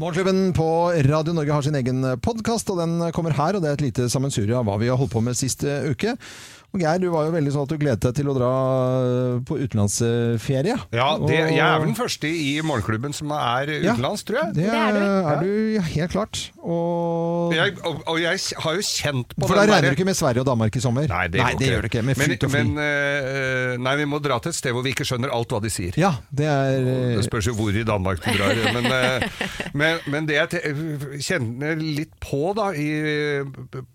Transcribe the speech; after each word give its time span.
Morgenklubben 0.00 0.52
på 0.56 0.66
Radio 1.04 1.34
Norge 1.36 1.52
har 1.52 1.62
sin 1.66 1.76
egen 1.76 2.00
podkast, 2.24 2.70
og 2.72 2.78
den 2.80 2.94
kommer 3.12 3.34
her. 3.36 3.58
og 3.58 3.60
Det 3.62 3.68
er 3.68 3.76
et 3.76 3.84
lite 3.90 4.08
sammensurium 4.08 4.62
av 4.62 4.70
hva 4.70 4.78
vi 4.80 4.88
har 4.88 4.96
holdt 4.96 5.12
på 5.12 5.20
med 5.20 5.36
sist 5.36 5.66
eh, 5.68 5.84
uke. 5.92 6.16
Og 6.72 6.80
Geir, 6.80 6.96
du 7.02 7.10
var 7.12 7.26
jo 7.26 7.34
veldig 7.34 7.50
sånn 7.52 7.66
at 7.66 7.72
du 7.74 7.76
gledet 7.76 8.00
deg 8.00 8.14
til 8.16 8.30
å 8.32 8.34
dra 8.38 8.50
eh, 9.04 9.40
på 9.44 9.58
utenlandsferie. 9.60 10.78
Ja, 10.96 11.08
det, 11.20 11.40
Og- 11.44 11.50
jeg 11.52 11.60
er 11.60 11.74
vel 11.82 11.90
den 11.90 11.98
første 11.98 12.30
i 12.32 12.54
morgenklubben 12.64 13.12
som 13.12 13.28
er 13.36 13.68
Ja. 13.84 13.92
utenlands, 13.92 14.24
tror 14.24 14.38
jeg. 14.40 14.54
Det 14.56 14.64
Det 14.64 14.78
er 14.78 14.96
du. 14.96 15.02
er 15.04 15.42
du 15.44 15.50
ja, 15.76 15.82
helt 15.82 16.10
klart. 16.16 16.40
Og, 16.64 17.52
Jeg, 17.52 17.76
og, 17.84 18.00
og 18.08 18.16
jeg 18.22 18.40
har 18.64 18.72
jo 18.78 18.80
kjent 18.80 19.36
på 19.36 19.46
for 19.50 19.60
da 19.60 19.66
regner 19.68 19.90
du 19.92 19.96
ikke 19.98 20.08
med 20.08 20.16
Sverige 20.16 20.40
og 20.40 20.46
Danmark 20.48 20.74
i 20.74 20.80
sommer? 20.80 21.04
Nei, 21.12 21.26
det, 21.28 21.40
går 21.44 21.68
gjør 21.68 21.82
du 21.84 21.88
ikke. 21.92 22.02
Med 22.08 22.16
men, 22.16 22.38
men, 22.56 22.72
eh, 22.80 23.76
nei, 23.76 23.94
vi 24.00 24.08
må 24.08 24.22
dra 24.24 24.38
til 24.40 24.48
et 24.48 24.56
sted 24.56 24.72
hvor 24.72 24.82
vi 24.88 24.94
ikke 24.96 25.04
skjønner 25.04 25.28
alt 25.36 25.52
hva 25.52 25.60
de 25.60 25.68
sier. 25.68 25.92
ja, 26.00 26.14
det 26.32 26.48
er 26.48 26.88
Det 27.20 27.26
spørs 27.28 27.50
jo 27.52 27.56
hvor 27.60 27.68
i 27.76 27.84
Danmark 27.84 28.24
du 28.24 28.32
drar. 28.32 28.56
Men, 28.72 28.86
eh, 28.88 29.28
men, 29.74 29.81
men 30.12 30.26
det 30.28 30.36
jeg 30.38 30.48
te- 30.52 30.72
kjenner 31.24 31.76
litt 31.80 32.12
på 32.22 32.52
da 32.56 32.70
i, 32.76 32.88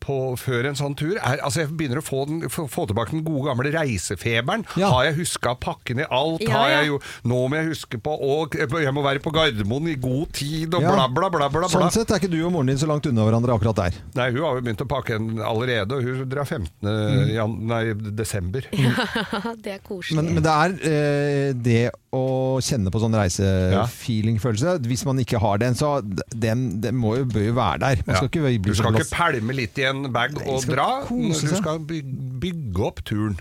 på, 0.04 0.18
før 0.40 0.70
en 0.72 0.78
sånn 0.80 0.96
tur, 1.00 1.16
er 1.18 1.42
altså 1.46 1.64
jeg 1.64 1.72
begynner 1.78 2.02
å 2.02 2.06
få, 2.06 2.24
den, 2.30 2.46
få, 2.54 2.66
få 2.72 2.86
tilbake 2.90 3.14
den 3.16 3.24
gode 3.28 3.48
gamle 3.50 3.72
reisefeberen. 3.76 4.66
Ja. 4.80 4.90
Har 4.94 5.08
jeg 5.10 5.18
huska 5.22 5.56
pakken 5.62 6.02
i 6.04 6.08
alt? 6.10 6.44
Ja, 6.46 6.54
Har 6.58 6.70
ja. 6.72 6.80
jeg 6.82 6.92
jo, 6.94 7.00
nå 7.30 7.42
må 7.52 7.60
jeg 7.62 7.72
huske 7.74 8.00
på 8.04 8.14
og 8.18 8.56
Jeg 8.58 8.94
må 8.96 9.04
være 9.06 9.22
på 9.24 9.32
Gardermoen 9.36 9.88
i 9.92 9.98
god 10.02 10.32
tid, 10.38 10.74
og 10.74 10.82
Ja. 10.86 10.94
bla, 10.94 11.08
bla, 11.14 11.30
bla. 11.34 11.50
bla. 11.54 11.70
Sånn 11.72 11.92
sett 11.94 12.12
er 12.12 12.22
ikke 12.22 12.32
du 12.34 12.40
og 12.46 12.52
moren 12.56 12.72
din 12.72 12.80
så 12.82 12.88
langt 12.90 13.06
unna 13.10 13.26
hverandre 13.28 13.56
akkurat 13.58 13.78
der. 13.84 14.00
Nei, 14.18 14.30
hun 14.34 14.42
har 14.46 14.58
jo 14.60 14.64
begynt 14.66 14.84
å 14.86 14.90
pakke 14.90 15.16
en 15.20 15.30
allerede, 15.44 15.98
og 15.98 16.04
hun 16.04 16.26
drar 16.32 16.46
15. 16.48 16.70
Mm. 16.82 17.32
Jan, 17.36 17.56
nei, 17.70 17.82
desember. 18.18 18.68
det 19.64 19.78
er 19.78 19.82
koselig. 19.86 20.18
Men, 20.20 20.34
men 20.38 20.46
det 20.46 20.54
er 20.54 20.76
eh, 20.92 21.54
det 21.54 21.82
å 22.18 22.24
kjenne 22.64 22.90
på 22.94 23.02
sånn 23.04 23.14
reisefeeling-følelse. 23.18 24.78
Hvis 24.88 25.04
man 25.08 25.20
ikke 25.22 25.40
har 25.42 25.60
den, 25.62 25.77
så 25.78 25.92
den, 26.34 26.66
den 26.84 26.98
må 27.00 27.14
jo, 27.20 27.26
bør 27.30 27.46
jo 27.48 27.54
være 27.58 27.80
der. 27.86 28.02
Man 28.08 28.18
skal 28.20 28.30
ikke 28.32 28.44
bli 28.46 28.58
du 28.68 28.74
skal 28.78 28.98
ikke 28.98 29.08
pælme 29.14 29.56
litt 29.58 29.78
i 29.82 29.86
en 29.90 30.04
bag 30.14 30.34
Nei, 30.36 30.46
og 30.52 30.66
dra. 30.68 30.88
kose 31.08 31.48
Du 31.48 31.56
skal 31.62 31.80
by- 31.90 32.02
bygge 32.44 32.84
opp 32.90 33.04
turen. 33.08 33.38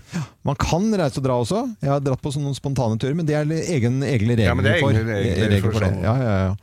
Man 0.47 0.55
kan 0.61 0.87
reise 1.01 1.19
og 1.21 1.25
dra 1.27 1.37
også. 1.43 1.63
Jeg 1.83 1.91
har 1.91 1.99
dratt 2.05 2.21
på 2.23 2.31
sånne 2.37 2.53
spontane 2.57 2.97
turer, 3.01 3.15
men 3.19 3.25
det 3.29 3.35
er 3.37 3.45
egen, 3.45 4.01
egne 4.05 4.37
regler 4.37 4.45
Ja, 4.47 4.53
men 4.57 4.65
det 4.65 4.77
er 4.77 4.83
for, 4.85 4.93
egne 4.95 5.17
regler 5.17 5.49
regler 5.57 5.65
for 5.67 5.71
for 5.79 5.85
det. 5.85 5.93
sånn. 5.93 6.03
Ja, 6.07 6.15
ja, 6.21 6.35
ja. 6.47 6.55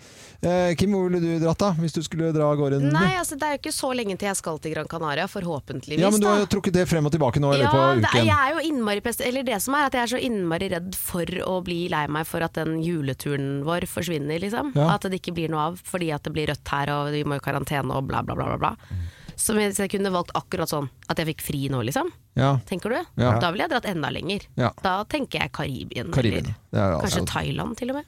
Eh, 0.44 0.74
Kim, 0.76 0.92
hvor 0.92 1.08
ville 1.08 1.20
du 1.22 1.38
dratt 1.42 1.58
da, 1.58 1.70
hvis 1.80 1.94
du 1.96 2.02
skulle 2.04 2.28
dra 2.34 2.50
av 2.52 2.58
gårde? 2.60 2.80
Nei, 2.84 3.14
altså 3.20 3.38
det 3.40 3.46
er 3.48 3.54
jo 3.56 3.60
ikke 3.62 3.72
så 3.74 3.90
lenge 3.96 4.16
til 4.20 4.28
jeg 4.28 4.36
skal 4.36 4.58
til 4.62 4.74
Gran 4.74 4.88
Canaria, 4.90 5.24
forhåpentligvis. 5.30 6.02
ja, 6.04 6.10
men 6.10 6.20
du 6.20 6.26
har 6.28 6.38
jo 6.42 6.46
trukket 6.52 6.76
det 6.76 6.84
frem 6.90 7.06
og 7.08 7.12
tilbake 7.14 7.40
nå 7.40 7.54
i 7.54 7.60
løpet 7.62 7.74
Ja, 7.74 7.86
av 7.90 7.96
uken. 7.98 8.20
er, 8.20 8.28
jeg 8.28 8.36
er 8.36 8.52
jo 8.58 8.64
innmari 8.70 9.00
pest 9.04 9.20
Eller 9.24 9.42
det 9.42 9.60
som 9.64 9.74
er 9.78 9.86
at 9.88 9.96
jeg 9.98 10.02
er 10.02 10.12
så 10.14 10.20
innmari 10.20 10.68
redd 10.74 10.94
for 10.94 11.24
å 11.48 11.58
bli 11.64 11.88
lei 11.88 12.04
meg 12.06 12.26
for 12.28 12.44
at 12.44 12.54
den 12.60 12.76
juleturen 12.84 13.62
vår 13.64 13.86
forsvinner, 13.88 14.38
liksom. 14.40 14.72
Ja. 14.76 14.90
At 14.94 15.02
det 15.08 15.20
ikke 15.22 15.34
blir 15.34 15.48
noe 15.52 15.70
av 15.72 15.80
fordi 15.84 16.12
at 16.14 16.22
det 16.28 16.32
blir 16.36 16.46
rødt 16.52 16.68
her 16.68 16.92
og 16.94 17.12
vi 17.16 17.24
må 17.24 17.36
i 17.40 17.44
karantene 17.44 17.90
og 17.96 18.06
bla, 18.08 18.22
bla, 18.22 18.34
bla. 18.34 18.52
bla, 18.54 18.58
bla. 18.58 18.76
Så 19.36 19.50
hvis 19.56 19.80
jeg 19.82 19.90
kunne 19.90 20.12
valgt 20.14 20.30
akkurat 20.38 20.70
sånn 20.70 20.86
at 21.10 21.18
jeg 21.18 21.26
fikk 21.32 21.40
fri 21.42 21.64
nå, 21.72 21.80
liksom. 21.82 22.12
Ja, 22.38 22.52
Tenker 22.68 22.90
du? 22.94 23.00
Ja. 23.18 23.32
Da 23.42 23.50
ville 23.50 23.64
jeg 23.66 23.72
dratt 23.72 23.86
enda 23.90 24.10
lenger. 24.14 24.44
Ja. 24.58 24.70
Da 24.82 25.02
tenker 25.10 25.40
jeg 25.42 25.50
Karibien. 25.56 26.12
Karibien. 26.14 26.52
Eller 26.72 26.98
er 26.98 27.00
kanskje 27.02 27.22
altså- 27.24 27.32
Thailand, 27.32 27.76
til 27.76 27.90
og 27.90 27.96
med. 27.98 28.04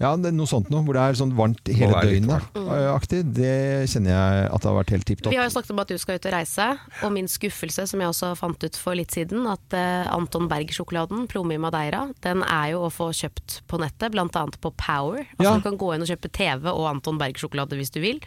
Ja, 0.00 0.10
det 0.16 0.30
er 0.30 0.36
noe 0.36 0.48
sånt 0.50 0.70
noe, 0.72 0.82
hvor 0.86 0.96
det 0.96 1.02
er 1.04 1.18
sånn 1.18 1.34
varmt 1.38 1.70
hele 1.70 2.00
døgnet-aktig. 2.04 3.20
Det 3.36 3.52
kjenner 3.92 4.14
jeg 4.14 4.46
at 4.48 4.64
det 4.64 4.70
har 4.70 4.78
vært 4.78 4.92
helt 4.94 5.06
tipp 5.08 5.22
topp. 5.22 5.34
Vi 5.34 5.38
har 5.40 5.48
jo 5.48 5.54
snakket 5.54 5.74
om 5.74 5.82
at 5.84 5.92
du 5.92 5.98
skal 6.00 6.18
ut 6.18 6.28
og 6.30 6.34
reise, 6.36 6.68
og 7.04 7.14
min 7.14 7.30
skuffelse, 7.30 7.86
som 7.90 8.02
jeg 8.02 8.12
også 8.12 8.32
fant 8.40 8.66
ut 8.66 8.80
for 8.80 8.98
litt 8.98 9.14
siden, 9.14 9.46
at 9.50 9.76
eh, 9.78 10.08
Anton 10.14 10.48
Berg-sjokoladen, 10.50 11.28
Plomme 11.30 11.56
i 11.58 11.62
Madeira, 11.62 12.06
den 12.26 12.42
er 12.46 12.72
jo 12.74 12.86
å 12.88 12.92
få 12.92 13.10
kjøpt 13.14 13.60
på 13.70 13.80
nettet, 13.82 14.12
bl.a. 14.14 14.26
på 14.30 14.74
Power. 14.74 15.24
Altså 15.38 15.44
Ja. 15.44 15.56
Du 15.58 15.66
kan 15.68 15.78
gå 15.80 15.94
inn 15.94 16.04
og 16.04 16.10
kjøpe 16.10 16.32
TV 16.34 16.68
og 16.72 16.86
Anton 16.90 17.20
Berg-sjokolade 17.20 17.78
hvis 17.78 17.92
du 17.94 18.00
vil. 18.04 18.20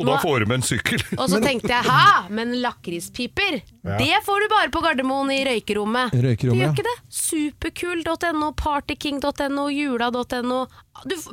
Og 0.00 0.08
da 0.08 0.14
får 0.22 0.40
du 0.40 0.48
med 0.48 0.60
en 0.60 0.64
sykkel. 0.64 1.02
Og 1.20 1.26
så 1.28 1.38
tenkte 1.44 1.68
jeg 1.68 1.84
hæ, 1.84 2.28
men 2.32 2.54
lakrispiper, 2.62 3.58
det 3.84 4.20
får 4.24 4.44
du 4.44 4.48
bare 4.52 4.72
på 4.72 4.80
Gardermoen 4.84 5.32
i 5.34 5.42
røykerommet. 5.44 6.14
Røykerommet, 6.16 6.56
du 6.56 6.62
gjør 6.62 6.70
ja. 6.70 6.72
ikke 6.72 6.86
det? 6.86 6.96
Superkul.no, 7.12 8.52
partyking.no, 8.56 9.68
jula.no, 9.68 10.62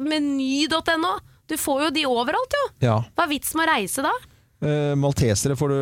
meny.no. 0.03 1.13
Du 1.49 1.55
får 1.57 1.85
jo 1.87 1.93
de 1.95 2.03
overalt, 2.05 2.59
jo. 2.59 2.65
Ja. 2.83 2.97
Hva 3.15 3.25
er 3.25 3.31
vits 3.31 3.55
med 3.57 3.65
å 3.65 3.71
reise 3.71 4.03
da? 4.05 4.11
Eh, 4.59 4.91
maltesere 4.99 5.55
får 5.55 5.69
du 5.71 5.75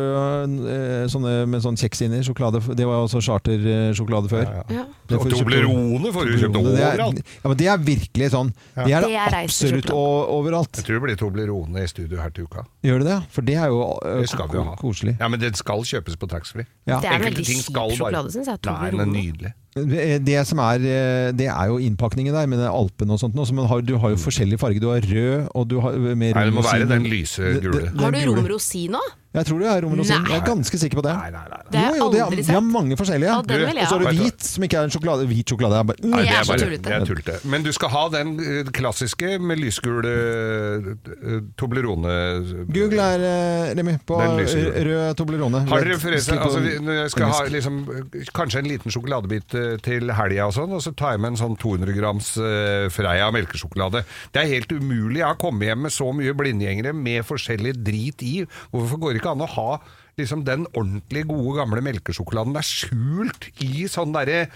eh, 0.70 1.06
sånne 1.10 1.32
med 1.50 1.62
sånn 1.64 1.74
kjeks 1.80 2.04
inni. 2.06 2.20
Sjokolade. 2.22 2.60
Det 2.78 2.84
var 2.86 3.00
også 3.02 3.18
chartersjokolade 3.26 4.30
før. 4.30 4.44
Ja. 4.46 4.62
ja. 4.70 4.84
Og 5.16 5.24
får 5.24 5.32
Toblerone 5.34 6.12
får 6.14 6.28
du 6.28 6.32
kjøpt 6.36 6.54
Toblerone, 6.54 6.78
er- 6.78 6.94
overalt. 7.00 7.22
Ja, 7.42 7.48
men 7.50 7.58
det 7.58 7.68
er 7.72 7.82
virkelig 7.88 8.30
sånn. 8.36 8.52
Det 8.76 8.94
er, 8.94 9.06
Det 9.08 9.18
er 9.18 9.36
absolutt 9.40 9.90
overalt. 9.90 10.78
Jeg 10.78 10.86
tror 10.86 11.00
det 11.00 11.04
blir 11.08 11.18
Toblerone 11.24 11.82
i 11.82 11.90
studio 11.90 12.20
her 12.22 12.30
til 12.36 12.46
uka. 12.46 12.62
Gjør 12.86 13.02
det 13.02 13.08
det? 13.10 13.18
For 13.34 13.48
det 13.50 13.56
er 13.58 13.72
jo 13.74 13.80
eh, 13.98 14.20
Det 14.22 14.30
skal 14.30 14.52
vi 14.52 14.62
ha. 14.70 14.76
koselig. 14.78 15.16
Ja, 15.18 15.28
Men 15.28 15.40
det 15.42 15.56
skal 15.58 15.82
kjøpes 15.82 16.14
på 16.22 16.30
taxfree. 16.30 16.66
Ja. 16.86 17.00
Det 17.02 17.10
er 17.10 17.24
veldig 17.26 17.46
kjip 17.50 17.64
sjokolade, 17.66 18.30
syns 18.36 18.46
jeg. 18.46 18.62
Nei, 18.62 18.62
den 18.62 18.78
er 18.78 18.90
Toblerone. 18.94 19.12
nydelig. 19.18 19.54
Det 20.24 20.40
som 20.48 20.60
er, 20.64 20.82
eh, 20.82 21.28
det 21.36 21.48
er 21.52 21.70
jo 21.70 21.78
innpakningen 21.82 22.34
der, 22.34 22.48
med 22.50 22.64
Alpene 22.66 23.14
og 23.14 23.22
sånt. 23.22 23.36
Også, 23.38 23.54
men 23.54 23.68
har, 23.70 23.80
du 23.84 23.96
har 24.00 24.14
jo 24.14 24.20
forskjellige 24.20 24.58
farger. 24.58 24.82
Du 24.82 24.90
har 24.90 25.00
rød, 25.00 25.48
og 25.54 25.68
du 25.70 25.78
har 25.84 25.96
med 25.98 26.34
Nei, 26.34 26.44
det 26.44 26.54
må 26.54 26.64
være 26.66 26.88
den 26.90 27.08
lyse 27.10 27.54
gule. 27.62 27.88
Har 27.98 28.14
du 28.14 28.20
romrosin 28.32 28.98
òg? 28.98 29.14
Jeg 29.36 29.44
tror 29.44 29.58
det 29.60 29.68
er 29.68 29.82
romrosin. 29.84 30.22
Nei. 30.24 30.30
Jeg 30.32 30.40
er 30.40 30.46
ganske 30.48 30.78
sikker 30.80 30.96
på 30.98 31.02
det. 31.04 31.12
Nei, 31.12 31.30
nei, 31.30 31.42
nei. 31.52 31.58
Det 31.68 31.78
har 31.78 31.90
jeg 31.92 31.98
Jo, 31.98 32.04
jo, 32.06 32.12
det 32.12 32.20
er- 32.20 32.46
De 32.48 32.52
har 32.56 32.62
mange 32.64 32.96
forskjellige. 32.96 33.28
Ja, 33.28 33.42
den 33.42 33.58
vil 33.60 33.76
jeg 33.76 33.84
og 33.84 33.88
så 33.88 33.96
er 33.98 34.04
det 34.08 34.18
hvit, 34.18 34.42
som 34.48 34.64
ikke 34.64 34.76
er 34.78 34.84
en 34.88 34.90
sjokolade. 34.94 35.26
Hvit 35.28 35.46
sjokolade 35.52 35.76
er 35.78 35.84
bare 35.84 35.96
Nei, 36.02 36.22
Det 36.22 36.28
det 36.28 36.38
er 36.38 36.44
bare 36.48 36.78
det 36.78 36.92
er 36.96 37.04
tullete. 37.04 37.34
Men 37.44 37.62
du 37.62 37.72
skal 37.72 37.88
ha 37.92 38.08
den 38.08 38.32
eh, 38.40 38.64
klassiske 38.72 39.38
med 39.38 39.58
lysgul 39.60 40.00
eh, 40.08 40.88
Toblerone 41.60 42.14
Google 42.72 43.00
er, 43.04 43.20
eh, 43.28 43.74
Remi, 43.76 43.98
på 44.06 44.16
eh, 44.16 44.80
rød 44.88 45.14
Toblerone. 45.20 45.60
Har 45.68 45.84
dere 45.84 45.98
forresten 46.00 46.38
altså, 46.38 46.60
Når 46.80 46.92
jeg 47.02 47.10
skal 47.10 47.32
ha 47.32 47.42
liksom, 47.52 47.78
eh, 48.14 48.24
kanskje 48.34 48.58
en 48.62 48.70
liten 48.72 48.90
sjokoladebit 48.94 49.54
eh, 49.60 49.76
til 49.84 50.08
helga 50.10 50.46
og 50.48 50.54
sånn, 50.56 50.72
og 50.72 50.80
så 50.84 50.94
tar 50.96 51.12
jeg 51.16 51.20
med 51.20 51.34
en 51.34 51.40
sånn 51.42 51.56
200 51.60 51.92
grams 51.96 52.32
eh, 52.40 52.88
Freia 52.94 53.28
melkesjokolade. 53.34 54.04
Det 54.32 54.42
er 54.42 54.50
helt 54.54 54.72
umulig. 54.72 55.20
Jeg 55.20 55.28
har 55.28 55.36
kommet 55.40 55.68
hjem 55.68 55.82
med 55.86 55.92
så 55.94 56.08
mye 56.16 56.32
blindgjengere 56.38 56.94
med 56.96 57.24
forskjellig 57.28 57.76
drit 57.84 58.22
i. 58.24 58.34
Hvorfor 58.72 58.98
går 59.04 59.17
det 59.18 59.24
ikke 59.24 59.34
an 59.34 59.44
å 59.44 59.52
ha 59.58 59.68
liksom 60.18 60.42
den 60.46 60.66
ordentlig 60.72 61.26
gode 61.28 61.58
gamle 61.60 61.82
melkesjokoladen? 61.84 62.54
Det 62.56 62.62
er 62.62 62.70
skjult 62.72 63.48
i 63.66 63.88
sånn 63.90 64.14
derre 64.16 64.46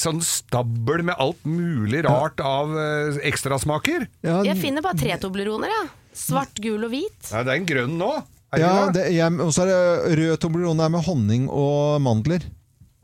Sånn 0.00 0.22
stabbel 0.24 1.02
med 1.04 1.18
alt 1.20 1.42
mulig 1.44 1.98
rart 2.06 2.40
av 2.40 2.70
uh, 2.72 3.18
ekstrasmaker. 3.28 4.06
Ja, 4.24 4.38
Jeg 4.46 4.56
finner 4.62 4.80
bare 4.80 4.96
tre 4.96 5.12
Tobleroner, 5.20 5.68
jeg. 5.68 5.90
Svart, 6.16 6.56
gul 6.64 6.86
og 6.86 6.94
hvit. 6.94 7.28
Ja, 7.28 7.42
det 7.44 7.52
er 7.52 7.60
en 7.60 7.66
grønn 7.68 7.98
nå. 8.00 8.08
Ja, 8.56 8.88
og 9.28 9.50
så 9.52 9.66
er 9.66 9.68
det 9.68 10.14
rød 10.22 10.40
Toblerone 10.40 10.86
er 10.86 10.94
med 10.94 11.04
honning 11.04 11.50
og 11.52 12.00
mandler. 12.00 12.46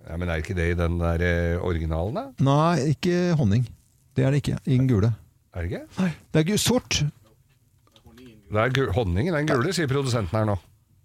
ja, 0.09 0.17
Men 0.17 0.33
er 0.33 0.41
ikke 0.41 0.57
det 0.57 0.71
i 0.73 0.79
den 0.79 0.97
der 1.03 1.21
eh, 1.21 1.61
originalen, 1.61 2.17
da? 2.17 2.25
Nei, 2.41 2.95
ikke 2.95 3.37
honning. 3.37 3.67
Det 4.17 4.25
er 4.25 4.33
det 4.33 4.41
ikke. 4.41 4.57
I 4.65 4.79
den 4.79 4.89
gule. 4.89 5.13
Er 5.53 5.67
det 5.67 5.71
ikke? 5.71 5.85
Nei. 6.01 6.11
Det 6.33 6.49
er 6.49 6.57
sort. 6.57 7.03
Det 8.55 8.69
er 8.71 8.95
honning 8.97 9.29
i 9.29 9.35
den 9.35 9.51
gule, 9.51 9.75
sier 9.77 9.91
produsenten 9.91 10.39
her 10.39 10.49
nå. 10.49 10.57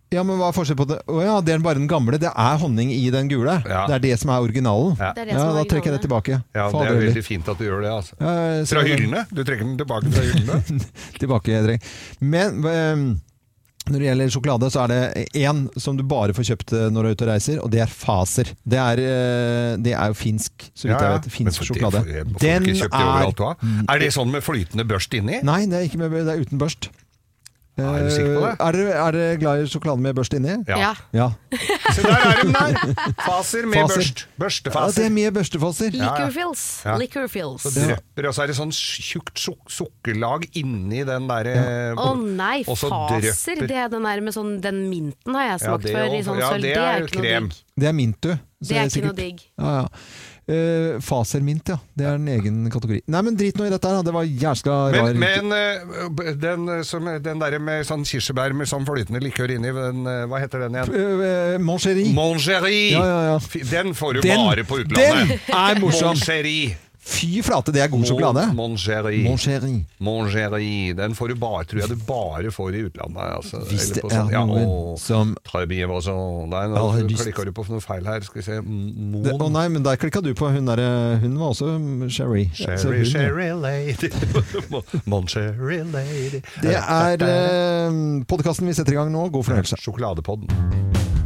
Ja, 0.10 0.24
men 0.26 0.40
hva 0.40 0.48
er 0.50 0.56
forskjellen 0.56 0.80
på 0.80 0.88
det? 0.90 0.96
Å 1.06 1.20
ja, 1.22 1.36
det 1.46 1.54
er 1.54 1.60
bare 1.62 1.78
den 1.78 1.90
gamle. 1.90 2.18
Det 2.18 2.32
er 2.32 2.56
honning 2.64 2.90
i 2.90 3.12
den 3.14 3.28
gule. 3.30 3.60
Ja. 3.70 3.84
Det 3.86 4.00
er 4.00 4.04
det 4.08 4.16
som 4.18 4.32
er 4.34 4.42
originalen. 4.42 4.96
Ja. 4.98 5.12
Er 5.14 5.30
Ja, 5.36 5.44
da 5.54 5.62
er 5.62 5.70
trekker 5.70 5.92
jeg 5.92 6.00
det 6.00 6.04
tilbake. 6.08 6.40
Ja, 6.58 6.66
det 6.74 6.86
er 6.88 6.98
veldig 6.98 7.24
fint 7.28 7.50
at 7.52 7.62
du 7.62 7.68
gjør 7.68 7.84
det. 7.86 7.92
altså. 7.94 8.18
Ja, 8.18 8.64
Fra 8.72 8.86
hyllene? 8.88 9.26
Du 9.30 9.44
trekker 9.44 9.68
den 9.68 9.78
tilbake 9.78 10.10
fra 10.16 10.24
hyllene? 10.26 10.80
Tilbake, 11.22 11.60
Dreng. 11.68 11.84
Men 12.26 12.58
ehm, 12.66 13.04
når 13.86 14.02
det 14.02 14.08
gjelder 14.08 14.32
sjokolade, 14.34 14.70
så 14.74 14.82
er 14.88 14.94
det 14.96 15.28
én 15.44 15.60
som 15.78 15.98
du 16.00 16.02
bare 16.10 16.34
får 16.34 16.48
kjøpt 16.52 16.74
eh, 16.74 16.88
når 16.94 17.06
du 17.06 17.10
er 17.12 17.18
ute 17.20 17.28
og 17.28 17.30
reiser, 17.30 17.60
og 17.62 17.70
det 17.74 17.84
er 17.86 17.94
Faser. 17.94 18.50
Det 18.66 18.80
er, 18.82 19.02
eh, 19.12 19.76
det 19.86 19.94
er 19.94 20.10
jo 20.10 20.18
finsk, 20.18 20.72
så 20.74 20.90
vidt 20.90 21.06
jeg 21.06 21.20
vet. 21.20 21.30
Finsk 21.38 21.68
sjokolade. 21.70 22.02
det 22.42 22.56
ikke 22.64 22.80
kjøpt 22.82 22.98
det 22.98 23.06
overalt, 23.06 23.46
da? 23.46 23.76
Er 23.94 24.02
det 24.02 24.10
sånn 24.18 24.34
med 24.34 24.42
flytende 24.46 24.88
børst 24.90 25.14
inni? 25.22 25.38
Nei, 25.46 25.60
det 25.70 25.84
er 25.84 25.86
ikke 25.92 26.02
med, 26.02 26.18
det 26.18 26.34
er 26.34 26.42
uten 26.50 26.62
børst. 26.66 26.90
Ja, 27.80 27.92
er 27.96 28.04
du 28.06 28.12
sikker 28.14 28.34
på 28.36 28.42
det? 28.44 28.52
Eh, 28.52 28.66
Er 28.68 28.76
dere, 28.78 28.94
er 29.08 29.16
dere 29.18 29.38
glad 29.42 29.64
i 29.64 29.70
sjokolade 29.72 30.04
med 30.04 30.18
børst 30.18 30.36
inni? 30.38 30.56
Ja. 30.68 30.92
Ja. 31.16 31.28
Så 31.90 31.96
Se 32.00 32.04
der 32.06 32.26
er 32.30 32.42
de 32.44 32.54
der! 32.54 33.14
Faser 33.26 33.66
med 33.70 33.80
Faser. 33.82 34.26
børst. 34.40 34.70
ja 34.70 34.86
det 34.96 35.06
er 35.06 35.14
mye 35.16 35.32
børstefaser. 35.36 35.96
Liquorfills. 35.96 36.66
Ja. 36.86 36.98
Liquorfills. 37.02 37.66
Så 37.66 37.74
drypper, 37.76 38.28
og 38.30 38.36
så 38.38 38.44
er 38.46 38.52
det 38.52 38.58
sånn 38.60 38.74
tjukt 38.76 39.40
suk 39.40 39.72
sukkerlag 39.74 40.46
inni 40.60 41.04
den 41.08 41.28
derre 41.30 41.56
Å 41.96 42.12
nei, 42.14 42.14
oh, 42.14 42.22
nei, 42.22 42.58
faser! 42.68 43.64
Det 43.70 43.80
er 43.86 43.90
den 43.92 44.06
der 44.08 44.22
med 44.26 44.36
sånn 44.36 44.58
Den 44.64 44.86
minten 44.92 45.36
har 45.38 45.54
jeg 45.54 45.64
smakt 45.66 45.90
ja, 45.90 45.96
før 45.98 46.16
i 46.18 46.24
sånn 46.26 46.40
Ja, 46.42 46.52
sølv. 46.54 46.68
det 46.68 46.74
Det 46.76 46.86
er 46.86 47.04
jo 47.06 47.12
krem. 47.14 47.50
Det 47.80 47.88
er 47.90 47.96
mint, 47.96 48.20
du. 48.22 48.34
Så 48.60 48.74
Det 48.74 48.78
er 48.78 48.90
ikke 48.92 49.06
noe 49.08 49.16
digg. 49.16 49.46
Ja, 49.60 49.76
ja. 49.80 49.86
Eh, 50.50 50.98
Fasermint, 51.06 51.70
ja. 51.70 51.78
Det 51.94 52.08
er 52.10 52.16
en 52.18 52.28
egen 52.34 52.64
kategori. 52.74 53.04
Nei, 53.14 53.22
men 53.28 53.36
drit 53.38 53.58
nå 53.60 53.68
i 53.68 53.70
dette 53.74 53.92
her. 53.92 54.02
Det 54.08 54.14
var 54.16 54.26
jævla 54.26 54.78
rar 54.96 55.14
Men, 55.14 55.20
men 55.22 55.54
eh, 55.54 56.34
den, 56.42 56.66
eh, 56.74 56.82
som, 56.88 57.06
den 57.22 57.44
der 57.44 57.60
med 57.62 57.86
sånn 57.86 58.06
kirsebær 58.10 58.56
med 58.58 58.70
sånn 58.72 58.88
flytende 58.88 59.22
likør 59.24 59.54
inni, 59.56 59.74
den, 59.76 60.04
hva 60.32 60.42
heter 60.42 60.66
den 60.66 60.80
igjen? 60.80 60.94
Uh, 60.96 61.56
Moncherie. 61.62 62.10
Mongerie! 62.18 62.92
Ja, 62.96 63.06
ja, 63.06 63.22
ja. 63.36 63.64
Den 63.70 63.94
får 63.98 64.18
du 64.20 64.22
Den- 64.26 64.46
bare 64.48 64.66
på 64.66 64.82
utlandet. 64.82 65.38
den 65.46 65.58
er 65.62 65.82
morsom. 65.84 66.16
Mongerie. 66.18 66.78
Fy 67.10 67.42
flate, 67.46 67.74
det 67.74 67.82
er 67.84 67.90
god 67.92 68.06
sjokolade. 68.06 68.44
Mon 68.56 68.76
chéri. 68.78 69.24
Mon 69.26 69.38
chéri. 69.40 69.74
Mon 70.00 70.28
chéri. 70.30 70.94
Den 70.98 71.16
får 71.18 71.34
du 71.34 71.36
bare, 71.42 71.64
tror 71.66 71.82
jeg 71.82 71.90
du 71.90 72.04
bare 72.08 72.52
får 72.54 72.76
i 72.78 72.84
utlandet. 72.86 73.24
Altså. 73.40 73.62
Hvis 73.70 73.90
det 73.96 74.04
er 74.04 74.14
sånn- 74.14 74.32
ja, 74.32 74.44
noen 74.46 74.98
som 75.02 75.36
Nei, 76.50 76.66
nå 76.70 76.86
klikka 77.10 77.46
du 77.46 77.52
på 77.52 77.66
noe 77.70 77.82
feil 77.82 78.06
her. 78.06 78.22
Skal 78.22 78.42
vi 78.42 78.46
se. 78.46 78.60
Mon 78.62 79.24
det, 79.24 79.34
oh, 79.34 79.50
nei, 79.50 79.68
men 79.68 79.84
der 79.84 79.98
klikka 79.98 80.22
du 80.22 80.34
på 80.38 80.52
hun 80.54 80.70
derre 80.70 81.20
Hun 81.22 81.38
var 81.40 81.54
også 81.54 81.72
Sherry. 82.10 82.50
Sherry, 82.54 83.04
sherry 83.06 83.52
lady. 83.54 84.12
Mon 85.06 85.28
sherry 85.28 85.82
lady. 85.84 86.42
Det 86.62 86.76
er 86.76 87.26
eh, 87.26 88.00
podkasten 88.30 88.70
vi 88.70 88.74
setter 88.78 88.94
i 88.94 89.02
gang 89.02 89.12
nå. 89.14 89.30
God 89.34 89.50
fornøyelse. 89.50 89.82
Sjokoladepodden. 89.82 91.19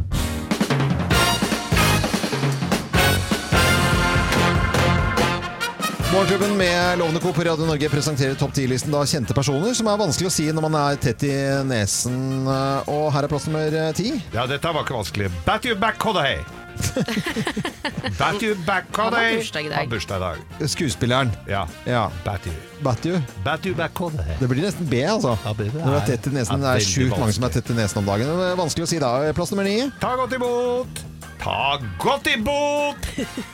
Morgenklubben 6.14 6.56
med 6.56 6.98
Lovende 6.98 7.20
Co. 7.20 7.32
på 7.32 7.42
Radio 7.42 7.66
Norge 7.66 7.88
presenterer 7.90 8.34
topp 8.38 8.52
10-listen 8.54 8.92
da 8.94 9.00
kjente 9.08 9.34
personer 9.34 9.74
som 9.74 9.88
er 9.90 9.96
vanskelig 9.98 10.28
å 10.30 10.32
si 10.34 10.44
når 10.54 10.62
man 10.68 10.76
er 10.78 10.98
tett 11.02 11.24
i 11.26 11.32
nesen. 11.66 12.44
Og 12.46 13.08
her 13.14 13.26
er 13.26 13.30
plass 13.32 13.48
nummer 13.50 13.74
ti. 13.98 14.12
Ja, 14.34 14.44
dette 14.46 14.70
var 14.70 14.86
ikke 14.86 14.94
vanskelig. 14.94 15.32
Bat 15.48 15.66
you 15.66 15.74
back, 15.80 15.98
Kodai! 16.02 16.36
Bat 18.20 18.42
you 18.42 18.54
back, 18.66 18.86
Han 18.98 19.14
har 19.14 19.34
bursdag 19.34 19.66
i 19.66 20.22
dag. 20.22 20.38
Skuespilleren. 20.70 21.30
Ja. 21.50 21.64
Ja. 21.86 22.04
Bat 22.26 22.46
you. 22.50 22.54
Batju. 22.84 23.18
Bat 23.46 23.66
you 23.66 23.74
back, 23.78 23.94
Kodai. 23.98 24.36
Det 24.38 24.48
blir 24.50 24.62
nesten 24.68 24.86
B, 24.90 25.02
altså. 25.06 25.34
Ja, 25.44 25.54
det 25.58 25.66
er- 25.70 25.80
Når 25.80 25.90
du 25.90 25.98
er 25.98 26.06
tett 26.12 26.30
i 26.30 26.34
nesen. 26.34 26.62
Det 26.62 26.70
er 26.70 26.78
er 26.82 26.86
sjukt 26.94 27.18
mange 27.18 27.34
som 27.34 27.46
er 27.50 27.56
tett 27.58 27.70
i 27.74 27.78
nesen 27.78 27.98
om 28.02 28.06
dagen. 28.12 28.30
Det 28.38 28.52
er 28.52 28.62
vanskelig 28.62 28.86
å 28.86 28.92
si 28.94 29.02
da. 29.02 29.12
Plass 29.34 29.50
nummer 29.54 29.66
ni. 29.66 29.80
Ta 30.02 30.14
godt 30.18 30.38
imot! 30.38 31.04
Ta 31.44 31.78
godt 32.00 32.26
imot! 32.32 32.96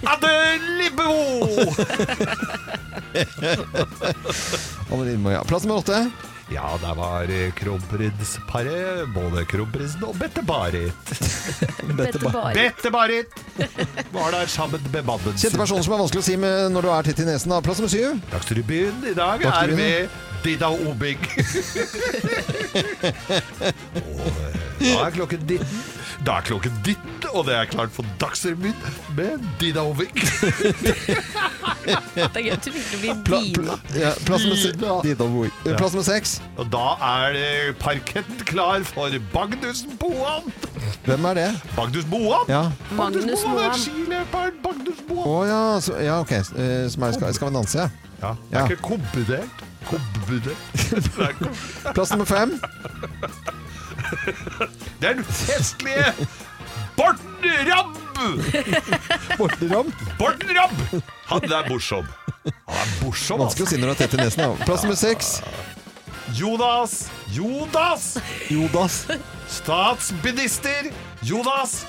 Adde 0.07 0.59
Libbo! 0.79 1.03
Anne 4.93 5.05
Lindmo, 5.09 5.31
ja. 5.31 5.43
Plass 5.45 5.65
nummer 5.67 5.83
åtte. 5.83 6.11
Ja, 6.55 6.79
der 6.83 6.95
var 6.95 7.23
eh, 7.35 7.51
kronprinsparet. 7.59 9.11
Både 9.15 9.43
kronprinsen 9.51 10.07
og 10.07 10.15
Bette-Barit. 10.23 11.13
Bette-Barit 11.99 13.27
var 14.15 14.31
der 14.39 14.47
sammen 14.47 14.87
med 14.93 15.03
mannen 15.03 15.35
Kjente 15.35 15.59
personer 15.59 15.83
som 15.83 15.95
er 15.99 16.03
vanskelig 16.05 16.23
å 16.23 16.29
si 16.31 16.39
med 16.39 16.71
når 16.71 16.87
du 16.87 16.95
er 16.95 17.11
tett 17.11 17.27
i 17.27 17.27
nesen. 17.27 17.51
Da. 17.51 17.59
Plass 17.67 17.83
nummer 17.83 17.91
syv. 17.91 18.23
Dagsrevyen 18.31 19.03
i 19.11 19.19
dag 19.19 19.43
er 19.51 19.75
med 19.75 20.21
Dida 20.47 20.71
Obing. 20.87 21.19
og 23.99 24.31
eh, 24.31 24.55
da 24.79 25.09
er 25.09 25.19
klokken 25.19 25.43
19. 25.43 26.00
Da 26.27 26.35
er 26.37 26.45
klokken 26.45 26.73
19, 26.85 27.31
og 27.33 27.47
det 27.47 27.55
er 27.57 27.65
klart 27.71 27.91
for 27.95 28.05
Dagsrevyen 28.21 28.75
med 29.17 29.41
Dida 29.61 29.81
Hovig. 29.87 30.11
Det 31.81 32.27
er 32.27 32.43
gøy 32.45 32.51
at 32.53 32.65
du 32.67 32.71
virkelig 32.75 32.99
blir 33.01 33.15
dina. 33.25 33.55
pla, 33.55 33.77
ja, 33.99 34.11
plass 34.27 34.45
nummer 34.45 34.59
se- 34.61 34.73
Dina. 34.77 34.99
Eh, 35.65 35.77
Plass 35.79 35.95
nummer 35.95 36.05
seks. 36.05 36.35
Og 36.61 36.69
da 36.73 36.83
er 37.09 37.33
det 37.39 37.79
parketten 37.81 38.43
klar 38.47 38.85
for 38.85 39.09
Magnus 39.35 39.81
Boan. 40.01 40.53
Hvem 41.09 41.25
er 41.31 41.35
det? 41.41 41.49
Magnus 41.79 42.05
Boan? 42.13 42.45
Ja. 42.53 42.63
Magnus 42.99 43.25
Boan 43.25 43.57
er 43.57 43.71
Moan. 43.71 43.81
skiløperen 43.81 44.61
Magnus 44.65 45.01
Å 45.09 45.15
Moan. 45.15 45.49
ja, 45.49 45.63
så, 45.81 45.97
ja, 46.05 46.21
ok. 46.21 46.33
Eh, 46.37 46.89
Som 46.93 47.03
er 47.09 47.17
Skal, 47.17 47.35
skal 47.35 47.49
vi 47.51 47.57
danse, 47.57 47.79
ja. 47.79 47.89
Ja, 48.21 48.35
det 48.37 48.53
Ja. 48.53 48.65
er 48.67 48.71
ikke 48.71 48.83
kombinert. 48.83 49.67
Kombinert. 49.89 50.57
Det 51.81 51.89
er 51.89 51.93
Plass 51.97 52.11
nummer 52.13 52.29
fem. 52.29 52.59
Den 55.01 55.25
festlige 55.25 56.15
Borten 56.97 57.71
Ramm! 57.71 57.97
Borten 59.39 59.73
Ramm. 59.73 59.93
Borten 60.19 60.51
Ramm! 60.57 61.03
Han 61.31 61.45
er 61.53 61.69
morsom. 61.71 62.09
Han 62.45 62.77
er 62.77 62.91
morsom, 63.05 63.41
Vanskelig 63.41 63.41
å 63.41 63.47
altså. 63.47 63.67
si 63.71 63.79
når 63.81 63.87
du 63.87 63.93
er 63.95 64.01
tett 64.03 64.17
i 64.19 64.21
nesen. 64.21 64.43
Da. 64.45 64.67
Plass 64.67 64.85
nummer 64.85 64.99
seks. 65.01 65.31
Jonas! 66.37 66.99
Jonas! 67.33 68.11
Jodas. 68.51 69.01
Statsminister 69.51 70.91
Jonas 71.27 71.81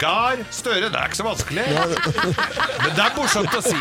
Gahr 0.00 0.40
Støre. 0.54 0.88
Det 0.88 0.96
er 0.96 1.10
ikke 1.10 1.18
så 1.20 1.26
vanskelig. 1.26 1.64
Men 1.70 2.94
det 2.96 3.02
er 3.04 3.12
morsomt 3.16 3.56
å 3.56 3.60
si. 3.64 3.80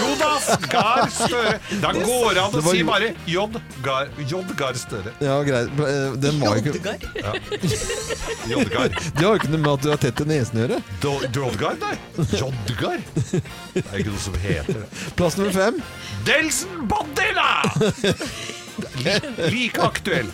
Jonas 0.00 0.46
Gahr 0.70 1.08
Støre. 1.10 1.56
Da 1.82 1.90
går 1.96 2.36
det 2.36 2.42
an 2.44 2.54
å 2.60 2.62
si 2.68 2.82
bare 2.86 3.08
J. 3.26 3.46
Gahr, 3.84 4.10
J. 4.30 4.42
Gahr 4.60 4.78
Støre. 4.78 5.14
Ja, 5.24 5.40
greit. 5.46 5.72
Eh, 5.88 6.14
Den 6.22 6.38
var 6.42 6.58
jo 6.58 6.62
ikke 6.62 6.78
J. 6.78 8.62
Gahr. 8.70 8.88
Det 8.94 9.24
har 9.24 9.32
jo 9.32 9.34
ikke 9.40 9.50
noe 9.54 9.62
med 9.64 9.72
at 9.74 9.82
du 9.84 9.90
har 9.94 10.00
tett 10.04 10.22
i 10.22 10.28
nesen 10.30 10.60
å 10.60 10.64
gjøre. 10.66 10.80
Jodgar, 11.34 11.78
nei. 11.82 11.94
Jodgar. 12.38 13.02
Det 13.74 13.84
er 13.84 13.98
ikke 14.04 14.12
noe 14.14 14.24
som 14.28 14.38
heter 14.44 14.82
det. 14.84 14.88
Plass 15.18 15.38
nummer 15.40 15.54
fem. 15.56 15.82
Delsen 16.28 16.86
Bandela! 16.90 17.48
Li- 19.04 19.50
Like 19.52 19.82
aktuell. 19.86 20.30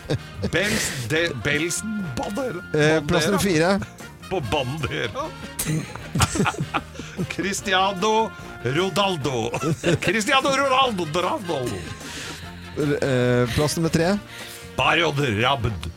Bels, 0.52 0.86
de, 1.12 1.26
Belsen 1.44 1.98
Bandela. 2.18 2.62
Eh, 2.74 3.00
plass 3.08 3.26
nummer 3.28 3.42
fire. 3.42 3.74
På 4.30 4.40
Bandera. 4.40 5.24
Cristiano 7.28 8.30
Rodaldo. 8.62 9.50
Cristiano 10.00 10.48
Ronaldo. 10.56 11.06
Ronaldo. 11.12 11.66
Eh, 13.02 13.48
Plass 13.54 13.76
nummer 13.76 13.90
tre. 13.90 14.18
Barod 14.76 15.18
Rabd. 15.18 15.90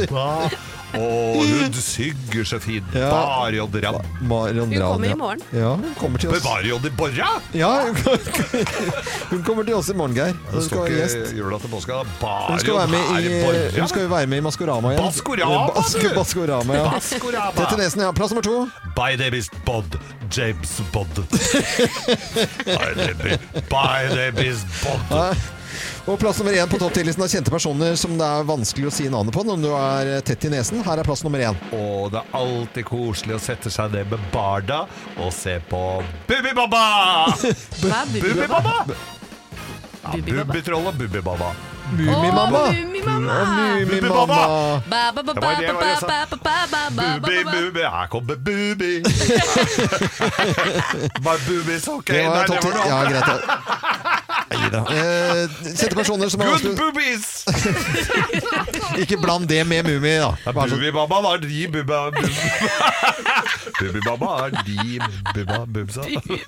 Ba- 0.10 0.50
Å, 0.98 1.42
hun 1.46 1.74
sygger 1.76 2.44
så 2.48 2.58
fint. 2.62 2.86
Ja. 2.96 3.10
Barod 3.12 3.74
Rabd. 3.84 4.06
Marion 4.26 4.70
Hun 4.72 4.80
Ravn, 4.80 4.92
kommer 4.92 5.06
ja. 5.06 5.12
i 5.12 5.18
morgen. 5.20 5.42
Ja, 5.54 5.74
hun 5.78 5.94
kommer 5.98 6.18
til 6.18 6.30
oss. 6.34 6.42
Barod 6.44 6.86
i 6.86 6.90
Borra? 6.98 7.28
Ja, 7.54 7.70
hun 7.86 7.94
hun 9.30 9.42
kommer 9.46 9.64
til 9.68 9.74
oss 9.78 9.90
i 9.92 9.94
morgen, 9.94 10.14
Geir. 10.18 10.34
Det 10.34 10.54
Hun 10.56 10.62
skal 10.62 10.70
står 10.70 10.82
være 10.82 10.90
ikke 10.90 11.20
gjest. 11.20 11.36
jula 11.38 11.58
til 11.62 11.70
påske. 11.76 12.00
Hun 12.50 12.58
skal 12.64 12.74
være 12.80 12.88
med 12.88 13.02
i, 13.20 13.78
hun 13.78 13.88
skal 13.92 14.02
jo 14.02 14.08
være 14.14 14.26
med 14.32 14.38
i 14.42 14.44
Maskorama 14.48 14.94
igjen. 14.94 15.04
Baskorama, 15.06 15.60
Eh, 15.60 15.74
Bas- 15.76 15.94
du! 15.94 16.08
Baskorama, 16.18 16.74
ja. 16.80 16.88
Baskorama. 16.96 17.52
Tett 17.60 17.72
i 17.72 17.80
nesen, 17.84 18.02
ja. 18.06 18.12
Plass 18.12 18.34
nummer 18.34 18.42
to. 18.42 18.66
By 18.96 19.16
the 19.16 19.30
is 19.36 19.48
bod, 19.64 19.98
James 20.30 20.80
Bod. 20.92 21.06
By 22.66 22.92
the 22.98 23.14
Bod. 23.14 23.38
by 23.70 24.08
the 24.10 24.32
is 24.46 24.64
Bond. 24.82 25.36
Og 26.10 26.18
plass 26.18 26.40
nummer 26.40 26.56
én 26.58 26.66
på 26.66 26.78
topp 26.80 26.96
10-listen 26.96 27.22
av 27.22 27.28
kjente 27.30 27.52
personer 27.54 27.94
som 27.98 28.16
det 28.18 28.26
er 28.26 28.46
vanskelig 28.48 28.88
å 28.88 28.92
si 28.94 29.04
navnet 29.12 29.34
på 29.36 29.44
når 29.46 29.60
du 29.62 29.68
er 29.70 30.08
tett 30.26 30.42
i 30.48 30.50
nesen. 30.50 30.80
Her 30.82 30.98
er 30.98 31.06
plass 31.06 31.22
nummer 31.22 31.38
én. 31.46 31.58
Og 31.76 32.10
det 32.10 32.18
er 32.18 32.34
alltid 32.34 32.88
koselig 32.88 33.36
å 33.36 33.42
sette 33.44 33.70
seg 33.70 33.94
ned 33.94 34.10
med 34.10 34.24
Barda 34.34 34.80
og 35.20 35.30
se 35.34 35.60
på 35.70 35.82
Bubbibaba! 36.26 36.82
Bubbibaba? 37.82 38.80
Ja, 40.00 40.16
Bubbitroll 40.18 40.90
og 40.90 40.98
Bubbibaba. 40.98 41.52
Mummimamma! 41.94 42.64
Mummimamma! 42.74 44.42
Bubi, 47.20 47.44
bubi, 47.44 47.82
her 47.86 48.06
kommer 48.10 48.36
Bubi. 48.36 48.92
My 51.22 51.36
boobies, 51.46 51.88
ok. 51.88 52.06
Det 52.06 52.26
var 52.26 52.50
noe 52.50 52.88
Ja, 52.90 53.04
greit. 53.06 54.18
Nei 54.50 54.70
da. 54.72 54.80
Sette 55.62 55.94
personer 55.94 56.28
som 56.32 56.40
Good 56.42 56.72
boobies! 56.78 57.44
Ikke 59.02 59.16
bland 59.22 59.46
det 59.48 59.60
med 59.70 59.86
Mummi, 59.86 60.14
da. 60.18 60.32
Bare 60.50 60.66
sånn- 60.72 60.80
Bubbibabba 60.80 61.20
var 61.22 61.38
de 61.44 61.60
bubba 61.70 62.00
bub. 62.10 62.32
Bubbibabba 63.78 64.32
er 64.48 64.56
de 64.66 64.98
bubba 65.34 65.60
bubsa. 65.70 66.02
Det 66.10 66.40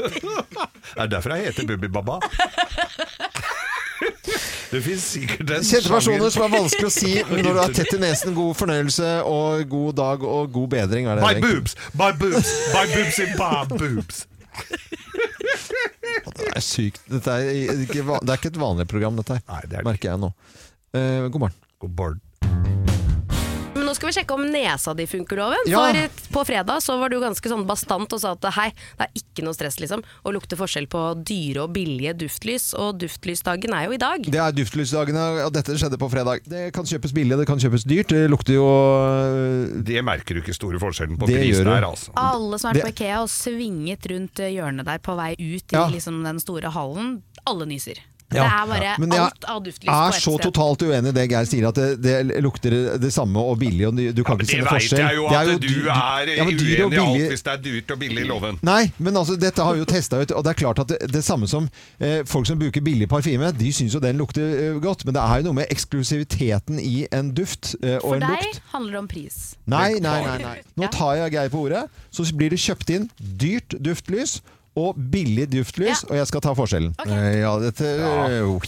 er 0.97 1.07
derfor 1.15 1.37
jeg 1.37 1.53
heter 1.53 1.69
Bubbibabba. 1.71 2.19
Det 4.73 4.81
fins 4.83 5.03
sikkert 5.05 5.51
en 5.53 5.63
Kjente 5.69 5.91
personer 5.93 6.31
som 6.33 6.43
er 6.47 6.53
vanskelig 6.57 6.89
å 6.89 6.93
si 6.95 7.11
når 7.29 7.43
du 7.45 7.59
er 7.61 7.75
tett 7.77 7.93
i 7.95 7.99
nesen. 8.03 8.35
God 8.35 8.55
fornøyelse 8.59 9.11
og 9.29 9.67
god 9.71 9.93
dag 10.01 10.25
og 10.27 10.51
god 10.55 10.69
bedring. 10.75 11.07
Er 11.13 11.21
det 11.21 11.27
My 11.27 11.35
egentlig? 11.37 11.61
boobs, 11.61 11.77
my 11.95 12.11
boobs, 12.19 12.53
my 12.75 12.85
boobs 12.97 13.19
in 13.23 13.35
my 13.39 13.65
boobs. 13.69 14.27
Det 16.39 16.51
er 16.57 16.65
sykt. 16.65 17.03
Er 17.11 17.49
ikke, 17.85 18.03
det 18.03 18.31
er 18.33 18.39
ikke 18.39 18.53
et 18.53 18.61
vanlig 18.61 18.87
program, 18.91 19.17
dette 19.21 19.39
her. 19.39 19.45
Nei, 19.49 19.63
er 19.63 19.73
det 19.73 19.87
Merker 19.87 20.13
jeg 20.13 20.23
nå. 20.23 20.33
Eh, 20.97 21.29
god 21.29 21.41
morgen. 21.47 21.59
God 21.83 21.97
morgen. 21.99 22.21
Nå 23.93 23.97
skal 23.99 24.09
vi 24.09 24.15
sjekke 24.17 24.37
om 24.39 24.47
nesa 24.49 24.95
di 24.97 25.05
funker, 25.05 25.37
Loven. 25.37 25.67
Ja. 25.69 25.83
For 25.85 26.31
på 26.33 26.43
fredag 26.49 26.81
så 26.81 26.95
var 26.97 27.13
du 27.13 27.19
ganske 27.21 27.51
sånn 27.51 27.67
bastant 27.69 28.15
og 28.17 28.21
sa 28.23 28.31
at 28.33 28.47
hei, 28.57 28.71
det 28.97 29.05
er 29.05 29.19
ikke 29.21 29.45
noe 29.45 29.53
stress 29.53 29.77
liksom 29.83 30.01
å 30.01 30.33
lukte 30.33 30.57
forskjell 30.57 30.87
på 30.89 31.03
dyre 31.21 31.67
og 31.67 31.75
billige 31.77 32.15
duftlys, 32.23 32.71
og 32.73 33.03
duftlysdagen 33.03 33.75
er 33.77 33.91
jo 33.91 33.93
i 33.93 33.99
dag. 34.01 34.25
Det 34.33 34.41
er 34.41 34.55
duftlysdagen, 34.57 35.19
og 35.45 35.53
dette 35.53 35.77
skjedde 35.77 35.99
på 36.01 36.09
fredag. 36.09 36.41
Det 36.49 36.71
kan 36.73 36.89
kjøpes 36.89 37.13
billig, 37.13 37.37
det 37.43 37.47
kan 37.51 37.61
kjøpes 37.61 37.85
dyrt. 37.85 38.15
Det 38.17 38.23
lukter 38.33 38.57
jo 38.57 38.65
øh, 38.65 39.83
Det 39.85 40.01
merker 40.09 40.39
du 40.39 40.41
ikke 40.41 40.57
store 40.57 40.81
forskjellen 40.81 41.21
på 41.21 41.29
prisen 41.29 41.69
der, 41.69 41.85
altså. 41.91 42.17
Alle 42.17 42.57
som 42.63 42.71
har 42.71 42.81
vært 42.81 42.95
på 42.95 42.95
Ikea 42.97 43.21
og 43.27 43.29
svinget 43.35 44.09
rundt 44.09 44.41
eh, 44.41 44.55
hjørnet 44.57 44.89
der 44.89 45.05
på 45.05 45.19
vei 45.21 45.35
ut 45.37 45.69
i 45.69 45.77
Ja. 45.77 45.85
liksom 45.93 46.23
den 46.25 46.41
store 46.41 46.73
hallen, 46.73 47.19
alle 47.45 47.69
nyser. 47.69 48.01
Ja, 48.37 48.45
det 48.45 48.53
er 48.53 48.69
bare 48.71 48.93
men 49.03 49.15
jeg 49.15 49.23
alt 49.25 49.47
av 49.49 49.61
duftlys 49.65 49.89
på 49.89 49.97
er 49.97 50.17
så 50.17 50.35
sted. 50.37 50.45
totalt 50.49 50.85
uenig 50.87 51.13
i 51.13 51.17
det 51.17 51.25
Geir 51.33 51.49
sier, 51.49 51.67
at 51.69 51.79
det, 51.79 51.89
det 52.05 52.43
lukter 52.45 52.77
det 53.03 53.13
samme 53.15 53.45
og 53.53 53.59
billig, 53.61 53.87
og 53.89 53.99
du 53.99 54.23
kan 54.27 54.41
ja, 54.41 54.47
ikke 54.47 54.61
noen 54.63 54.71
forskjell. 54.71 54.99
Det 54.99 55.07
vet 55.07 55.13
jeg 55.13 55.19
jo 55.19 55.27
at 55.29 55.51
jo 55.53 55.59
du 55.63 55.69
er 55.83 56.33
ja, 56.33 56.47
uenig 56.47 56.69
i 56.69 57.01
alt 57.03 57.33
hvis 57.33 57.47
det 57.47 57.55
er 57.55 57.63
dyrt 57.67 57.95
og 57.95 58.03
billig, 58.03 58.23
i 58.23 58.29
Loven. 58.29 58.61
Nei, 58.67 58.83
men 59.03 59.19
altså, 59.19 59.37
dette 59.41 59.67
har 59.67 59.77
vi 59.77 59.83
jo 59.83 59.89
testa 59.89 60.23
ut, 60.23 60.35
og 60.37 60.47
det 60.47 60.55
er 60.55 60.61
klart 60.63 60.83
at 60.85 60.93
det, 60.93 61.01
det 61.13 61.25
samme 61.27 61.49
som 61.51 61.69
eh, 61.99 62.23
folk 62.29 62.49
som 62.49 62.61
bruker 62.61 62.85
billig 62.85 63.09
parfyme, 63.11 63.53
de 63.57 63.73
syns 63.75 63.97
jo 63.97 64.03
den 64.03 64.21
lukter 64.21 64.57
eh, 64.57 64.81
godt, 64.83 65.07
men 65.09 65.17
det 65.17 65.25
er 65.25 65.43
jo 65.43 65.49
noe 65.51 65.61
med 65.63 65.73
eksklusiviteten 65.73 66.81
i 66.83 67.07
en 67.13 67.33
duft 67.37 67.75
eh, 67.83 67.99
og 68.01 68.15
For 68.15 68.21
en 68.21 68.27
deg 68.29 68.63
handler 68.73 68.97
det 68.97 69.03
om 69.03 69.11
pris. 69.11 69.39
Nei, 69.71 69.91
nei, 70.03 70.19
nei, 70.27 70.39
nei. 70.43 70.57
Nå 70.81 70.91
tar 70.95 71.19
jeg 71.21 71.37
Geir 71.37 71.53
på 71.53 71.67
ordet, 71.67 71.87
så 72.13 72.27
blir 72.37 72.53
det 72.53 72.61
kjøpt 72.63 72.93
inn 72.95 73.09
dyrt 73.19 73.77
duftlys 73.83 74.41
og 74.77 74.97
billig 74.97 75.49
duftlys, 75.53 76.03
Ja. 76.03 76.09
og 76.11 76.17
jeg 76.17 76.27
skal 76.31 76.41
ta 76.41 76.55
forskjellen. 76.55 76.95
Ok. 76.99 77.07
Eh, 77.13 77.41
Ja, 77.43 77.59
dette 77.61 77.85
ja. 77.85 78.43
oi, 78.47 78.59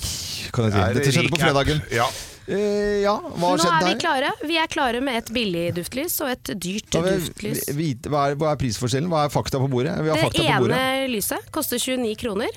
kan 0.52 0.64
jeg 0.68 0.72
si. 0.72 0.78
Det 0.78 0.94
Dette 0.98 1.12
skjedde 1.16 1.30
på 1.32 1.40
fredagen. 1.40 1.82
Ja. 1.90 2.06
Uh, 2.44 3.00
ja, 3.00 3.14
hva 3.40 3.54
har 3.54 3.56
Nå 3.56 3.64
er 3.72 3.86
vi 3.88 3.94
klare. 4.02 4.30
Vi 4.44 4.56
er 4.60 4.66
klare 4.68 5.00
med 5.00 5.16
et 5.16 5.30
billig 5.32 5.72
duftlys 5.78 6.20
og 6.20 6.28
et 6.28 6.44
dyrt 6.60 6.92
vi, 6.92 7.00
duftlys. 7.16 7.62
vite- 7.72 8.10
hva, 8.12 8.26
er, 8.30 8.34
hva 8.36 8.50
er 8.52 8.56
prisforskjellen? 8.60 9.08
Hva 9.08 9.22
er 9.24 9.30
fakta 9.32 9.56
på 9.62 9.70
bordet? 9.72 9.94
Vi 10.04 10.08
har 10.12 10.16
Det 10.20 10.24
fakta 10.26 10.42
på 10.42 10.58
bordet. 10.66 10.76
ene 10.76 11.08
lyset 11.08 11.50
koster 11.50 11.78
29 11.80 12.14
kroner, 12.20 12.50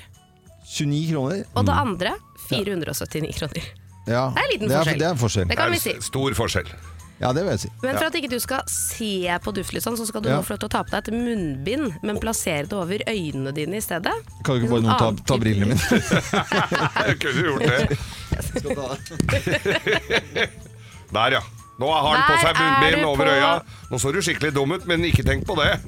29 0.68 1.08
kroner. 1.14 1.44
og 1.56 1.64
det 1.64 1.72
andre 1.72 2.12
479 2.50 3.32
kroner. 3.38 3.64
Ja, 4.08 4.28
Det 4.28 4.36
er 4.36 4.44
en 4.44 4.52
liten 4.52 4.68
det 4.68 4.76
er, 4.76 4.84
forskjell. 4.84 4.98
Det 4.98 5.06
er 5.06 5.10
en 5.10 5.22
forskjell. 5.24 5.48
Det 5.48 5.56
kan 5.56 5.70
vi 5.72 5.78
si. 5.78 5.92
stor 6.00 6.30
forskjell. 6.36 6.68
Ja, 7.20 7.32
det 7.34 7.42
vil 7.42 7.50
jeg 7.50 7.60
si. 7.64 7.68
Men 7.82 7.96
for 7.98 8.06
at 8.06 8.14
ikke 8.14 8.30
du 8.30 8.38
skal 8.38 8.60
se 8.70 9.10
på 9.42 9.50
duftlysene, 9.56 9.96
så 9.98 10.06
skal 10.06 10.22
du 10.22 10.28
Ja. 10.30 10.36
nå 10.38 10.42
få 10.46 10.54
lov 10.54 10.60
til 10.62 10.68
å 10.68 10.74
ta 10.76 10.82
på 10.86 10.90
deg 10.94 11.08
et 11.08 11.14
munnbind, 11.14 11.96
men 12.06 12.18
plassere 12.22 12.66
det 12.70 12.72
over 12.78 12.98
øynene 13.10 13.50
dine 13.56 13.76
i 13.76 13.80
stedet. 13.82 14.12
Kan 14.46 14.54
du 14.54 14.60
ikke 14.62 14.70
bare 14.70 14.82
noen 14.86 14.98
ta, 14.98 15.08
ta 15.26 15.36
brillene 15.42 15.74
mine? 15.74 15.80
Jeg 17.08 17.18
kunne 17.18 17.42
gjort 17.48 17.62
det. 17.66 17.98
Der, 21.12 21.30
ja. 21.32 21.42
Nå 21.78 21.86
har 21.94 22.02
han 22.10 22.22
på 22.26 22.36
seg 22.42 22.56
munnbind 22.58 23.04
over 23.06 23.24
på- 23.24 23.32
øya. 23.34 23.50
Nå 23.90 23.98
så 24.02 24.10
du 24.12 24.18
skikkelig 24.22 24.52
dum 24.54 24.72
ut, 24.74 24.86
men 24.90 25.04
ikke 25.06 25.22
tenk 25.24 25.46
på 25.46 25.54
det. 25.58 25.78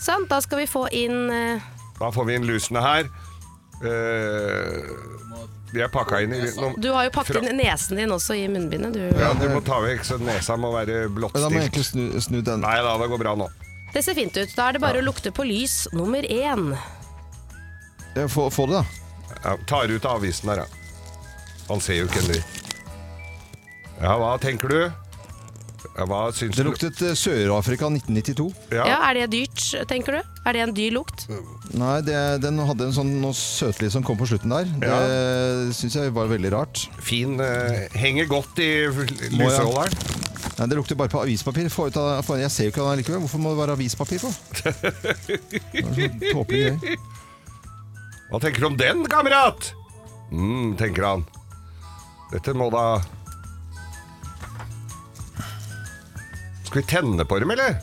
Sånn, 0.00 0.24
da 0.30 0.40
skal 0.40 0.58
vi 0.62 0.66
få 0.70 0.86
inn 0.92 1.28
uh... 1.30 1.60
Da 1.98 2.10
får 2.14 2.24
vi 2.28 2.34
inn 2.38 2.46
lusene 2.48 2.80
her. 2.84 3.08
Eh, 3.84 4.88
de 5.72 5.82
er 5.84 5.88
pakka 5.92 6.22
inn 6.24 6.32
i 6.32 6.38
nå, 6.56 6.70
Du 6.80 6.88
har 6.94 7.04
jo 7.04 7.10
pakket 7.12 7.36
Fra- 7.36 7.50
inn 7.50 7.58
nesen 7.60 7.96
din 8.00 8.10
også 8.14 8.36
i 8.38 8.46
munnbindet, 8.48 8.92
du. 8.94 9.02
Ja, 9.20 9.32
du 9.36 9.48
må 9.52 9.60
ta 9.64 9.80
vekk, 9.84 10.04
så 10.06 10.16
nesa 10.20 10.56
må 10.56 10.70
være 10.72 11.08
Men 11.12 11.28
Da 11.32 11.48
må 11.48 11.58
jeg 11.60 11.68
egentlig 11.70 11.84
snu, 11.90 12.06
snu 12.20 12.40
den. 12.42 12.60
Nei 12.64 12.76
da, 12.82 12.96
det 12.98 13.08
går 13.12 13.18
bra 13.20 13.34
nå. 13.36 13.48
Det 13.92 14.02
ser 14.04 14.14
fint 14.14 14.36
ut. 14.36 14.54
Da 14.56 14.68
er 14.68 14.72
det 14.76 14.80
bare 14.84 15.00
å 15.00 15.04
lukte 15.04 15.30
på 15.32 15.44
lys 15.48 15.86
nummer 15.92 16.22
én. 16.22 16.72
Eh, 18.16 18.26
Få, 18.28 18.48
få 18.50 18.66
det, 18.68 18.80
da. 18.80 18.84
Ja, 19.44 19.56
tar 19.66 19.88
ut 19.92 20.04
avisen 20.08 20.48
her, 20.50 20.64
ja. 20.64 20.66
Han 21.68 21.80
ser 21.84 22.00
jo 22.00 22.08
ikke 22.08 22.22
en 22.24 22.30
dritt. 22.32 22.64
Ja, 24.00 24.14
hva 24.20 24.34
tenker 24.40 24.68
du? 24.72 24.80
Hva 25.94 26.20
syns 26.34 26.56
Det 26.56 26.64
du? 26.64 26.68
luktet 26.70 27.00
eh, 27.06 27.14
Sør-Afrika 27.18 27.86
1992. 27.90 28.48
Ja. 28.74 28.84
Ja, 28.88 28.96
Er 29.10 29.14
det 29.20 29.26
dyrt, 29.32 29.62
tenker 29.90 30.18
du? 30.18 30.20
Er 30.48 30.52
det 30.56 30.62
en 30.64 30.74
dyr 30.74 30.90
lukt? 30.96 31.26
Nei, 31.78 32.00
det, 32.06 32.16
den 32.42 32.58
hadde 32.58 32.88
en 32.88 32.94
sånn 32.96 33.12
noe 33.22 33.36
søtlig 33.36 33.90
som 33.94 34.02
kom 34.06 34.18
på 34.18 34.26
slutten 34.30 34.50
der. 34.54 34.64
Det 34.82 34.88
Ja. 34.90 35.72
syns 35.76 35.94
jeg 36.00 36.14
var 36.16 36.26
veldig 36.30 36.50
rart. 36.54 36.86
Fin 37.04 37.38
eh, 37.40 37.86
Henger 37.94 38.26
godt 38.30 38.58
i 38.64 38.70
lyseholderen. 38.88 39.94
Nei, 40.58 40.66
Det 40.66 40.76
lukter 40.78 40.96
bare 40.98 41.08
på 41.12 41.20
avispapir. 41.22 41.68
Få 41.70 41.86
ut 41.88 41.96
av, 42.00 42.22
få, 42.26 42.38
jeg 42.40 42.50
ser 42.50 42.64
jo 42.68 42.72
ikke 42.74 42.82
den 42.82 42.92
er 42.92 43.02
likevel. 43.02 43.20
Hvorfor 43.26 43.38
må 43.42 43.54
det 43.54 43.60
være 43.62 43.76
avispapir 43.78 44.18
på? 44.22 44.30
Det 44.58 44.74
er 44.74 45.92
så 45.94 46.08
tåpelig 46.32 46.62
greier. 46.64 46.98
Hva 48.28 48.40
tenker 48.42 48.60
du 48.60 48.66
om 48.72 48.76
den, 48.76 49.04
kamerat? 49.08 49.70
mm, 50.32 50.74
tenker 50.76 51.06
han. 51.06 51.22
Dette 52.32 52.52
må 52.52 52.66
da 52.74 52.98
Skal 56.68 56.82
vi 56.82 56.86
tenne 56.90 57.24
på 57.28 57.38
dem, 57.40 57.50
eller? 57.54 57.78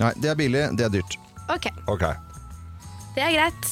Nei, 0.00 0.12
det 0.22 0.30
er 0.32 0.36
billig, 0.38 0.64
det 0.78 0.86
er 0.88 0.92
dyrt. 0.98 1.16
Ok, 1.52 1.68
Ok. 1.90 2.04
det 3.14 3.22
er 3.26 3.32
greit. 3.36 3.70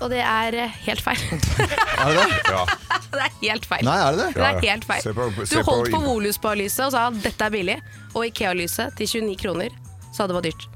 Og 0.00 0.08
det 0.12 0.20
er 0.22 0.54
eh, 0.54 0.74
helt 0.86 1.00
feil. 1.02 1.18
Er 2.00 2.12
det 2.14 2.22
det? 2.22 2.36
Ja. 2.46 2.60
det 3.12 3.22
er 3.24 3.32
helt 3.42 3.66
feil. 3.66 3.82
Nei, 3.84 3.96
er 4.00 4.14
det 4.14 4.20
det? 4.20 4.28
Det 4.36 4.40
Ja, 4.44 4.50
er 4.50 4.60
ja. 4.64 4.70
helt 4.70 4.84
feil. 4.86 5.02
Se 5.02 5.12
på- 5.16 5.26
Du 5.34 5.40
se 5.50 5.62
på 5.64 5.72
holdt 5.72 5.90
på 5.90 5.98
inn- 5.98 6.06
Voluspar-lyset 6.06 6.84
og 6.86 6.92
sa 6.94 7.06
at 7.10 7.18
dette 7.24 7.44
er 7.48 7.50
billig, 7.56 7.76
og 8.14 8.24
Ikea-lyset 8.28 8.94
til 9.00 9.10
29 9.10 9.34
kroner 9.42 9.74
sa 10.14 10.28
det 10.30 10.36
var 10.38 10.46
dyrt. 10.46 10.68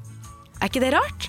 Er 0.61 0.67
ikke 0.73 0.83
det 0.83 0.91
rart? 0.97 1.29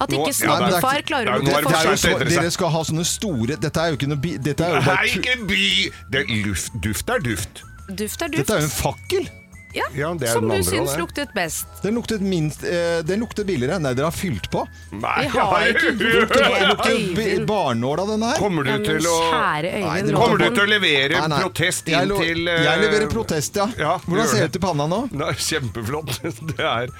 At 0.00 0.12
Nå- 0.12 0.20
ikke 0.20 0.36
ja, 0.36 0.58
det 0.60 0.68
er- 0.68 0.76
småfar 0.80 1.02
klarer 1.08 1.32
å 1.32 1.32
nå 1.32 1.40
er 1.40 1.40
det 1.40 1.46
Det 1.48 1.56
er 1.56 1.62
jo 1.64 1.96
forskjell. 1.96 2.28
dere 2.28 2.50
skal 2.54 2.70
ha 2.76 2.80
sånne 2.88 3.04
store 3.04 3.56
Dette 3.60 3.80
er 3.80 3.88
jo 3.90 3.96
ikke 3.98 4.08
noe 4.08 4.20
bi... 4.24 4.36
Dette 4.38 4.64
er 4.64 4.76
jo 4.76 4.80
bare 4.86 4.96
Nei, 4.96 5.08
tu- 5.08 5.18
ikke 5.20 5.34
by! 5.48 5.66
Det 6.12 6.20
er 6.20 6.32
luft, 6.46 6.72
duft 6.86 7.10
er 7.16 7.18
duft. 7.24 7.62
Duft 7.90 8.22
er 8.22 8.28
duft. 8.32 8.38
Dette 8.38 8.54
er 8.56 8.60
jo 8.60 8.68
en 8.68 8.76
fakkel! 8.76 9.28
Ja, 9.74 9.84
Ja, 9.94 10.08
det 10.14 10.28
er 10.28 10.32
som 10.34 10.42
den 10.42 10.50
du 10.50 10.54
andre 10.56 10.64
syns 10.70 10.80
også, 10.80 10.92
det. 10.96 11.00
luktet 11.02 11.34
best. 11.34 11.66
Den 11.82 11.94
luktet 11.94 12.20
minst 12.20 12.64
eh, 12.64 13.02
Den 13.06 13.20
lukter 13.22 13.44
billigere. 13.46 13.78
Nei, 13.80 13.92
dere 13.94 14.08
har 14.10 14.16
fylt 14.16 14.48
på. 14.50 14.64
Nei, 14.92 15.22
Vi 15.22 15.28
har 15.38 15.66
ikke 15.70 15.92
gjort 16.00 16.34
det. 16.34 16.42
ja. 16.50 16.68
Lukter 16.72 16.96
bi- 16.96 17.26
Øyvind. 17.28 17.46
barnål 17.46 18.00
av 18.04 18.08
denne 18.14 18.32
her. 18.32 18.36
Kommer 18.42 18.64
du 18.66 18.70
Ja, 18.70 18.76
men 18.78 18.86
til 18.88 19.06
å 19.10 19.16
Kjære 19.30 19.70
Nei, 19.70 19.84
Øyvind. 19.84 20.06
det 20.10 20.16
Kommer 20.20 20.38
du 20.38 20.48
til 20.50 20.64
å 20.64 20.68
levere 20.74 21.20
Nei, 21.20 21.28
nei. 21.34 21.40
protest 21.46 21.88
Jeg 21.92 22.02
inn 22.02 22.08
lo- 22.14 22.20
til 22.24 22.48
eh, 22.48 22.64
Jeg 22.66 22.84
leverer 22.86 23.08
protest, 23.14 23.56
ja. 23.62 23.68
Ja, 23.78 23.94
Hvordan 24.06 24.24
gjør 24.24 24.30
ser 24.34 24.40
det 24.40 24.50
det. 24.50 24.56
ut 24.56 24.62
i 24.62 24.66
panna 24.66 24.86
nå? 24.90 25.00
Nei, 25.12 25.32
Kjempeflott. 25.50 26.20
Det 26.56 26.60
er 26.60 26.90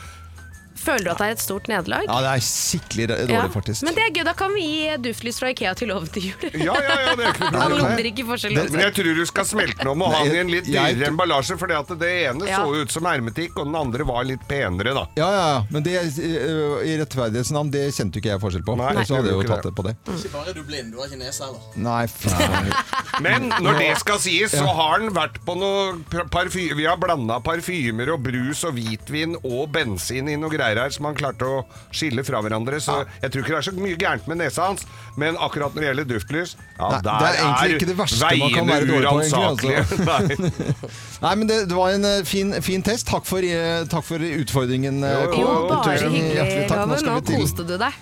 Føler 0.81 1.05
du 1.05 1.11
at 1.13 1.19
det 1.21 1.27
er 1.29 1.35
et 1.37 1.43
stort 1.43 1.67
nederlag? 1.69 2.07
Ja, 2.09 2.19
det 2.25 2.31
er 2.39 2.45
skikkelig 2.47 3.07
dårlig, 3.11 3.35
Ja. 3.35 3.43
faktisk. 3.53 3.83
Men 3.85 3.95
det 3.99 4.03
er 4.07 4.13
gøy, 4.17 4.25
da 4.25 4.33
kan 4.39 4.55
vi 4.55 4.63
gi 4.65 4.97
duftlys 5.05 5.39
fra 5.43 5.51
Ikea 5.53 5.75
til 5.77 5.89
loven 5.93 6.09
til 6.15 6.23
jul. 6.31 6.47
Ja, 6.57 6.75
ja, 6.81 6.97
ja, 7.05 7.15
det 7.19 7.27
er 7.27 7.35
ikke 7.35 7.51
noe 7.53 7.61
Han 7.61 7.75
lukter 7.77 8.09
ikke 8.11 8.25
forskjell. 8.31 8.55
Det- 8.57 8.71
Men 8.73 8.81
jeg 8.87 8.95
tror 8.97 9.15
du 9.21 9.27
skal 9.27 9.45
smelte 9.45 9.79
den 9.79 9.89
om 9.93 10.03
og 10.03 10.13
ha 10.15 10.25
den 10.25 10.35
i 10.35 10.39
en 10.41 10.49
litt 10.55 10.65
dyrere 10.65 11.07
emballasje, 11.11 11.59
for 11.59 11.67
det 11.69 11.77
ene 11.77 12.49
Ja. 12.49 12.65
så 12.65 12.81
ut 12.83 12.91
som 12.91 13.05
hermetikk, 13.05 13.57
og 13.59 13.67
den 13.67 13.77
andre 13.77 14.05
var 14.05 14.25
litt 14.25 14.41
penere, 14.49 14.95
da. 14.95 15.05
Ja, 15.17 15.31
ja, 15.31 15.47
ja. 15.55 15.63
Men 15.71 15.83
det, 15.83 15.95
eh, 15.97 16.81
i 16.89 16.97
rettferdighetens 16.99 17.53
navn, 17.53 17.71
det 17.71 17.93
kjente 17.95 18.17
ikke 18.17 18.31
jeg 18.33 18.41
forskjell 18.41 18.65
på. 18.65 18.77
Nei, 18.77 19.05
så 19.05 19.17
hadde 19.17 19.29
jeg 19.31 19.37
jo 19.37 19.43
tatt 19.43 19.63
det 19.63 19.75
på 19.75 19.83
det. 19.85 19.97
Ikke 20.07 20.33
bare 20.33 20.49
er 20.49 20.55
du 20.55 20.63
blind, 20.65 20.93
du 20.93 20.99
har 21.01 21.09
kineser, 21.09 21.45
eller? 21.45 21.61
Nei, 21.77 22.07
faen. 22.07 22.73
Men 23.21 23.51
når 23.51 23.79
det 23.79 23.99
skal 23.99 24.19
sies, 24.19 24.51
så 24.53 24.67
har 24.67 24.99
den 25.01 25.11
vært 25.13 25.39
på 25.45 25.57
noe 25.59 26.25
parfyme 26.31 26.77
Vi 26.77 26.85
har 26.87 26.97
blanda 26.97 27.39
parfymer 27.43 28.13
og 28.15 28.23
brus 28.23 28.65
og 28.65 28.75
hvitvin 28.77 29.37
og 29.45 29.71
bensin 29.73 30.29
i 30.29 30.37
noe 30.37 30.49
greier 30.51 30.70
her 30.79 30.91
som 30.95 31.05
han 31.05 31.15
klarte 31.19 31.45
å 31.49 31.65
skille 31.91 32.23
fra 32.25 32.41
hverandre. 32.45 32.79
Så 32.81 33.01
jeg 33.23 33.31
tror 33.33 33.43
ikke 33.43 33.55
det 33.55 33.59
er 33.59 33.67
så 33.71 33.73
mye 33.75 33.97
gærent 33.99 34.29
med 34.31 34.37
nesa 34.39 34.69
hans, 34.69 34.87
men 35.17 35.37
akkurat 35.41 35.75
når 35.75 35.81
det 35.81 35.89
gjelder 35.91 36.09
duftlys, 36.15 36.57
ja, 36.79 36.89
Nei, 36.91 37.01
der 37.03 37.19
det 37.21 37.31
er 37.31 37.41
egentlig 37.41 37.75
ikke 37.81 37.91
det 37.91 37.99
verste 37.99 38.31
man 38.41 38.55
kan 38.55 38.71
være 38.71 38.87
dårlig 38.91 39.09
på, 39.11 39.21
egentlig, 39.27 39.77
altså. 39.81 39.97
Nei. 40.11 40.91
Nei, 41.25 41.35
men 41.41 41.49
det, 41.49 41.59
det 41.69 41.77
var 41.77 41.97
en 41.97 42.05
eh, 42.05 42.23
fin, 42.25 42.55
fin 42.63 42.83
test. 42.83 43.07
Takk 43.11 43.27
for, 43.29 43.45
eh, 43.45 43.83
takk 43.91 44.05
for 44.07 44.19
utfordringen. 44.31 45.03
eh, 45.05 45.19
Jo, 45.27 45.43
Jo, 45.43 45.59
bare 45.69 45.99
hyggelig, 45.99 46.71
Loven. 46.71 47.05
Nå 47.11 47.21
koste 47.29 47.67
du 47.69 47.77
deg. 47.81 47.93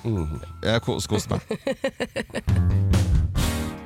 Jeg 0.63 0.87
koste 0.87 1.39
meg. 1.39 2.95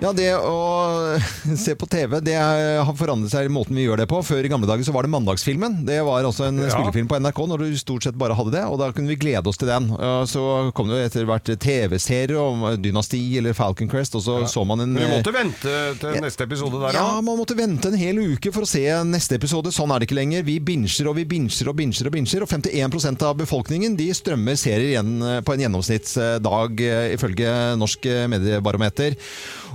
Ja, 0.03 0.11
det 0.11 0.33
å 0.35 1.15
se 1.65 1.77
på 1.79 1.87
TV 1.87 2.19
det 2.27 2.35
har 2.35 2.95
forandret 2.99 3.31
seg 3.31 3.47
i 3.47 3.53
måten 3.53 3.77
vi 3.79 3.85
gjør 3.85 4.03
det 4.03 4.09
på. 4.11 4.19
Før 4.27 4.43
i 4.43 4.51
gamle 4.51 4.67
dager 4.67 4.83
så 4.87 4.95
var 4.95 5.07
det 5.07 5.13
Mandagsfilmen. 5.15 5.83
Det 5.87 6.01
var 6.03 6.27
altså 6.27 6.49
en 6.49 6.59
Ja. 6.59 6.73
spillefilm 6.75 7.07
på 7.11 7.21
NRK 7.23 7.39
når 7.47 7.63
du 7.63 7.77
stort 7.79 8.07
sett 8.07 8.19
bare 8.19 8.35
hadde 8.35 8.55
det, 8.57 8.65
og 8.67 8.81
da 8.81 8.91
kunne 8.91 9.13
vi 9.13 9.19
glede 9.21 9.47
oss 9.47 9.61
til 9.61 9.71
den. 9.71 9.89
Så 10.27 10.73
kom 10.75 10.91
det 10.91 10.99
jo 10.99 11.07
etter 11.07 11.29
hvert 11.29 11.47
TV-serier 11.63 12.39
om 12.41 12.65
Dynasti 12.83 13.21
eller 13.39 13.55
Falcon 13.55 13.91
Crest, 13.91 14.17
og 14.19 14.25
så 14.27 14.41
så 14.51 14.65
man 14.67 14.83
en 14.83 14.93
Men 14.93 15.05
vi 15.05 15.09
eh, 15.09 15.15
måtte 15.21 15.35
vente 15.35 15.77
til 16.03 16.19
neste 16.25 16.47
episode 16.49 16.81
der, 16.83 16.99
ja, 16.99 17.07
ja. 17.15 17.21
man 17.25 17.39
måtte 17.39 17.57
vente 17.59 17.93
en 17.93 17.99
hel 17.99 18.19
uke 18.35 18.53
for 18.55 18.67
å 18.67 18.69
se 18.69 18.83
neste 19.07 19.39
episode. 19.39 19.71
Sånn 19.75 19.93
er 19.95 20.03
det 20.03 20.11
ikke 20.11 20.19
lenger. 20.19 20.43
Vi 20.47 20.59
binsjer 20.61 21.11
og 21.11 21.17
vi 21.21 21.27
binsjer 21.31 21.71
og 21.71 21.79
binsjer 21.79 22.11
og 22.11 22.17
binsjer, 22.17 22.43
og 22.43 22.51
51% 22.51 23.23
av 23.29 23.39
befolkningen 23.39 23.95
de 23.99 24.11
strømmer 24.19 24.59
serier 24.59 24.97
igjen 24.97 25.15
eh, 25.23 25.41
på 25.47 25.55
en 25.55 25.67
gjennomsnittsdag, 25.67 26.87
eh, 26.91 27.13
ifølge 27.15 27.55
Norsk 27.79 28.11
mediebarometer. 28.35 29.19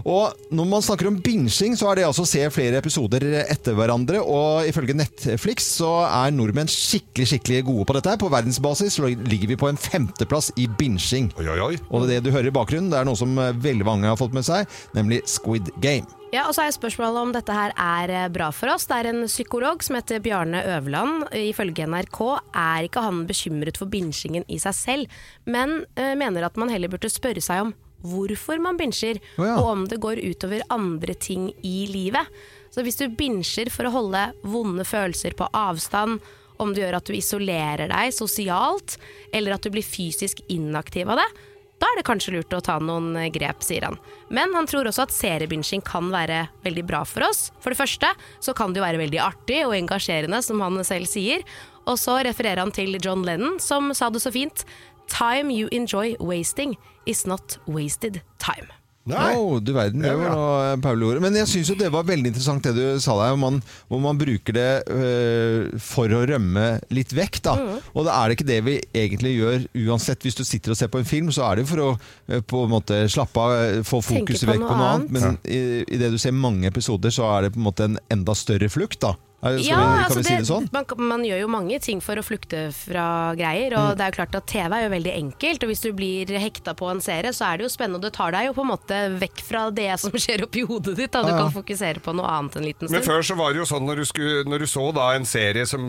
Og 0.08 0.54
når 0.56 0.68
man 0.72 0.84
snakker 0.84 1.10
om 1.10 1.18
binsjing, 1.20 1.74
så 1.76 1.90
er 1.92 2.00
det 2.00 2.06
altså 2.08 2.24
å 2.24 2.30
se 2.30 2.46
flere 2.54 2.80
episoder 2.80 3.26
etter 3.42 3.76
hverandre, 3.76 4.22
og 4.24 4.68
ifølge 4.70 4.96
Netflix 4.96 5.68
så 5.82 5.92
er 6.08 6.32
nordmenn 6.36 6.70
skikkelig, 6.72 7.28
skikkelig 7.34 7.66
gode 7.68 7.88
på 7.90 7.98
dette. 7.98 8.14
her. 8.14 8.22
På 8.22 8.32
verdensbasis 8.32 8.96
så 8.96 9.10
ligger 9.12 9.52
vi 9.52 9.60
på 9.60 9.68
en 9.68 9.80
femteplass 9.80 10.54
i 10.56 10.70
binsjing. 10.80 11.28
Oi, 11.42 11.50
oi, 11.52 11.60
oi. 11.66 11.74
Og 11.92 12.08
det 12.08 12.22
du 12.24 12.32
hører 12.32 12.48
i 12.48 12.56
bakgrunnen, 12.56 12.88
det 12.94 13.02
er 13.02 13.10
noe 13.10 13.20
som 13.20 13.36
veldig 13.36 13.88
mange 13.88 14.08
har 14.08 14.20
fått 14.20 14.36
med 14.38 14.48
seg, 14.48 14.70
nemlig 14.96 15.26
Squid 15.28 15.74
Game. 15.84 16.08
Ja, 16.32 16.44
og 16.48 16.56
så 16.56 16.66
er 16.66 16.74
spørsmålet 16.76 17.22
om 17.24 17.30
dette 17.36 17.56
her 17.56 17.72
er 17.72 18.12
eh, 18.12 18.30
bra 18.32 18.50
for 18.56 18.74
oss. 18.74 18.88
Det 18.88 18.98
er 18.98 19.10
en 19.14 19.22
psykolog 19.30 19.84
som 19.84 19.96
heter 19.96 20.20
Bjarne 20.24 20.60
Øverland. 20.76 21.28
Ifølge 21.40 21.88
NRK 21.88 22.20
er 22.52 22.88
ikke 22.88 23.04
han 23.06 23.22
bekymret 23.30 23.80
for 23.80 23.92
binsjingen 23.92 24.44
i 24.52 24.60
seg 24.60 24.76
selv, 24.76 25.20
men 25.48 25.82
eh, 25.96 26.16
mener 26.20 26.48
at 26.48 26.60
man 26.60 26.72
heller 26.72 26.92
burde 26.92 27.12
spørre 27.12 27.44
seg 27.44 27.64
om 27.64 27.76
hvorfor 28.06 28.62
man 28.62 28.77
binsjer, 28.80 29.20
oh, 29.38 29.46
ja. 29.48 29.58
og 29.58 29.72
om 29.72 29.86
det 29.89 30.01
går 30.04 30.22
utover 30.25 30.66
andre 30.74 31.16
ting 31.18 31.50
i 31.66 31.88
livet. 31.92 32.30
Så 32.74 32.84
hvis 32.86 33.00
du 33.00 33.08
binsjer 33.10 33.72
for 33.74 33.88
å 33.88 33.94
holde 33.96 34.24
vonde 34.46 34.86
følelser 34.86 35.38
på 35.38 35.50
avstand, 35.56 36.20
om 36.62 36.74
det 36.74 36.84
gjør 36.84 36.98
at 37.00 37.10
du 37.10 37.13
isolerer 37.18 37.92
deg 37.92 38.13
sosialt, 38.16 38.98
eller 39.34 39.56
at 39.56 39.66
du 39.66 39.72
blir 39.74 39.86
fysisk 39.86 40.42
inaktiv 40.54 41.10
av 41.10 41.22
det, 41.22 41.30
Da 41.77 41.86
er 41.86 42.00
det 42.00 42.08
kanskje 42.08 42.32
lurt 42.34 42.54
å 42.58 42.60
ta 42.66 42.80
noen 42.82 43.13
grep, 43.30 43.62
sier 43.62 43.84
han. 43.86 44.00
Men 44.34 44.50
han 44.58 44.66
tror 44.66 44.88
også 44.89 45.04
at 45.04 45.13
seriebinsjing 45.13 45.84
kan 45.86 46.08
være 46.10 46.48
veldig 46.66 46.84
bra 46.89 47.04
for 47.06 47.27
oss. 47.27 47.51
For 47.62 47.70
det 47.70 47.77
første 47.77 48.10
så 48.42 48.56
kan 48.58 48.74
det 48.74 48.82
jo 48.82 48.86
være 48.88 49.01
veldig 49.04 49.20
artig 49.22 49.60
og 49.62 49.75
engasjerende, 49.77 50.39
som 50.42 50.63
han 50.66 50.82
selv 50.82 51.06
sier. 51.06 51.46
Og 51.86 52.00
så 52.01 52.18
refererer 52.25 52.63
han 52.63 52.74
til 52.74 52.98
John 52.98 53.22
Lennon, 53.22 53.60
som 53.62 53.94
sa 53.94 54.10
det 54.10 54.24
så 54.25 54.34
fint. 54.34 54.66
Time 55.08 55.54
you 55.54 55.70
enjoy 55.72 56.16
wasting 56.20 56.78
is 57.06 57.26
not 57.26 57.60
wasted 57.68 58.22
time. 58.38 58.68
Nei. 59.08 59.28
Å, 59.40 59.60
du 59.64 59.72
verden, 59.72 60.04
det 60.04 60.12
var 60.20 60.34
noe 60.36 60.80
Paul 60.84 61.04
gjorde. 61.06 61.22
Men 61.24 61.38
jeg 61.40 61.48
syns 61.48 61.72
jo 61.72 61.78
det 61.80 61.90
var 61.94 62.08
veldig 62.08 62.34
interessant 62.34 62.66
det 62.68 62.74
du 62.76 63.00
sa 63.00 63.16
der, 63.22 63.32
hvor 63.32 63.40
man, 63.40 63.62
hvor 63.88 64.02
man 64.04 64.20
bruker 64.20 64.56
det 64.58 64.72
øh, 64.92 65.78
for 65.80 66.12
å 66.12 66.26
rømme 66.28 66.66
litt 66.94 67.14
vekk. 67.16 67.40
Da. 67.48 67.56
Mm. 67.56 67.78
Og 67.94 68.08
da 68.08 68.18
er 68.18 68.28
det 68.28 68.38
ikke 68.38 68.50
det 68.50 68.60
vi 68.68 68.76
egentlig 68.92 69.34
gjør 69.38 69.68
uansett. 69.88 70.28
Hvis 70.28 70.40
du 70.40 70.44
sitter 70.48 70.76
og 70.76 70.80
ser 70.80 70.92
på 70.92 71.00
en 71.00 71.08
film, 71.08 71.32
så 71.32 71.48
er 71.48 71.62
det 71.62 71.68
for 71.72 71.84
å 71.86 71.90
øh, 71.96 72.42
på 72.44 72.66
en 72.66 72.74
måte 72.74 73.00
slappe 73.12 73.46
av, 73.46 73.56
øh, 73.62 73.80
få 73.88 74.02
fokuset 74.04 74.50
vekk 74.50 74.66
på 74.66 74.74
noe 74.74 74.92
annet. 74.98 75.08
annet. 75.08 75.40
Men 75.40 75.40
i, 75.48 75.86
i 75.88 76.02
det 76.02 76.12
du 76.12 76.20
ser 76.22 76.36
mange 76.36 76.68
episoder, 76.68 77.14
så 77.14 77.32
er 77.32 77.48
det 77.48 77.56
på 77.56 77.64
en 77.64 77.70
måte 77.70 77.88
en 77.88 78.00
enda 78.12 78.36
større 78.36 78.68
flukt. 78.74 79.00
da. 79.08 79.16
Skal 79.38 79.60
Ja, 79.62 79.77
vi, 79.77 80.03
altså 80.03 80.17
det, 80.17 80.25
si 80.25 80.36
det 80.41 80.48
sånn? 80.50 80.65
Man, 80.74 80.86
man 81.12 81.24
gjør 81.24 81.39
jo 81.44 81.48
mange 81.53 81.77
ting 81.86 82.00
for 82.01 82.17
å 82.17 82.24
flukte 82.25 82.72
fra 82.74 83.36
greier, 83.38 83.75
og 83.77 83.91
det 84.00 84.01
er 84.08 84.10
jo 84.10 84.15
klart 84.17 84.34
at 84.39 84.48
TV 84.50 84.74
er 84.74 84.86
jo 84.88 84.89
veldig 84.96 85.12
enkelt, 85.13 85.62
og 85.63 85.70
hvis 85.70 85.84
du 85.86 85.91
blir 85.94 86.32
hekta 86.41 86.74
på 86.79 86.89
en 86.89 87.00
serie, 87.06 87.29
så 87.38 87.46
er 87.51 87.60
det 87.62 87.67
jo 87.67 87.70
spennende, 87.70 88.00
og 88.01 88.08
det 88.08 88.12
tar 88.17 88.34
deg 88.34 88.48
jo 88.50 88.56
på 88.58 88.65
en 88.65 88.72
måte 88.72 88.98
vekk 89.22 89.44
fra 89.46 89.62
det 89.70 89.91
som 90.01 90.10
skjer 90.17 90.41
oppi 90.48 90.63
hodet 90.65 90.96
ditt, 90.98 91.12
da. 91.13 91.22
Du 91.22 91.29
Ja, 91.29 91.36
ja. 91.38 91.44
kan 91.46 91.53
fokusere 91.53 92.01
på 92.01 92.15
noe 92.17 92.25
annet 92.34 92.58
en 92.58 92.65
liten 92.65 92.88
stund. 92.89 92.96
Men 92.98 93.06
før 93.06 93.22
så 93.29 93.38
var 93.38 93.53
det 93.53 93.62
jo 93.62 93.67
sånn 93.70 93.86
når 93.86 94.01
du, 94.01 94.06
skulle, 94.10 94.41
når 94.50 94.65
du 94.65 94.67
så 94.74 94.88
da 94.98 95.08
en 95.20 95.29
serie 95.29 95.67
som 95.70 95.86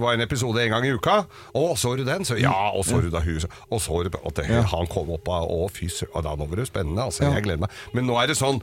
var 0.00 0.16
en 0.16 0.24
episode 0.24 0.64
en 0.64 0.72
gang 0.72 0.88
i 0.88 0.94
uka 0.96 1.18
Å, 1.52 1.64
så 1.76 1.92
du 2.00 2.04
den? 2.08 2.24
Så 2.24 2.38
ja, 2.40 2.54
og 2.72 2.84
så 2.88 3.00
du 3.04 3.10
da 3.12 3.20
hun 3.20 3.44
Og 3.70 3.80
så 3.84 4.00
du 4.06 4.10
at 4.16 4.40
det, 4.40 4.46
han 4.72 4.88
kom 4.90 5.10
opp 5.14 5.28
av 5.28 5.44
Å, 5.52 5.68
fy 5.72 5.88
søren, 5.92 6.24
da 6.24 6.32
nå 6.38 6.48
var 6.48 6.56
det 6.62 6.66
spennende. 6.70 7.04
Altså, 7.10 7.24
Ja. 7.28 7.34
jeg 7.36 7.44
gleder 7.44 7.60
meg. 7.66 7.70
Men 7.92 8.06
nå 8.08 8.16
er 8.22 8.30
det 8.32 8.36
sånn 8.40 8.62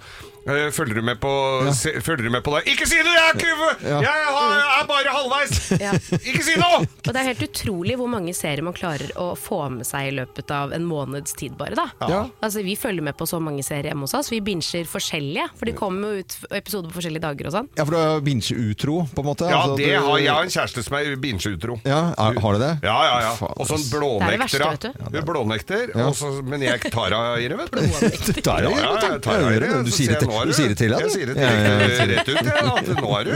Følger 0.72 0.96
du 0.96 1.02
med 1.04 1.20
på 1.20 1.30
se, 1.76 1.92
Følger 2.02 2.24
du 2.28 2.32
med 2.32 2.44
på 2.46 2.54
det? 2.56 2.64
Ikke 2.72 2.88
si 2.88 2.98
det! 3.04 3.12
Jeg 3.18 3.32
er 3.34 3.40
kuve! 3.42 3.70
Ja. 3.84 3.98
Jeg, 4.06 4.28
har, 4.32 4.54
jeg 4.56 4.82
er 4.82 4.88
bare 4.92 5.16
halvveis! 5.18 5.56
Ja. 5.88 5.92
Ikke 6.18 6.44
si 6.46 6.56
noe! 6.60 6.80
Og 7.08 7.10
det 7.12 7.20
er 7.22 7.28
helt 7.30 7.44
utrolig 7.48 7.98
hvor 8.00 8.10
mange 8.12 8.34
serier 8.36 8.64
man 8.66 8.76
klarer 8.78 9.12
å 9.20 9.30
få 9.38 9.60
med 9.74 9.86
seg 9.88 10.10
i 10.10 10.14
løpet 10.18 10.52
av 10.56 10.72
en 10.76 10.86
måneds 10.88 11.36
tid 11.38 11.56
bare, 11.60 11.76
da. 11.78 11.86
Ja. 12.10 12.22
Altså, 12.44 12.64
vi 12.66 12.76
følger 12.80 13.04
med 13.06 13.18
på 13.20 13.28
så 13.30 13.40
mange 13.44 13.64
serier 13.66 13.92
hjemme 13.92 14.08
hos 14.08 14.16
oss. 14.18 14.32
Vi 14.34 14.40
binger 14.44 14.88
forskjellige, 14.90 15.48
for 15.60 15.70
de 15.70 15.76
kommer 15.78 16.16
jo 16.18 16.24
ut 16.24 16.38
episoder 16.58 16.90
på 16.92 16.98
forskjellige 17.00 17.24
dager 17.28 17.50
og 17.52 17.56
sånn. 17.58 17.70
Ja, 17.78 17.86
for 17.88 17.96
du 17.96 18.00
er 18.02 18.24
binge-utro, 18.26 18.98
på 19.14 19.24
en 19.24 19.30
måte? 19.30 19.48
Ja, 19.52 19.62
Altså, 19.68 19.78
det 19.80 19.92
du- 19.92 20.08
har 20.08 20.18
jeg 20.24 20.32
har 20.34 20.48
en 20.48 20.54
kjæreste 20.56 20.84
som 20.88 20.98
er 21.00 21.12
binge-utro. 21.24 21.78
Ja, 21.88 22.00
er, 22.18 22.40
har 22.44 22.58
du 22.58 22.60
det? 22.64 22.72
Ja, 22.88 22.98
ja, 23.10 23.18
ja. 23.28 23.34
Og 23.52 23.62
Og 23.64 23.70
sånn 23.72 23.86
blånekter 23.92 24.28
Det 24.28 24.28
er 24.28 24.38
det 24.38 24.44
verste, 24.46 24.60
blånekter. 24.64 24.94
vet 24.98 25.12
du. 25.12 25.18
Hun 25.18 25.28
blånekter, 25.32 25.86
Ja. 25.98 26.08
og 26.08 26.16
så, 26.20 26.32
men 26.44 26.62
jeg 26.68 26.82
tar 26.94 27.12
henne 27.16 27.38
i 27.44 27.48
det, 27.48 27.58
vet 27.58 27.72
du. 27.72 27.80
Blånekter. 27.88 28.42
er 28.58 28.68
Ja, 28.68 28.74
ja, 28.78 28.94
jeg 29.12 29.22
tar 29.28 29.42
Ja, 29.42 29.50
i 29.56 29.60
det. 29.64 29.72
Du 29.88 29.92
sier 29.92 30.14
det 30.14 30.20
til, 30.24 30.32
nå 30.38 30.42
er 30.42 30.46
du 30.46 30.52
du- 30.52 30.58
sier 30.58 30.70
det 30.74 30.78
til 30.78 30.94
Jeg 30.94 31.12
sier 31.14 31.32
det 31.32 31.36
direkte 31.42 32.08
rett 32.14 32.30
ut, 32.30 32.46
ja, 32.46 32.76
at 32.78 32.92
nå 33.02 33.12
er 33.18 33.24
du 33.28 33.34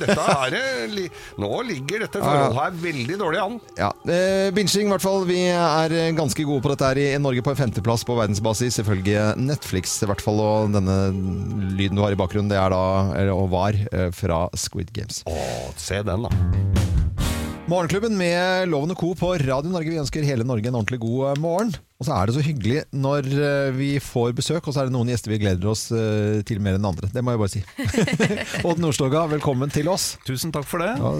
Dette 0.00 0.24
er 0.24 0.56
Nå 1.40 1.50
ligger 1.66 2.04
dette 2.04 2.20
forholdet 2.22 2.58
her 2.60 2.76
veldig 2.82 3.16
dårlig 3.20 3.40
an. 3.42 3.56
Ja, 3.78 3.90
eh, 4.06 4.50
Binging, 4.54 4.86
i 4.88 4.92
hvert 4.94 5.02
fall. 5.04 5.24
Vi 5.28 5.38
er 5.50 5.92
eh, 5.96 6.10
ganske 6.16 6.44
gode 6.46 6.62
på 6.64 6.72
dette 6.72 6.90
her 6.90 7.00
i 7.02 7.18
Norge 7.22 7.42
på 7.44 7.52
en 7.54 7.58
femteplass 7.58 8.04
på 8.06 8.16
verdensbasis. 8.18 8.78
Selvfølgelig 8.80 9.36
Netflix, 9.40 9.96
i 10.04 10.08
hvert 10.10 10.22
fall. 10.24 10.40
Og 10.44 10.72
denne 10.76 10.98
lyden 11.76 11.98
du 11.98 12.04
har 12.04 12.14
i 12.14 12.20
bakgrunnen, 12.20 12.50
det 12.52 12.60
er 12.60 12.72
da, 12.74 12.82
eller, 13.16 13.34
og 13.34 13.50
var, 13.54 13.76
eh, 13.92 14.10
fra 14.14 14.46
Squid 14.54 14.92
Games. 14.96 15.22
Å, 15.26 15.38
se 15.80 16.02
den, 16.06 16.28
da. 16.28 16.99
Morgenklubben 17.70 18.16
med 18.18 18.66
Loven 18.66 18.90
og 18.90 18.98
Co. 18.98 19.12
på 19.14 19.28
Radio 19.38 19.70
Norge. 19.70 19.92
Vi 19.92 19.98
ønsker 20.00 20.24
hele 20.26 20.42
Norge 20.42 20.66
en 20.66 20.74
ordentlig 20.74 20.98
god 21.04 21.20
eh, 21.28 21.36
morgen. 21.38 21.68
Og 22.00 22.06
så 22.08 22.16
er 22.16 22.26
det 22.26 22.34
så 22.34 22.42
hyggelig 22.42 22.80
når 22.96 23.28
eh, 23.30 23.68
vi 23.76 23.90
får 24.02 24.32
besøk, 24.34 24.66
og 24.66 24.74
så 24.74 24.82
er 24.82 24.88
det 24.88 24.94
noen 24.96 25.12
gjester 25.12 25.30
vi 25.30 25.38
gleder 25.38 25.68
oss 25.70 25.84
eh, 25.94 26.40
til 26.48 26.58
mer 26.64 26.80
enn 26.80 26.88
andre. 26.88 27.06
Det 27.14 27.22
må 27.22 27.36
jeg 27.36 27.42
bare 27.44 27.52
si. 27.52 27.62
Odd 28.66 28.82
Nordstoga, 28.82 29.22
velkommen 29.30 29.70
til 29.70 29.86
oss. 29.92 30.16
Tusen 30.26 30.50
takk 30.56 30.66
for 30.66 30.82
det. 30.82 30.96
Ja, 30.98 31.12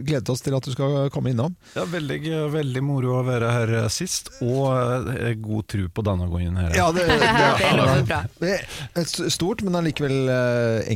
gledet 0.00 0.34
oss 0.34 0.42
til 0.42 0.58
at 0.58 0.66
du 0.66 0.74
skal 0.74 1.06
komme 1.14 1.30
innom. 1.30 1.54
Er 1.78 1.86
veldig, 1.92 2.18
veldig 2.56 2.82
moro 2.82 3.20
å 3.20 3.22
være 3.28 3.54
her 3.54 3.76
sist, 3.94 4.32
og 4.42 5.06
god 5.46 5.70
tro 5.70 5.86
på 5.86 6.06
denne 6.10 6.26
her. 6.64 6.74
Ja, 6.80 6.90
det, 6.96 7.06
Det 7.14 7.20
det. 8.10 8.22
Det 8.42 8.54
er 8.58 9.06
bra. 9.06 9.32
stort, 9.38 9.62
men 9.62 9.78
allikevel 9.84 10.34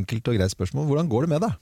enkelt 0.00 0.34
og 0.34 0.40
greit 0.40 0.58
spørsmål. 0.58 0.90
Hvordan 0.90 1.14
går 1.14 1.28
det 1.28 1.36
med 1.36 1.46
deg? 1.46 1.58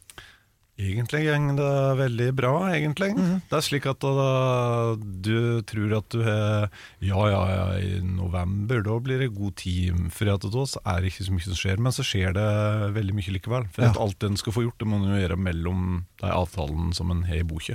Egentlig 0.78 1.25
går 1.26 1.56
det 1.58 1.71
veldig 1.99 2.26
bra, 2.38 2.52
egentlig. 2.71 3.08
Det 3.50 3.56
er 3.58 3.64
slik 3.67 3.86
at 3.91 3.99
da, 3.99 4.95
du 5.26 5.58
tror 5.67 5.95
at 5.99 6.08
du 6.14 6.21
har 6.23 6.69
Ja, 7.02 7.23
ja, 7.32 7.41
ja, 7.50 7.64
i 7.82 7.99
november, 8.06 8.84
da 8.86 8.99
blir 9.02 9.19
det 9.25 9.32
god 9.34 9.56
tid. 9.58 9.99
For 10.14 10.30
at 10.30 10.47
da 10.47 10.64
er 10.95 11.00
det 11.02 11.10
ikke 11.10 11.26
så 11.26 11.34
mye 11.34 11.47
som 11.49 11.58
skjer, 11.58 11.82
men 11.82 11.95
så 11.97 12.06
skjer 12.06 12.36
det 12.38 12.47
veldig 12.95 13.17
mye 13.19 13.34
likevel. 13.34 13.67
For 13.75 13.88
Ja. 13.88 13.93
alt 13.99 14.23
en 14.23 14.36
skal 14.38 14.54
få 14.54 14.62
gjort, 14.69 14.78
det 14.78 14.86
må 14.86 15.00
en 15.02 15.19
gjøre 15.19 15.36
mellom 15.38 16.04
de 16.23 16.30
avtalene 16.30 16.95
som 16.95 17.10
en 17.10 17.25
har 17.26 17.43
i 17.43 17.49
boka. 17.49 17.75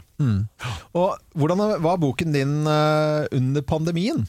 Og 0.95 1.17
hvordan 1.35 1.81
var 1.83 1.97
boken 1.99 2.31
din 2.31 2.55
eh, 2.67 3.27
under 3.35 3.61
pandemien? 3.67 4.23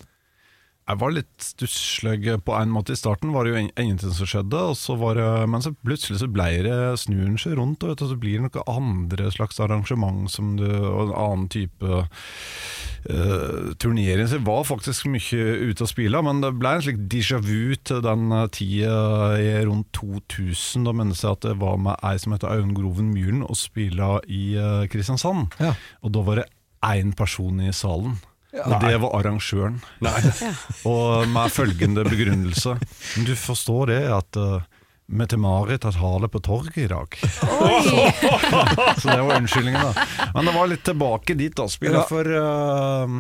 Jeg 0.85 1.01
var 1.01 1.15
litt 1.17 1.41
stusslig 1.41 2.35
på 2.45 2.53
en 2.59 2.73
måte 2.73 2.93
i 2.93 2.99
starten, 2.99 3.31
var 3.33 3.47
det 3.47 3.55
jo 3.55 3.61
ingenting 3.65 4.13
som 4.13 4.29
skjedde. 4.29 4.59
Og 4.69 4.77
så 4.77 4.97
var 5.01 5.17
det, 5.17 5.29
men 5.49 5.63
så 5.65 5.73
plutselig 5.81 6.19
så 6.21 6.29
ble 6.29 6.49
det 6.67 6.77
snur 7.01 7.39
seg 7.41 7.57
rundt, 7.57 7.81
og, 7.81 7.95
vet 7.95 8.03
og, 8.05 8.11
så 8.11 8.19
blir 8.21 8.37
det 8.37 8.51
noe 8.51 8.65
andre 8.69 9.31
slags 9.33 9.63
arrangement 9.65 10.29
som 10.29 10.59
du, 10.59 10.67
og 10.69 11.07
en 11.07 11.15
annen 11.23 11.47
type 11.55 11.89
uh, 11.89 13.71
turnering. 13.81 14.29
Så 14.29 14.37
jeg 14.37 14.45
var 14.45 14.69
faktisk 14.69 15.09
mye 15.09 15.47
ute 15.71 15.87
og 15.87 15.89
spille, 15.89 16.21
men 16.29 16.45
det 16.45 16.53
ble 16.61 16.75
en 16.77 16.85
slik 16.85 17.01
déjà 17.17 17.41
vu 17.41 17.81
til 17.81 18.05
den 18.05 18.29
tida 18.53 18.99
i 19.41 19.49
rundt 19.65 19.89
2000. 19.97 20.85
Da 20.85 20.93
minnes 20.93 21.25
jeg 21.25 21.33
at 21.33 21.49
det 21.49 21.57
var 21.65 21.81
med 21.81 21.97
ei 22.05 22.21
som 22.21 22.37
heter 22.37 22.53
Audun 22.53 22.77
Groven 22.77 23.09
Myhren 23.17 23.41
og 23.49 23.57
spilla 23.57 24.19
i 24.29 24.51
uh, 24.61 24.85
Kristiansand. 24.93 25.49
Ja. 25.65 25.73
Og 26.05 26.13
da 26.13 26.29
var 26.29 26.43
det 26.43 26.49
én 26.85 27.17
person 27.17 27.65
i 27.65 27.73
salen. 27.73 28.21
Og 28.63 28.75
det 28.85 28.95
var 29.03 29.17
arrangøren. 29.19 29.81
Og 30.91 31.27
med 31.31 31.53
følgende 31.55 32.05
begrunnelse. 32.07 32.77
Men 33.17 33.27
du 33.29 33.35
forstår 33.39 33.91
det 33.91 34.01
at 34.15 34.39
uh, 34.39 34.63
Mette-Marit 35.11 35.85
har 35.85 35.97
tale 35.97 36.31
på 36.33 36.41
torget 36.45 36.79
i 36.85 36.91
dag. 36.91 37.17
Så 39.01 39.09
det 39.11 39.19
var 39.21 39.37
unnskyldningen, 39.37 39.81
da. 39.83 40.07
Men 40.37 40.49
det 40.49 40.55
var 40.57 40.71
litt 40.71 40.85
tilbake 40.87 41.37
dit, 41.39 41.55
da. 41.59 41.67
Spiller 41.69 42.03
Ja. 42.03 42.07
for 42.09 42.31
uh, 42.31 43.19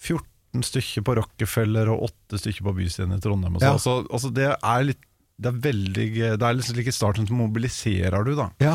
14 0.00 0.66
stykker 0.66 1.06
på 1.06 1.14
Rockefeller 1.20 1.92
og 1.94 2.08
8 2.10 2.42
stykker 2.42 2.66
på 2.68 2.74
Byscenen 2.80 3.16
i 3.16 3.22
Trondheim. 3.22 3.56
Og 3.56 3.62
så. 3.62 3.70
Ja. 3.70 3.76
Altså, 3.78 3.96
altså 4.10 4.32
det 4.34 4.50
er 4.56 4.90
litt 4.90 5.06
det 5.40 5.48
er 5.48 5.60
veldig 5.64 6.06
Det 6.36 6.44
er 6.44 6.56
liksom 6.58 6.80
ikke 6.82 6.92
starten 6.92 7.24
så 7.24 7.32
mobiliserer 7.32 8.26
du, 8.26 8.34
da. 8.36 8.50
Ja. 8.60 8.74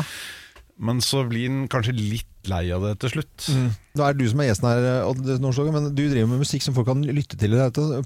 Men 0.82 0.98
så 1.04 1.22
blir 1.28 1.46
den 1.46 1.68
kanskje 1.70 1.94
litt 1.94 2.26
lei 2.50 2.64
av 2.74 2.84
det 2.86 2.94
til 3.02 3.16
slutt. 3.16 3.50
Da 3.96 4.10
er 4.10 4.16
det 4.16 4.26
du 4.26 4.28
som 4.28 4.40
er 4.44 4.50
gjesten 4.50 4.66
her, 4.68 5.70
men 5.72 5.86
du 5.96 6.02
driver 6.04 6.28
med 6.28 6.42
musikk 6.42 6.60
som 6.64 6.74
folk 6.76 6.88
kan 6.90 7.00
lytte 7.06 7.38
til. 7.40 7.54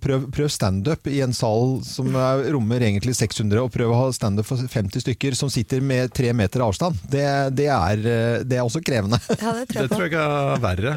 Prøv, 0.01 0.29
prøv 0.31 0.51
standup 0.53 1.09
i 1.11 1.19
en 1.25 1.35
sal 1.35 1.81
som 1.87 2.15
er, 2.15 2.45
rommer 2.55 2.85
egentlig 2.87 3.17
600, 3.19 3.59
og 3.65 3.73
prøv 3.75 3.91
å 3.91 3.99
ha 3.99 4.13
standup 4.15 4.47
for 4.47 4.61
50 4.63 5.03
stykker 5.03 5.35
som 5.39 5.51
sitter 5.51 5.83
med 5.83 6.13
tre 6.15 6.31
meter 6.37 6.63
avstand. 6.63 6.99
Det, 7.11 7.25
det, 7.59 7.67
er, 7.75 8.05
det 8.47 8.61
er 8.61 8.63
også 8.63 8.83
krevende. 8.87 9.19
Ja, 9.41 9.57
det 9.59 9.67
tror 9.67 9.75
Det 9.75 9.81
jeg 9.81 9.91
på. 9.91 9.99
tror 9.99 10.07
jeg 10.07 10.21
er 10.21 10.63
verre. 10.63 10.95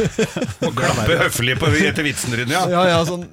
Å 0.68 0.72
klappe 0.76 1.16
høflig 1.24 1.56
på 1.60 1.70
etter 1.80 2.04
vitsen 2.04 2.36
din, 2.36 2.52
ja. 2.52 2.66
Ja, 2.70 2.82
ja, 2.92 3.00
sånn. 3.08 3.24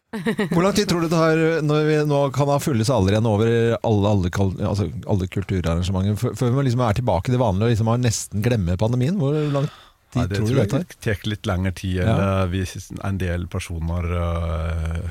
Hvor 0.54 0.64
lang 0.64 0.76
tid 0.78 0.88
tror 0.90 1.04
du 1.04 1.10
det 1.10 1.14
tar 1.18 1.42
når 1.68 1.84
vi 1.88 1.98
nå 2.08 2.22
kan 2.36 2.50
ha 2.54 2.58
fulle 2.64 2.86
saler 2.88 3.18
igjen 3.18 3.28
over 3.28 3.52
alle, 3.76 4.14
alle, 4.16 4.32
altså, 4.72 4.88
alle 5.04 5.28
kulturarrangementer, 5.32 6.16
før 6.22 6.36
før 6.40 6.56
vi 6.56 6.66
liksom 6.70 6.84
er 6.88 6.96
tilbake 6.98 7.28
til 7.28 7.36
det 7.36 7.42
vanlige 7.44 7.68
og 7.68 7.74
liksom 7.76 7.92
nesten 8.06 8.44
glemmer 8.46 8.80
pandemien? 8.80 9.18
Hvor 9.20 9.27
lang 9.54 9.68
tid 9.68 9.84
Nei, 10.16 10.28
det 10.32 10.40
tror 10.40 10.48
du 10.48 10.56
det 10.56 10.68
tar? 10.72 10.86
Det 10.88 11.00
tar 11.04 11.26
litt 11.28 11.50
lengre 11.50 11.74
tid 11.76 11.98
enn 12.04 12.22
Ja. 12.22 12.46
vi, 12.50 12.64
en 13.04 13.18
del 13.22 13.48
personer 13.52 14.08
uh, 14.16 15.10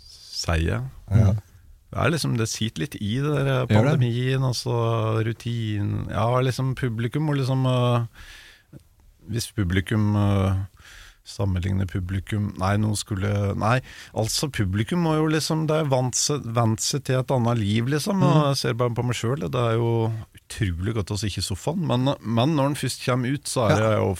sier. 0.00 0.86
Det 1.06 2.00
er 2.02 2.10
liksom, 2.10 2.36
det 2.36 2.48
sitter 2.50 2.82
litt 2.82 2.96
i 2.98 3.12
det 3.22 3.44
der 3.46 3.68
pandemien, 3.70 4.42
altså 4.44 5.22
rutinen 5.24 6.08
Ja, 6.10 6.26
liksom 6.42 6.74
publikum 6.74 7.30
og 7.30 7.38
liksom 7.38 7.62
uh, 7.64 8.08
Hvis 9.30 9.52
publikum 9.54 10.16
uh, 10.18 10.58
sammenligne 11.26 11.86
publikum 11.90 12.50
Nei, 12.60 12.74
noen 12.82 12.98
skulle 12.98 13.30
Nei, 13.58 13.78
altså 14.18 14.50
publikum 14.52 15.06
må 15.06 15.14
jo 15.20 15.30
liksom 15.30 15.66
Det 15.70 15.82
er 15.82 15.92
vant 15.92 16.18
seg, 16.18 16.42
til 17.06 17.20
et 17.20 17.36
annet 17.38 17.62
liv, 17.62 17.88
liksom. 17.94 18.20
Mm. 18.20 18.42
jeg 18.50 18.60
ser 18.62 18.78
bare 18.82 18.94
på 18.96 19.06
meg 19.06 19.18
sjøl, 19.18 19.46
det 19.46 19.62
er 19.62 19.78
jo 19.78 19.92
utrolig 20.46 20.94
godt 20.96 21.10
å 21.12 21.18
sitte 21.20 21.42
i 21.42 21.44
sofaen. 21.44 21.82
Men, 21.90 22.12
men 22.22 22.54
når 22.56 22.70
den 22.70 22.78
først 22.78 23.02
kommer 23.04 23.34
ut, 23.34 23.46
så 23.50 23.66
er 23.68 23.82
det 23.82 23.92
jo, 23.98 24.10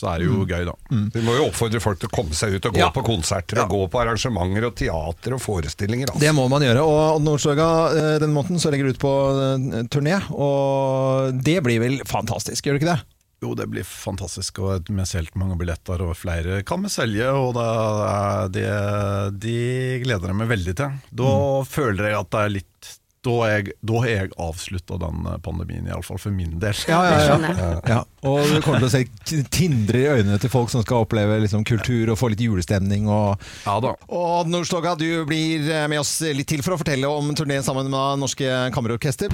så 0.00 0.08
er 0.14 0.18
det 0.24 0.28
jo 0.30 0.42
gøy, 0.48 0.64
da. 0.68 0.74
Vi 1.14 1.22
må 1.26 1.36
jo 1.36 1.46
oppfordre 1.50 1.80
folk 1.84 2.00
til 2.02 2.08
å 2.10 2.14
komme 2.16 2.34
seg 2.36 2.56
ut 2.56 2.66
og 2.70 2.74
gå 2.76 2.80
Ja. 2.82 2.90
på 2.94 3.04
konserter 3.06 3.60
og 3.64 3.70
gå 3.74 3.82
på 3.92 4.00
arrangementer 4.02 4.66
og 4.70 4.74
teater 4.80 5.36
og 5.36 5.42
forestillinger. 5.44 6.10
Altså. 6.14 6.24
Det 6.24 6.32
må 6.36 6.48
man 6.52 6.64
gjøre. 6.64 6.82
Og 6.86 7.20
Nordsjøga 7.22 7.66
Nordstoga, 7.66 8.22
eh, 8.24 8.26
måneden 8.32 8.58
så 8.62 8.70
legger 8.72 8.88
du 8.88 8.96
ut 8.96 9.02
på 9.04 9.12
eh, 9.36 9.82
turné, 9.92 10.16
og 10.32 11.36
det 11.44 11.60
blir 11.66 11.80
vel 11.82 12.00
fantastisk, 12.08 12.64
gjør 12.66 12.78
det 12.78 12.82
ikke 12.82 12.94
det? 12.94 13.02
Jo, 13.44 13.50
det 13.52 13.66
blir 13.68 13.84
fantastisk, 13.84 14.58
og 14.64 14.86
vi 14.88 14.96
har 14.96 15.08
solgt 15.10 15.34
mange 15.36 15.58
billetter, 15.60 16.00
og 16.00 16.14
flere 16.16 16.62
kan 16.64 16.80
vi 16.82 16.88
selge. 16.88 17.26
Og 17.36 17.50
det, 17.52 17.66
er- 17.68 18.48
det, 18.54 18.68
de 19.44 19.56
gleder 20.06 20.32
jeg 20.32 20.38
meg 20.40 20.48
veldig 20.54 20.74
til. 20.80 20.94
Da 21.20 21.32
føler 21.68 22.08
jeg 22.10 22.16
at 22.22 22.30
det 22.32 22.40
er 22.46 22.54
litt 22.56 22.94
Da, 23.26 23.32
har 23.42 23.48
jeg, 23.56 23.72
da 23.82 24.00
har 24.04 24.10
jeg 24.10 24.30
avslutta 24.38 24.98
den 25.02 25.24
pandemien, 25.42 25.88
iallfall 25.90 26.20
for 26.22 26.34
min 26.34 26.60
del. 26.62 26.76
Ja, 26.86 27.00
ja, 27.10 27.38
ja. 27.42 27.70
ja. 27.90 27.96
Og 28.26 28.44
du 28.46 28.60
kommer 28.62 28.84
til 28.84 28.86
å 28.86 28.92
se 28.92 29.42
tindre 29.50 29.98
i 29.98 30.06
øynene 30.20 30.38
til 30.42 30.52
folk 30.52 30.70
som 30.70 30.84
skal 30.84 31.02
oppleve 31.06 31.40
liksom, 31.42 31.64
kultur 31.66 32.12
og 32.14 32.20
få 32.20 32.30
litt 32.32 32.44
julestemning. 32.44 33.08
Og, 33.10 33.42
Ja 33.66 33.78
da. 33.82 33.96
og 34.14 34.50
Nordstoga, 34.50 34.94
du 34.98 35.24
blir 35.26 35.66
med 35.90 35.98
oss 36.04 36.20
litt 36.22 36.48
til 36.52 36.62
for 36.62 36.76
å 36.76 36.80
fortelle 36.80 37.10
om 37.10 37.34
turneen 37.34 37.66
sammen 37.66 37.90
med 37.90 38.22
Norske 38.22 38.46
Kammerorkester. 38.74 39.32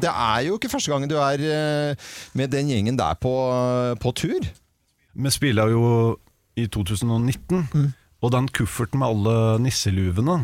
Det 0.00 0.12
er 0.12 0.46
jo 0.48 0.56
ikke 0.56 0.70
første 0.72 0.92
gangen 0.92 1.10
du 1.12 1.16
er 1.20 1.40
eh, 1.40 2.08
med 2.36 2.52
den 2.52 2.72
gjengen 2.72 2.98
der 2.98 3.16
på, 3.20 3.32
på 4.00 4.12
tur. 4.16 4.48
Vi 5.16 5.32
spiller 5.32 5.72
jo 5.72 5.84
i 6.56 6.66
2019, 6.72 7.92
og 8.24 8.32
den 8.32 8.48
kufferten 8.48 9.00
med 9.00 9.12
alle 9.12 9.58
nisseluvene 9.64 10.38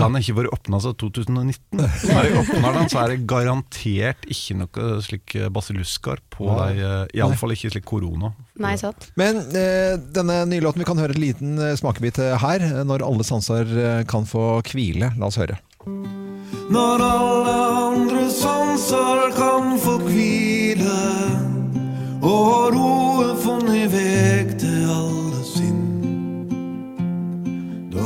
Den 0.00 0.16
har 0.16 0.22
ikke 0.24 0.36
vært 0.40 0.54
åpna 0.56 0.80
siden 0.84 0.96
2019. 1.00 1.80
Når 1.80 2.28
jeg 2.28 2.36
åpner 2.42 2.76
den, 2.78 2.88
så 2.92 3.00
er 3.04 3.12
det 3.14 3.18
garantert 3.30 4.26
ikke 4.30 4.56
noe 4.62 4.88
slik 5.04 5.36
basilluskar 5.54 6.22
på 6.34 6.48
Nei. 6.50 6.72
deg. 6.74 7.14
Iallfall 7.20 7.54
ikke 7.56 7.72
slik 7.74 7.86
korona. 7.88 8.32
Nei, 8.62 8.74
sant. 8.80 9.08
Men 9.18 9.40
eh, 9.56 9.94
denne 10.14 10.40
nye 10.50 10.62
låten, 10.64 10.82
vi 10.84 10.88
kan 10.88 11.00
høre 11.00 11.16
en 11.16 11.22
liten 11.24 11.56
eh, 11.58 11.74
smakebit 11.80 12.20
eh, 12.22 12.36
her. 12.42 12.62
eh, 12.62 12.82
Når 12.86 13.02
alle 13.06 13.26
sanser 13.26 13.70
eh, 13.74 14.02
kan 14.10 14.26
få 14.28 14.60
hvile. 14.70 15.12
La 15.18 15.30
oss 15.30 15.38
høre. 15.40 15.58
Når 16.70 17.02
alle 17.04 17.54
andre 17.90 18.22
sanser 18.32 19.34
kan 19.36 19.74
få 19.82 19.98
hvile 20.06 20.94
Og 22.24 22.72
roe 22.72 23.04
roen 23.24 23.34
funnet 23.42 23.90
veg 23.92 24.54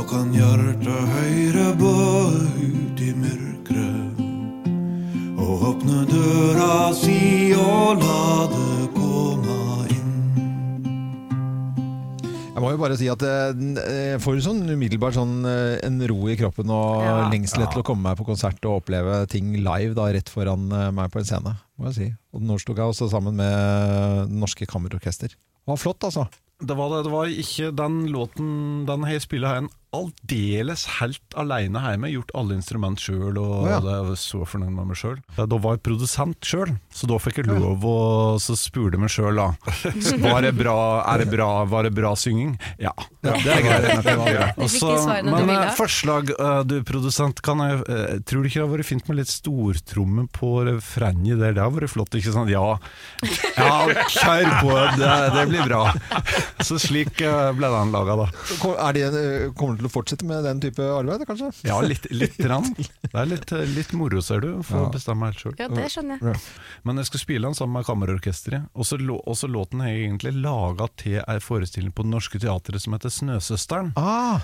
kan 0.09 0.31
hjertet 0.33 1.11
høyre 1.13 1.67
bø 1.77 1.91
ut 2.59 3.01
i 3.05 3.11
mørket 3.17 4.21
Og 5.39 5.63
åpne 5.73 6.03
døra 6.09 6.89
si 6.97 7.53
og 7.57 8.01
la 8.01 8.47
det 8.49 8.87
komme 8.95 9.57
inn 9.93 10.11
Jeg 12.55 12.63
må 12.63 12.71
jo 12.73 12.81
bare 12.81 12.97
si 12.99 13.07
at 13.11 13.23
eh, 13.23 13.53
jeg 14.15 14.19
får 14.23 14.41
sånn 14.47 14.63
umiddelbart 14.73 15.15
sånn 15.19 15.37
eh, 15.47 15.77
en 15.87 16.01
ro 16.11 16.19
i 16.33 16.37
kroppen 16.39 16.73
og 16.73 17.05
Ja. 17.05 17.13
lengsel 17.31 17.63
etter 17.67 17.79
å 17.83 17.85
komme 17.87 18.09
meg 18.09 18.17
på 18.19 18.25
konsert 18.27 18.59
og 18.67 18.81
oppleve 18.81 19.21
ting 19.31 19.53
live 19.61 19.93
da, 19.97 20.09
rett 20.15 20.29
foran 20.33 20.67
eh, 20.73 20.89
meg 20.95 21.13
på 21.13 21.21
en 21.21 21.29
scene. 21.29 21.53
Må 21.79 21.87
jeg 21.91 21.95
si. 21.99 22.07
Og 22.35 22.43
Nå 22.43 22.57
sto 22.59 22.73
jeg 22.75 22.83
også 22.91 23.07
sammen 23.13 23.37
med 23.39 24.33
Norske 24.41 24.65
Kammerorkester. 24.67 25.31
Det 25.37 25.69
var 25.71 25.79
flott, 25.79 26.03
altså. 26.09 26.25
Det 26.59 26.75
var, 26.75 26.89
det, 26.91 27.05
det 27.07 27.11
var 27.13 27.29
ikke 27.31 27.69
den 27.71 27.93
låten 28.11 28.47
Den 28.89 29.05
har 29.07 29.13
jeg 29.15 29.23
spilt 29.23 29.47
her 29.47 29.61
en 29.61 29.69
aldeles 29.95 30.85
helt 30.99 31.35
alene 31.39 31.81
hjemme. 31.81 32.11
Gjort 32.13 32.33
alle 32.37 32.57
instrument 32.59 33.01
sjøl, 33.01 33.37
og 33.41 33.53
oh, 33.63 33.67
ja. 33.69 33.79
det 33.83 33.95
var 34.09 34.19
så 34.19 34.43
fornøyd 34.47 34.73
med 34.75 34.91
meg 34.91 34.99
sjøl. 34.99 35.17
Da 35.37 35.47
var 35.49 35.77
jeg 35.77 35.83
produsent 35.87 36.45
sjøl, 36.45 36.75
så 36.93 37.09
da 37.09 37.17
fikk 37.21 37.41
jeg 37.41 37.49
lov 37.49 37.85
å 37.87 37.95
så 38.41 38.55
spurte 38.59 38.99
meg 39.01 39.11
sjøl, 39.13 39.39
da. 39.39 39.49
Var 40.29 40.43
det 40.45 40.51
bra, 40.57 40.77
er 41.09 41.23
det 41.23 41.29
bra, 41.31 41.47
var 41.69 41.85
det 41.87 41.91
bra 41.95 42.11
synging? 42.17 42.53
Ja. 42.81 42.91
det 43.23 43.33
er 43.53 43.61
greit. 43.63 43.87
Du 44.05 44.63
Og 44.63 44.69
fikk 44.69 44.81
så- 44.81 44.95
svarene 45.05 45.39
du 45.39 45.47
men 45.49 45.55
eh, 45.55 45.71
forslag, 45.77 46.31
eh, 46.33 46.61
du 46.67 46.75
produsent, 46.87 47.41
kan 47.45 47.61
jeg, 47.63 47.79
eh, 47.89 48.19
tror 48.27 48.43
du 48.43 48.49
ikke 48.49 48.59
det 48.59 48.65
hadde 48.65 48.77
vært 48.77 48.89
fint 48.89 49.09
med 49.09 49.19
litt 49.21 49.31
stortromme 49.31 50.27
på 50.35 50.51
refrenget 50.67 51.39
der? 51.41 51.55
Det 51.57 51.63
hadde 51.63 51.79
vært 51.79 51.93
flott, 51.93 52.17
ikke 52.19 52.35
sant? 52.35 52.51
Ja, 52.51 52.77
ja 53.57 54.05
kjør 54.11 54.51
på, 54.61 54.75
det, 54.99 55.13
det 55.35 55.45
blir 55.51 55.65
bra. 55.69 55.81
Så 56.65 56.79
slik 56.81 57.15
ble 57.19 57.71
den 57.75 57.95
laga, 57.95 58.19
da. 58.23 58.29
Er 58.89 58.97
det, 58.97 59.07
eh, 59.09 59.49
kommer 59.79 59.87
til 59.87 59.89
å 59.89 59.93
fortsette 59.95 60.27
med 60.27 60.43
den 60.43 60.59
type 60.63 60.83
arbeid, 60.83 61.23
kanskje? 61.27 61.49
Ja, 61.67 61.79
litt, 61.81 62.05
litt 62.11 62.37
rann. 62.49 62.67
Det 63.09 63.15
er 63.15 63.29
litt, 63.29 63.51
litt 63.73 63.93
moro, 63.97 64.21
ser 64.21 64.43
du, 64.43 64.49
for 64.65 64.85
å 64.85 64.91
bestemme 64.93 65.29
helt 65.31 65.39
sjøl. 65.41 65.55
Ja, 65.59 65.69
det 65.71 65.87
skjønner 65.93 66.19
jeg. 66.21 66.43
Men 66.85 67.01
jeg 67.01 67.09
skal 67.09 67.23
spille 67.23 67.47
den 67.49 67.57
sammen 67.57 67.79
med 67.79 67.87
Kammerorkesteret. 67.87 68.69
Og 68.75 68.85
så 68.85 69.49
låten 69.49 69.81
er 69.85 69.95
egentlig 69.95 70.35
laga 70.37 70.89
til 70.99 71.19
ei 71.23 71.39
forestilling 71.41 71.95
på 71.95 72.05
Det 72.05 72.13
Norske 72.13 72.41
Teatret 72.41 72.83
som 72.83 72.95
heter 72.95 73.13
Snøsøsteren. 73.13 73.93
Ah, 73.99 74.43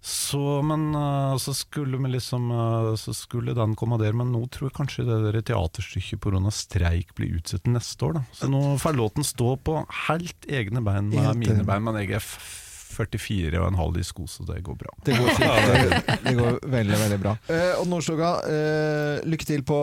Så, 0.00 0.62
men 0.62 0.92
eh, 0.94 1.34
så 1.42 1.50
skulle 1.58 1.98
vi 1.98 2.12
liksom 2.12 2.52
eh, 2.54 2.92
Så 2.94 3.10
skulle 3.18 3.50
den 3.56 3.74
komme 3.74 3.98
der, 3.98 4.14
men 4.14 4.30
nå 4.30 4.44
tror 4.46 4.68
jeg 4.68 4.76
kanskje 4.76 5.08
det 5.08 5.18
der 5.24 5.40
teaterstykket 5.42 6.22
pga. 6.22 6.52
streik 6.54 7.10
blir 7.18 7.40
utsatt 7.40 7.66
neste 7.66 8.06
år. 8.06 8.20
Da. 8.20 8.22
Så 8.38 8.52
nå 8.52 8.62
får 8.78 8.94
låten 8.94 9.26
stå 9.26 9.56
på 9.58 9.80
helt 10.06 10.46
egne 10.46 10.84
bein 10.86 11.10
med 11.10 11.42
mine 11.42 11.66
bein, 11.66 11.82
men 11.82 11.98
jeg 11.98 12.14
er 12.20 12.30
f- 12.98 13.06
44 13.18 13.60
og 13.62 13.68
en 13.68 13.78
halv 13.78 13.96
i 14.00 14.04
sko, 14.04 14.26
så 14.28 14.44
det 14.48 14.58
går 14.66 14.76
bra. 14.80 14.92
det 15.06 15.14
går 15.18 15.30
fint. 15.38 15.46
Det, 16.08 16.16
det 16.24 16.34
går 16.38 16.58
veldig, 16.74 16.98
veldig 17.04 17.18
bra. 17.22 17.36
Eh, 17.48 17.72
og 17.78 17.86
Nordstoga, 17.90 18.32
eh, 18.50 19.22
lykke 19.28 19.46
til 19.48 19.62
på, 19.68 19.78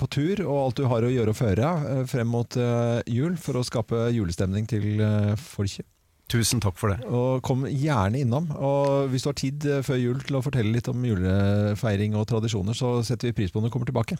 på 0.00 0.08
tur 0.14 0.44
og 0.46 0.56
alt 0.62 0.80
du 0.80 0.86
har 0.90 1.04
å 1.06 1.10
gjøre 1.12 1.34
og 1.34 1.38
føre 1.40 1.72
eh, 1.90 2.04
frem 2.10 2.30
mot 2.32 2.56
eh, 2.60 3.02
jul 3.10 3.36
for 3.40 3.58
å 3.60 3.66
skape 3.66 4.06
julestemning 4.14 4.66
til 4.70 5.02
eh, 5.02 5.34
folket. 5.40 5.86
Tusen 6.26 6.58
takk 6.58 6.74
for 6.74 6.90
det. 6.90 7.04
Og 7.06 7.38
kom 7.46 7.60
gjerne 7.70 8.18
innom. 8.24 8.48
Og 8.58 9.12
hvis 9.12 9.22
du 9.22 9.28
har 9.30 9.36
tid 9.38 9.62
før 9.86 10.00
jul 10.00 10.16
til 10.26 10.34
å 10.34 10.40
fortelle 10.42 10.72
litt 10.74 10.88
om 10.90 11.04
julefeiring 11.06 12.16
og 12.18 12.24
tradisjoner, 12.26 12.74
så 12.74 12.96
setter 13.06 13.30
vi 13.30 13.36
pris 13.38 13.52
på 13.54 13.62
når 13.62 13.70
du 13.70 13.74
kommer 13.76 13.86
tilbake. 13.92 14.16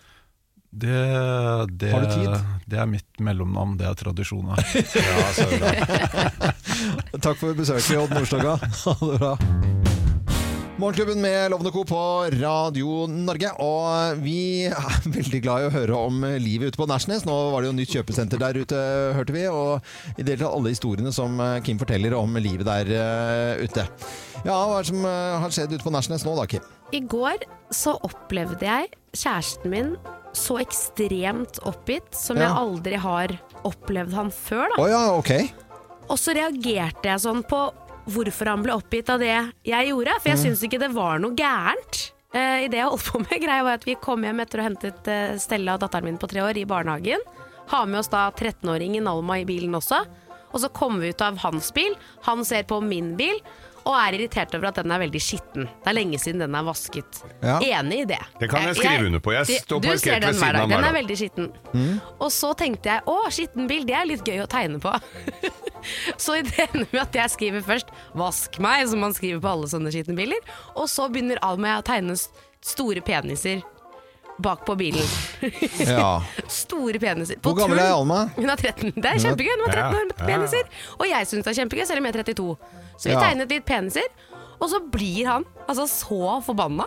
Det, 0.76 0.96
det, 1.80 1.90
Har 1.90 2.02
du 2.04 2.10
tid? 2.12 2.34
det 2.68 2.76
er 2.82 2.88
mitt 2.90 3.20
mellomnavn, 3.24 3.78
det 3.80 3.86
er 3.88 3.94
tradisjoner. 3.96 4.60
Takk 7.24 7.38
for 7.40 7.56
besøket, 7.56 7.96
Odd 7.96 8.12
Nordstoga. 8.12 8.58
Ha 8.60 8.96
det 9.00 9.16
bra. 9.16 9.30
Morgenklubben 10.76 11.22
med 11.24 11.50
Lovende 11.54 11.70
Co. 11.72 11.86
på 11.88 12.00
Radio 12.36 13.06
Norge. 13.08 13.54
Og 13.64 14.20
vi 14.20 14.66
er 14.68 15.06
veldig 15.08 15.40
glad 15.46 15.62
i 15.62 15.70
å 15.70 15.72
høre 15.72 16.00
om 16.10 16.26
livet 16.44 16.68
ute 16.68 16.80
på 16.82 16.88
Nærsnes. 16.90 17.24
Nå 17.24 17.36
var 17.54 17.64
det 17.64 17.70
jo 17.70 17.76
nytt 17.78 17.94
kjøpesenter 17.96 18.42
der 18.42 18.60
ute, 18.60 18.82
hørte 19.16 19.32
vi. 19.32 19.46
Og 19.48 19.80
i 20.18 20.20
det 20.20 20.34
hele 20.34 20.42
tatt 20.42 20.52
alle 20.58 20.74
historiene 20.74 21.14
som 21.16 21.40
Kim 21.64 21.80
forteller 21.80 22.18
om 22.18 22.36
livet 22.36 22.68
der 22.68 22.92
eh, 22.92 23.64
ute. 23.64 23.86
Ja, 24.44 24.52
hva 24.52 24.76
er 24.76 24.84
det 24.84 24.92
som 24.92 25.08
eh, 25.08 25.38
har 25.46 25.56
skjedd 25.56 25.72
ute 25.72 25.88
på 25.88 25.94
Nærsnes 25.96 26.28
nå 26.28 26.36
da, 26.36 26.44
Kim? 26.52 26.68
I 26.92 27.00
går 27.08 27.48
så 27.72 27.96
opplevde 28.04 28.68
jeg 28.68 28.92
kjæresten 29.16 29.72
min 29.72 29.96
så 30.36 30.58
ekstremt 30.62 31.58
oppgitt 31.66 32.14
som 32.16 32.36
Ja. 32.36 32.48
jeg 32.50 32.56
aldri 32.60 32.98
har 33.00 33.34
opplevd 33.64 34.12
han 34.14 34.30
før. 34.30 34.68
Da. 34.76 34.82
Oh, 34.82 34.88
ja, 34.90 35.04
ok. 35.16 35.32
Og 36.08 36.18
så 36.20 36.34
reagerte 36.36 37.08
jeg 37.08 37.22
sånn 37.24 37.42
på 37.48 37.62
hvorfor 38.06 38.46
han 38.52 38.62
ble 38.62 38.76
oppgitt 38.78 39.08
av 39.10 39.18
det 39.18 39.32
jeg 39.66 39.88
gjorde, 39.90 40.14
for 40.22 40.30
jeg 40.30 40.38
syns 40.44 40.62
ikke 40.62 40.78
det 40.78 40.92
var 40.94 41.18
noe 41.18 41.34
gærent. 41.34 42.12
Uh, 42.36 42.62
I 42.66 42.68
det 42.68 42.78
jeg 42.78 42.86
holdt 42.92 43.08
på 43.10 43.18
med, 43.24 43.40
greia 43.46 43.64
var 43.66 43.80
at 43.80 43.86
vi 43.88 43.96
kom 43.98 44.22
hjem 44.22 44.40
etter 44.44 44.60
å 44.60 44.62
ha 44.62 44.68
hentet 44.68 45.08
uh, 45.10 45.36
Stella, 45.40 45.78
datteren 45.80 46.04
min 46.04 46.18
på 46.20 46.28
tre 46.30 46.44
år, 46.44 46.56
i 46.60 46.66
barnehagen. 46.68 47.18
Har 47.72 47.86
med 47.90 47.98
oss 48.04 48.12
da 48.12 48.28
13-åringen 48.30 49.08
Alma 49.10 49.40
i 49.40 49.46
bilen 49.48 49.74
også. 49.74 50.04
Og 50.52 50.60
så 50.62 50.68
kommer 50.70 51.02
vi 51.02 51.10
ut 51.10 51.20
av 51.24 51.40
hans 51.42 51.72
bil, 51.74 51.96
han 52.28 52.44
ser 52.46 52.62
på 52.70 52.78
min 52.80 53.16
bil, 53.18 53.40
og 53.86 53.94
er 53.94 54.16
irritert 54.18 54.54
over 54.58 54.70
at 54.72 54.80
den 54.80 54.90
er 54.90 54.98
veldig 55.04 55.20
skitten. 55.22 55.68
Det 55.84 55.90
er 55.92 55.94
lenge 55.94 56.18
siden 56.18 56.42
den 56.42 56.56
er 56.58 56.64
vasket. 56.66 57.20
Ja. 57.38 57.58
Enig 57.62 58.00
i 58.02 58.08
det. 58.10 58.18
Det 58.40 58.48
kan 58.50 58.66
jeg 58.66 58.78
skrive 58.80 59.06
under 59.06 59.22
på. 59.22 59.34
Jeg 59.36 59.60
står 59.62 59.84
parkert 59.84 60.26
ved 60.26 60.40
siden 60.40 60.58
av 60.58 60.64
av 60.64 60.72
Den 60.74 60.88
er 60.88 60.96
veldig 60.96 61.18
skitten. 61.20 61.52
Og 62.18 62.32
så 62.34 62.50
tenkte 62.58 62.96
jeg 62.96 63.06
å, 63.06 63.16
skitten 63.30 63.70
bil, 63.70 63.86
det 63.86 63.94
er 63.94 64.08
litt 64.10 64.26
gøy 64.26 64.42
å 64.42 64.48
tegne 64.50 64.82
på. 64.82 64.90
så 66.24 66.40
ender 66.40 66.88
med 66.90 67.00
at 67.04 67.20
jeg 67.20 67.34
skriver 67.36 67.62
først 67.62 67.94
'vask 68.18 68.58
meg', 68.58 68.88
som 68.90 69.00
man 69.06 69.14
skriver 69.14 69.40
på 69.40 69.54
alle 69.54 69.70
sånne 69.70 69.94
skitne 69.94 70.18
biler. 70.18 70.42
Og 70.74 70.90
så 70.90 71.06
begynner 71.06 71.38
Alma 71.46 71.78
å 71.78 71.86
tegne 71.86 72.18
store 72.66 73.00
peniser 73.06 73.62
bak 74.38 74.66
på 74.66 74.74
bilen. 74.76 75.06
Ja. 75.86 76.22
Store 76.48 76.98
peniser. 76.98 77.38
På 77.40 77.52
Hvor 77.52 77.62
gammel 77.62 77.78
er. 77.80 77.92
Alma? 77.94 78.26
Hun 78.36 78.50
er 78.50 78.56
13. 78.56 78.92
Det 78.96 79.12
er 79.12 79.22
kjempegøy. 79.22 79.52
Hun 79.54 79.64
har 79.66 79.76
13 79.76 79.94
år 80.00 80.06
med 80.10 80.18
Ja. 80.18 80.26
peniser. 80.26 80.68
Og 80.98 81.06
jeg 81.08 81.28
syns 81.30 81.44
det 81.46 81.52
er 81.52 81.58
kjempegøy, 81.62 81.86
selv 81.86 82.02
om 82.02 82.08
jeg 82.08 82.14
er 82.16 82.22
32. 82.34 82.56
Så 82.96 83.08
vi 83.10 83.14
Ja. 83.14 83.20
tegnet 83.20 83.50
litt 83.50 83.66
peniser, 83.66 84.08
og 84.60 84.68
så 84.70 84.80
blir 84.90 85.26
han 85.26 85.44
altså 85.68 85.84
så 85.86 86.42
forbanna. 86.44 86.86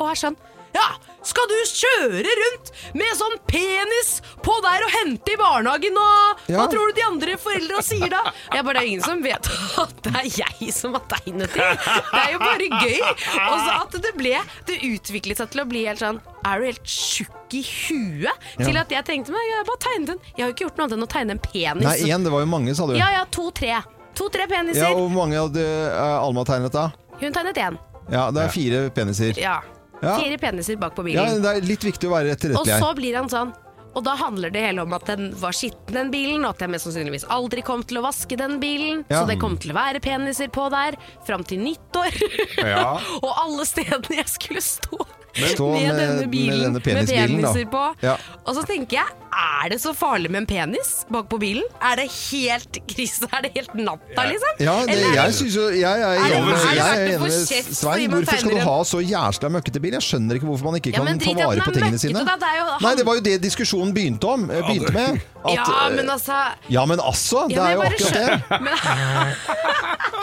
Og 0.00 0.10
er 0.10 0.14
sånn 0.14 0.36
Ja, 0.74 0.96
skal 1.22 1.46
du 1.46 1.54
kjøre 1.70 2.24
rundt 2.26 2.70
med 2.98 3.06
sånn 3.14 3.36
penis 3.46 4.16
på 4.42 4.56
der 4.60 4.82
og 4.82 4.90
hente 4.90 5.30
i 5.30 5.36
barnehagen, 5.38 5.94
og 5.96 6.40
Ja. 6.50 6.56
hva 6.58 6.64
tror 6.68 6.88
du 6.90 6.94
de 6.98 7.04
andre 7.06 7.36
foreldra 7.38 7.78
sier 7.80 8.08
da? 8.10 8.32
Jeg 8.52 8.64
bare, 8.64 8.74
Det 8.74 8.82
er 8.82 8.86
ingen 8.88 9.00
som 9.04 9.22
vet 9.22 9.46
at 9.78 10.02
det 10.02 10.14
er 10.16 10.42
jeg 10.42 10.72
som 10.74 10.94
har 10.94 11.02
tegnet 11.06 11.52
det. 11.54 11.78
Det 11.78 12.20
er 12.26 12.32
jo 12.32 12.38
bare 12.40 12.66
gøy. 12.82 13.00
Og 13.06 13.58
så 13.60 13.82
at 13.84 14.02
det 14.02 14.16
ble 14.16 14.34
Det 14.66 14.80
utviklet 14.82 15.36
seg 15.36 15.50
til 15.50 15.60
å 15.62 15.68
bli 15.68 15.84
helt 15.86 16.00
sånn 16.00 16.20
Er 16.44 16.58
du 16.58 16.64
helt 16.66 16.82
tjukk 16.82 17.54
i 17.54 17.62
huet? 17.62 18.34
Til 18.58 18.76
at 18.76 18.88
jeg 18.90 19.04
tenkte 19.04 19.30
meg, 19.30 19.46
jeg 19.46 19.56
har 19.60 19.64
bare 19.64 19.78
tegnet 19.78 20.10
en 20.10 20.18
Jeg 20.36 20.42
har 20.42 20.50
jo 20.50 20.54
ikke 20.54 20.66
gjort 20.66 20.76
noe 20.76 20.84
annet 20.88 20.98
enn 20.98 21.06
å 21.06 21.12
tegne 21.14 21.30
en 21.30 21.38
penis. 21.38 21.84
Nei, 21.84 22.10
én, 22.10 22.24
det 22.24 22.32
var 22.32 22.40
jo 22.40 22.46
mange, 22.50 22.74
sa 22.74 22.86
du. 22.86 22.94
Ja, 22.98 23.10
ja, 23.12 23.24
to-tre. 23.30 23.84
To-tre 24.18 24.46
peniser. 24.50 24.84
Ja, 24.84 24.92
og 24.94 25.08
Hvor 25.08 25.16
mange 25.24 25.40
hadde 25.40 25.64
uh, 25.64 26.22
Alma 26.22 26.44
tegnet 26.48 26.74
da? 26.74 26.88
Hun 27.20 27.34
tegnet 27.34 27.60
én. 27.60 27.78
Ja, 28.12 28.28
det 28.34 28.44
er 28.44 28.52
fire 28.52 28.84
peniser. 28.94 29.38
Ja. 29.40 29.58
Ja. 30.02 30.16
Fire 30.20 30.38
peniser 30.38 30.76
bak 30.76 30.94
på 30.96 31.02
bilen. 31.06 31.24
Ja. 31.24 31.38
Det 31.40 31.52
er 31.58 31.68
litt 31.68 31.84
viktig 31.84 32.10
å 32.10 32.14
være 32.14 32.34
og 32.58 32.66
så 32.68 32.90
blir 32.98 33.14
han 33.16 33.30
sånn 33.32 33.54
Og 33.94 34.02
da 34.04 34.16
handler 34.18 34.50
det 34.52 34.60
hele 34.64 34.82
om 34.82 34.92
at 34.96 35.06
den 35.06 35.30
var 35.38 35.54
skitten, 35.54 35.94
den 35.94 36.10
bilen, 36.10 36.42
og 36.42 36.56
at 36.56 36.64
jeg 36.64 36.72
mest 36.74 36.88
sannsynligvis 36.88 37.28
aldri 37.30 37.62
kom 37.64 37.84
til 37.86 38.00
å 38.00 38.04
vaske 38.04 38.36
den 38.36 38.58
bilen. 38.60 39.04
Ja. 39.06 39.20
Så 39.20 39.28
det 39.30 39.38
kom 39.42 39.54
til 39.62 39.70
å 39.70 39.78
være 39.78 40.02
peniser 40.02 40.50
på 40.52 40.66
der 40.74 40.98
fram 41.26 41.46
til 41.46 41.62
nyttår. 41.62 42.18
Ja. 42.58 42.96
og 43.24 43.30
alle 43.44 43.68
stedene 43.70 44.18
jeg 44.18 44.32
skulle 44.34 44.64
stå. 44.66 44.98
Stå 45.34 45.68
med, 45.72 45.82
med- 45.82 45.98
denne 45.98 46.16
med 46.20 46.30
bilen 46.30 46.60
denne 46.60 46.72
med 46.78 46.82
penisbilen, 46.84 47.40
da. 47.42 47.52
peniser 47.52 47.70
på. 47.72 47.84
Ja. 48.06 48.16
Og 48.46 48.54
så 48.54 48.62
tenker 48.68 49.00
jeg, 49.00 49.08
er 49.34 49.68
det 49.72 49.80
så 49.82 49.92
farlig 49.96 50.30
med 50.30 50.42
en 50.44 50.46
penis 50.46 50.92
bak 51.10 51.26
på 51.32 51.38
bilen? 51.42 51.64
Er 51.82 51.96
det 51.98 52.06
helt 52.30 52.78
krise? 52.86 53.26
Er 53.34 53.42
det 53.42 53.50
helt 53.56 53.74
natta, 53.74 54.26
liksom? 54.30 54.60
Ja, 54.62 54.76
det, 54.86 54.94
Eller 54.94 55.08
er 55.10 55.14
jeg 55.18 55.34
syns 55.40 55.56
jo 55.58 55.64
Jeg 55.74 56.04
er 56.06 56.20
enig 56.22 56.54
det 56.54 56.76
jeg 56.78 57.08
enig 57.08 57.20
med 57.20 57.32
Svein. 57.74 58.10
Hvorfor 58.14 58.38
skal 58.44 58.50
du 58.54 58.62
ha 58.68 58.76
så 58.84 59.02
jævla 59.02 59.50
møkkete 59.56 59.80
bil? 59.82 59.96
Jeg 59.98 60.06
skjønner 60.06 60.38
ikke 60.38 60.46
hvorfor 60.52 60.70
man 60.70 60.78
ikke 60.78 60.92
kan 60.94 61.10
ja, 61.10 61.16
ta 61.18 61.34
vare 61.40 61.66
på 61.66 61.74
tingene 61.74 61.98
sine. 61.98 62.22
Det 62.24 62.50
jo 62.60 62.64
han- 62.70 62.82
Nei, 62.86 62.94
det 62.94 63.06
var 63.06 63.14
jo 63.18 63.20
det 63.26 63.40
diskusjonen 63.42 63.94
begynte 63.94 64.24
om. 64.36 64.50
eh, 64.50 64.62
Begynte 64.70 64.92
med. 64.94 65.20
At, 65.44 65.52
Ja, 65.52 65.64
eh, 65.86 65.92
men 65.96 66.08
altså 66.08 66.36
ja, 66.72 66.84
men 66.88 67.00
altså. 67.00 67.44
Det 67.48 67.56
Ja, 67.58 67.64
men 67.64 67.70
er 67.70 67.74
jo 67.74 67.82
akkurat 67.82 68.14
det. 68.14 68.60
Men, 68.64 68.72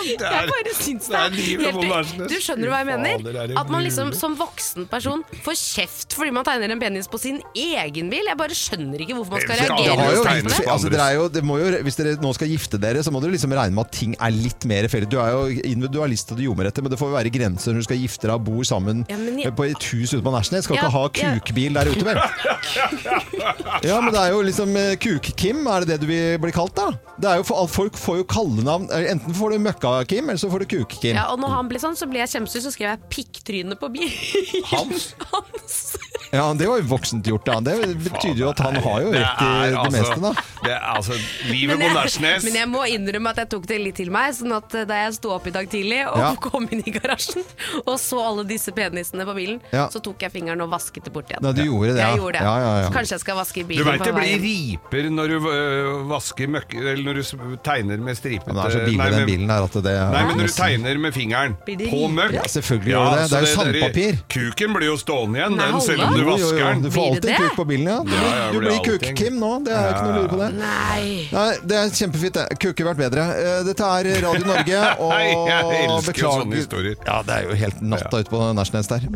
jeg 0.02 0.48
bare 0.50 0.74
syns 0.74 1.08
det 1.08 1.14
det 1.14 1.20
er 1.22 1.36
livet 1.36 1.76
på 1.76 1.84
helt 1.86 2.24
Du 2.32 2.36
skjønner 2.42 2.72
hva 2.72 2.80
jeg 2.82 2.88
mener? 2.90 3.42
Er 3.44 3.54
At 3.62 3.70
man 3.70 3.84
liksom 3.86 4.10
som 4.18 4.34
voksen 4.40 4.88
person 4.90 5.22
får 5.46 5.58
kjeft 5.60 6.16
fordi 6.18 6.34
man 6.34 6.46
tegner 6.48 6.74
en 6.74 6.82
penis 6.82 7.10
på 7.12 7.20
sin 7.22 7.38
egen 7.58 8.10
bil. 8.12 8.26
Jeg 8.28 8.38
bare 8.40 8.56
skjønner 8.58 9.04
ikke 9.06 9.16
hvorfor 9.20 9.38
man 9.38 9.46
skal 9.46 9.62
reagere 9.62 10.08
jo 10.16 10.24
litt, 10.26 10.50
det. 10.50 10.66
altså, 10.74 10.90
dere 10.92 11.06
er 11.12 11.18
jo, 11.20 11.28
det 11.38 11.44
må 11.46 11.58
jo, 11.62 11.70
hvis 11.86 11.98
dere 12.00 12.16
nå 12.22 12.34
skal 12.36 12.50
gifte 12.52 12.80
dere, 12.82 13.04
så 13.06 13.14
må 13.14 13.22
dere 13.24 13.36
liksom 13.36 13.54
regne 13.58 13.76
med 13.78 13.86
at 13.86 13.94
ting 13.96 14.16
er 14.18 14.34
litt 14.36 14.66
mer 14.70 14.88
felles. 14.92 15.10
Du 15.12 15.18
er 15.22 15.32
jo 15.36 15.46
individualist 15.72 16.34
og 16.34 16.42
du 16.42 16.48
etter, 16.66 16.82
men 16.86 16.92
det 16.94 17.00
får 17.00 17.12
jo 17.12 17.16
være 17.20 17.32
grenser 17.34 17.74
når 17.76 17.84
du 17.86 17.88
skal 17.90 18.02
gifte 18.02 18.28
deg 18.28 18.36
og 18.36 18.44
bor 18.50 18.66
sammen 18.68 19.06
Ja, 19.10 19.18
jeg- 19.46 19.56
på 19.58 19.66
et 19.70 19.84
hus 19.94 20.14
ute 20.14 20.24
på 20.26 20.34
Nærsnes. 20.34 20.66
Skal 20.66 20.78
Ja, 20.78 20.88
ikke 20.88 20.92
ha 20.98 21.04
ja. 21.16 21.40
kukbil 21.40 21.74
der 21.78 21.90
ute, 21.92 22.06
vel? 22.06 22.20
Ja, 23.88 23.98
men 24.02 24.12
det 24.14 24.20
er 24.22 24.32
jo 24.36 24.42
liksom 24.46 24.76
eh, 24.78 24.96
Kuk-Kim, 25.20 25.66
er 25.68 25.84
det 25.86 25.88
det 25.94 26.00
du 26.02 26.08
vil 26.08 26.38
bli 26.42 26.52
kalt, 26.56 26.76
da? 26.78 26.92
Det 27.22 27.30
er 27.30 27.42
jo 27.42 27.44
for, 27.44 27.68
folk 27.68 27.98
får 28.00 28.22
jo 28.22 28.24
kallenavn. 28.32 28.88
Eh, 28.92 29.12
Enten 29.12 29.34
får 29.38 29.52
du 29.56 29.58
Møkka-Kim, 29.66 30.30
eller 30.30 30.40
så 30.42 30.50
får 30.52 30.64
du 30.66 30.78
Kuk-Kim. 30.78 31.16
Ja, 31.16 31.28
og 31.34 31.40
når 31.44 31.50
han 31.58 31.68
ble 31.72 31.80
sånn, 31.84 31.98
så 32.00 32.08
ble 32.10 32.20
jeg 32.24 32.30
kjempesur, 32.36 32.62
så 32.68 32.72
skrev 32.72 32.94
jeg 32.96 33.00
'pikktryne' 33.12 33.78
på 33.80 33.90
bilen. 33.92 34.64
Hans? 34.72 35.14
Hans. 35.34 35.98
Ja, 36.32 36.46
det 36.56 36.64
var 36.70 36.80
jo 36.80 36.86
voksent 36.88 37.26
gjort, 37.28 37.44
da. 37.44 37.58
Det 37.60 37.74
betyr 38.06 38.38
jo 38.40 38.50
at 38.54 38.60
han 38.64 38.76
har 38.80 39.02
jo 39.04 39.10
rett 39.12 39.42
i 39.44 39.48
det 39.68 39.76
altså- 39.76 39.92
meste, 39.98 40.20
da. 40.22 40.32
Det 40.64 40.72
er 40.72 40.84
altså 40.96 41.14
Livet 41.50 41.78
Men 41.78 41.90
på 41.90 41.96
Nærsnes. 41.98 42.44
men 42.46 42.54
jeg 42.56 42.68
må 42.70 42.84
innrømme 42.88 43.30
at 43.34 43.38
jeg 43.42 43.50
tok 43.50 43.66
det 43.68 43.80
litt 43.82 43.96
til 43.98 44.12
meg. 44.14 44.32
Sånn 44.38 44.54
at 44.56 44.74
eh, 44.78 44.86
Da 44.86 44.94
jeg 45.04 45.16
sto 45.18 45.32
opp 45.36 45.48
i 45.48 45.52
dag 45.52 45.68
tidlig 45.70 46.06
og 46.08 46.18
Ja. 46.22 46.36
kom 46.40 46.68
inn 46.72 46.84
i 46.86 46.92
garasjen 46.92 47.44
og 47.86 47.98
så 48.00 48.22
alle 48.24 48.46
disse 48.48 48.72
penisene 48.72 49.26
på 49.28 49.34
bilen, 49.36 49.60
Ja. 49.74 49.90
så 49.90 50.00
tok 50.02 50.20
jeg 50.22 50.32
fingeren 50.32 50.62
og 50.62 50.70
vasket 50.72 51.04
det 51.04 51.12
bort 51.12 51.28
igjen. 51.28 51.44
Ja, 51.44 51.52
du 51.52 51.64
gjorde 51.66 51.96
det, 51.96 52.00
ja. 52.00 52.08
Jeg 52.12 52.20
gjorde 52.22 52.32
det. 52.38 52.42
Ja, 52.48 52.56
ja, 52.60 52.72
ja. 52.86 52.90
Kanskje 52.96 53.12
jeg 53.18 53.20
skal 53.26 53.36
vaske 53.36 53.66
bilen. 53.68 53.84
Du 53.84 53.84
bilen 53.84 54.00
veit 54.00 54.00
på 54.00 54.06
det 54.06 54.16
blir 54.16 54.40
veien. 54.40 54.80
Riper 55.02 55.16
når 55.16 55.32
du 55.32 55.48
øh, 55.52 56.10
vasker 56.10 56.52
møkk... 56.52 56.76
Eller 56.80 57.04
når 57.06 57.20
du 57.20 57.56
tegner 57.66 58.02
med 58.02 58.18
stripete 58.18 58.56
det 58.56 58.64
er 58.66 58.76
så 58.76 58.82
billig, 58.86 58.98
Nei, 59.02 59.10
den 59.14 59.30
bilen 59.30 59.54
her, 59.54 59.66
at 59.68 59.78
det 59.86 59.94
Nei, 60.12 60.24
men 60.28 60.40
når 60.40 60.50
du 60.50 60.56
tegner 60.58 61.02
med 61.02 61.16
fingeren 61.16 61.56
på 61.66 62.02
møkk 62.12 62.36
Ja, 62.38 62.46
selvfølgelig 62.56 62.94
gjør 62.94 63.06
det 63.06 63.22
det. 63.22 63.30
Det 63.32 63.38
er 63.38 63.46
jo 63.46 63.54
sandpapir. 63.56 64.20
Kuken 64.36 64.76
blir 64.78 64.88
jo 64.92 64.98
stående 65.02 65.42
igjen, 65.42 65.58
den, 65.62 65.80
selv 65.86 66.06
om 66.08 66.16
du 66.18 66.24
vasker 66.28 66.62
den. 66.62 66.84
Du 66.86 66.92
får 66.96 67.10
alltid 67.12 67.32
kuk 67.42 67.58
på 67.62 67.68
bilen, 67.72 67.92
ja. 67.92 68.00
Du, 68.02 68.16
Ja, 68.22 68.32
ja, 68.32 68.48
du 68.52 68.60
blir 68.60 68.72
blir 68.72 69.00
kuk-Kim 69.00 69.40
nå, 69.42 69.52
det 69.66 69.76
er 69.76 69.92
ikke 69.92 70.04
noe 70.06 70.12
å 70.12 70.20
lure 70.20 70.32
på 70.32 70.40
det. 70.42 70.50
Nei. 70.60 71.04
Nei, 71.32 71.48
Det 71.72 71.80
er 71.80 71.94
kjempefint, 72.02 72.40
det. 72.40 72.46
Kunne 72.62 72.90
vært 72.92 73.02
bedre. 73.06 73.28
Eh, 73.42 73.60
Dette 73.68 73.92
er 73.98 74.12
Radio 74.28 74.46
Norge, 74.48 74.84
og 75.06 75.16
jeg 75.50 75.82
elsker 75.88 76.26
jo 76.26 76.34
sånne 76.42 76.62
historier. 76.62 76.96
Ja, 77.08 77.22
det 77.28 77.40
er 77.40 77.50
jo 77.50 77.60
helt 77.66 77.84
natta 77.96 78.24
ute 78.24 78.32
på 78.34 78.44
Nærsnes 78.58 78.92
der. 78.92 79.10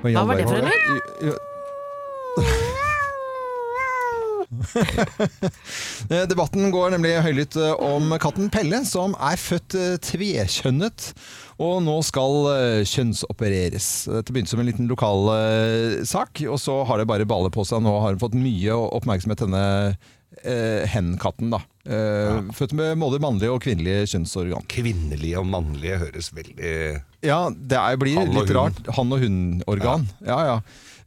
Hva 0.00 0.24
var 0.24 0.40
det 0.40 0.48
for 0.48 0.56
en 0.56 0.72
lyd? 0.72 2.58
Eh, 6.10 6.24
Debatten 6.26 6.70
går 6.74 6.94
nemlig 6.94 7.12
høylytt 7.22 7.54
eh, 7.60 7.74
om 7.86 8.10
katten 8.22 8.48
Pelle, 8.50 8.80
som 8.88 9.12
er 9.22 9.38
født 9.38 9.76
eh, 9.78 9.96
tvekjønnet. 10.02 11.10
Og 11.60 11.82
nå 11.84 11.98
skal 12.06 12.48
kjønnsopereres. 12.88 13.88
Dette 14.10 14.32
begynte 14.32 14.50
som 14.54 14.62
en 14.62 14.70
liten 14.70 14.88
lokal 14.90 15.28
sak, 16.08 16.40
og 16.48 16.56
så 16.62 16.78
har 16.88 17.02
det 17.02 17.08
bare 17.10 17.28
ballet 17.28 17.52
på 17.54 17.66
seg. 17.68 17.82
Nå 17.84 17.92
har 18.00 18.14
hun 18.16 18.22
fått 18.22 18.34
mye 18.38 18.78
oppmerksomhet, 18.96 19.42
denne 19.44 19.64
eh, 20.40 20.86
hen-katten. 20.88 21.52
da. 21.52 21.60
Eh, 21.84 22.40
Født 22.56 22.72
med 22.80 22.96
både 23.04 23.20
mannlige 23.22 23.52
og 23.54 23.60
kvinnelige 23.64 24.08
kjønnsorgan. 24.14 24.64
Kvinnelige 24.72 25.40
og 25.40 25.48
mannlige 25.52 26.00
høres 26.06 26.32
veldig 26.36 26.74
Ja, 27.28 27.42
det 27.52 27.76
er, 27.76 28.00
blir 28.00 28.24
litt 28.24 28.54
rart. 28.56 28.80
Han- 28.96 29.12
og 29.12 29.20
hun-organ. 29.26 30.08
Ja, 30.24 30.40
ja. 30.54 30.58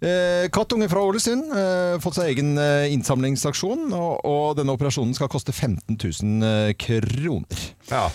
Eh, 0.03 0.49
kattunge 0.51 0.89
fra 0.91 0.99
Ålesund 1.07 1.53
eh, 1.55 1.95
fått 2.03 2.17
seg 2.17 2.33
egen 2.33 2.57
eh, 2.59 2.91
innsamlingsaksjon, 2.91 3.87
og, 3.95 4.25
og 4.27 4.57
denne 4.59 4.75
operasjonen 4.75 5.15
skal 5.15 5.31
koste 5.31 5.55
15 5.55 5.95
000 5.95 6.47
eh, 6.49 6.71
kroner. 6.75 7.67
Ja. 7.87 8.09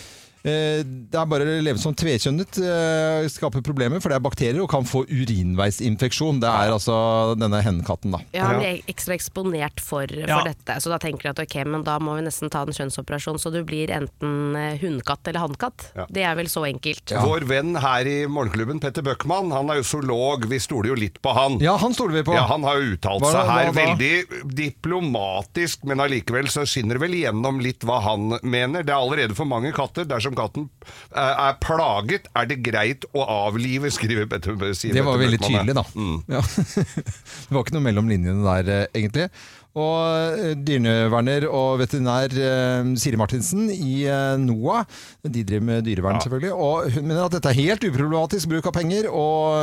Eh, 0.44 0.82
det 0.84 1.18
er 1.18 1.26
bare 1.26 1.46
å 1.48 1.56
leve 1.64 1.78
som 1.82 1.94
tvekjønnet 1.98 2.60
eh, 2.62 3.26
skaper 3.32 3.62
problemer, 3.66 4.00
for 4.00 4.12
det 4.12 4.18
er 4.20 4.24
bakterier 4.24 4.60
og 4.62 4.70
kan 4.70 4.84
få 4.86 5.02
urinveisinfeksjon. 5.08 6.38
Det 6.40 6.48
er 6.50 6.74
altså 6.74 6.98
denne 7.38 7.62
hennekatten, 7.64 8.12
da. 8.14 8.20
Ja, 8.36 8.46
han 8.52 8.60
blir 8.62 8.82
ekstra 8.90 9.16
eksponert 9.18 9.80
for, 9.82 10.06
for 10.06 10.28
Ja. 10.30 10.42
dette. 10.46 10.78
Så 10.82 10.92
da 10.92 10.98
tenker 11.02 11.28
jeg 11.30 11.36
at 11.36 11.42
ok, 11.46 11.56
men 11.66 11.82
da 11.86 11.98
må 11.98 12.14
vi 12.18 12.26
nesten 12.28 12.50
ta 12.52 12.62
en 12.62 12.72
kjønnsoperasjon, 12.76 13.38
så 13.42 13.50
du 13.52 13.62
blir 13.66 13.90
enten 13.94 14.54
hunnkatt 14.54 14.86
hundkatt 14.98 15.28
eller 15.28 15.40
hannkatt. 15.44 15.84
Ja. 15.96 16.04
Det 16.10 16.22
er 16.24 16.34
vel 16.38 16.48
så 16.50 16.62
enkelt. 16.66 17.12
Vår 17.22 17.44
venn 17.48 17.74
her 17.76 18.06
i 18.08 18.16
Morgenklubben, 18.30 18.80
Petter 18.82 19.02
Bøckmann, 19.06 19.50
han 19.52 19.68
er 19.70 19.80
jo 19.80 19.86
zoolog. 19.86 20.46
Vi 20.48 20.58
stoler 20.62 20.88
jo 20.90 20.96
litt 20.98 21.20
på 21.22 21.32
han. 21.36 21.58
Ja, 21.62 21.76
han 21.80 21.94
stoler 21.94 22.18
vi 22.18 22.22
på. 22.26 22.34
Ja, 22.34 22.46
Han 22.48 22.64
har 22.64 22.78
jo 22.80 22.94
uttalt 22.96 23.22
Hva- 23.22 23.32
seg 23.32 23.50
her 23.50 23.68
hva 23.68 23.74
veldig 23.76 24.54
diplomatisk, 24.58 25.84
men 25.84 26.00
allikevel 26.00 26.48
så 26.50 26.64
skinner 26.68 26.96
det 26.98 27.02
vel 27.04 27.14
igjennom 27.18 27.60
litt 27.62 27.84
hva 27.86 28.00
han 28.04 28.38
mener. 28.42 28.82
Det 28.86 28.92
er 28.94 28.98
allerede 28.98 29.36
for 29.38 29.44
mange 29.48 29.72
katter. 29.76 30.04
Dersom 30.28 30.36
katten 30.36 30.68
eh, 31.16 31.48
er 31.48 31.56
plaget, 31.62 32.28
er 32.36 32.48
det 32.48 32.58
greit 32.64 33.06
å 33.16 33.24
avlive, 33.24 33.90
skriver 33.90 34.28
Petter. 34.28 34.56
sier 34.76 34.94
Det 34.94 35.04
var 35.04 35.18
veldig 35.20 35.40
tydelig, 35.40 35.74
da. 35.78 35.84
Mm. 35.94 36.18
Ja. 36.28 36.42
det 37.48 37.54
var 37.54 37.64
ikke 37.64 37.76
noe 37.78 37.86
mellom 37.86 38.10
linjene 38.10 38.44
der, 38.44 38.72
eh, 38.74 38.86
egentlig. 38.98 39.28
Og 39.78 40.34
eh, 40.38 40.54
dyreverner 40.66 41.46
og 41.48 41.78
veterinær 41.82 42.34
eh, 42.34 42.90
Siri 43.00 43.18
Martinsen 43.20 43.68
i 43.72 44.02
eh, 44.08 44.34
NOAH, 44.40 44.84
de 45.28 45.44
driver 45.46 45.66
med 45.68 45.86
dyrevern 45.86 46.20
selvfølgelig, 46.22 46.52
og 46.54 46.92
hun 46.96 47.08
mener 47.08 47.24
at 47.26 47.36
dette 47.36 47.52
er 47.52 47.60
helt 47.60 47.86
uproblematisk 47.88 48.50
bruk 48.50 48.68
av 48.70 48.76
penger, 48.76 49.08
og 49.12 49.58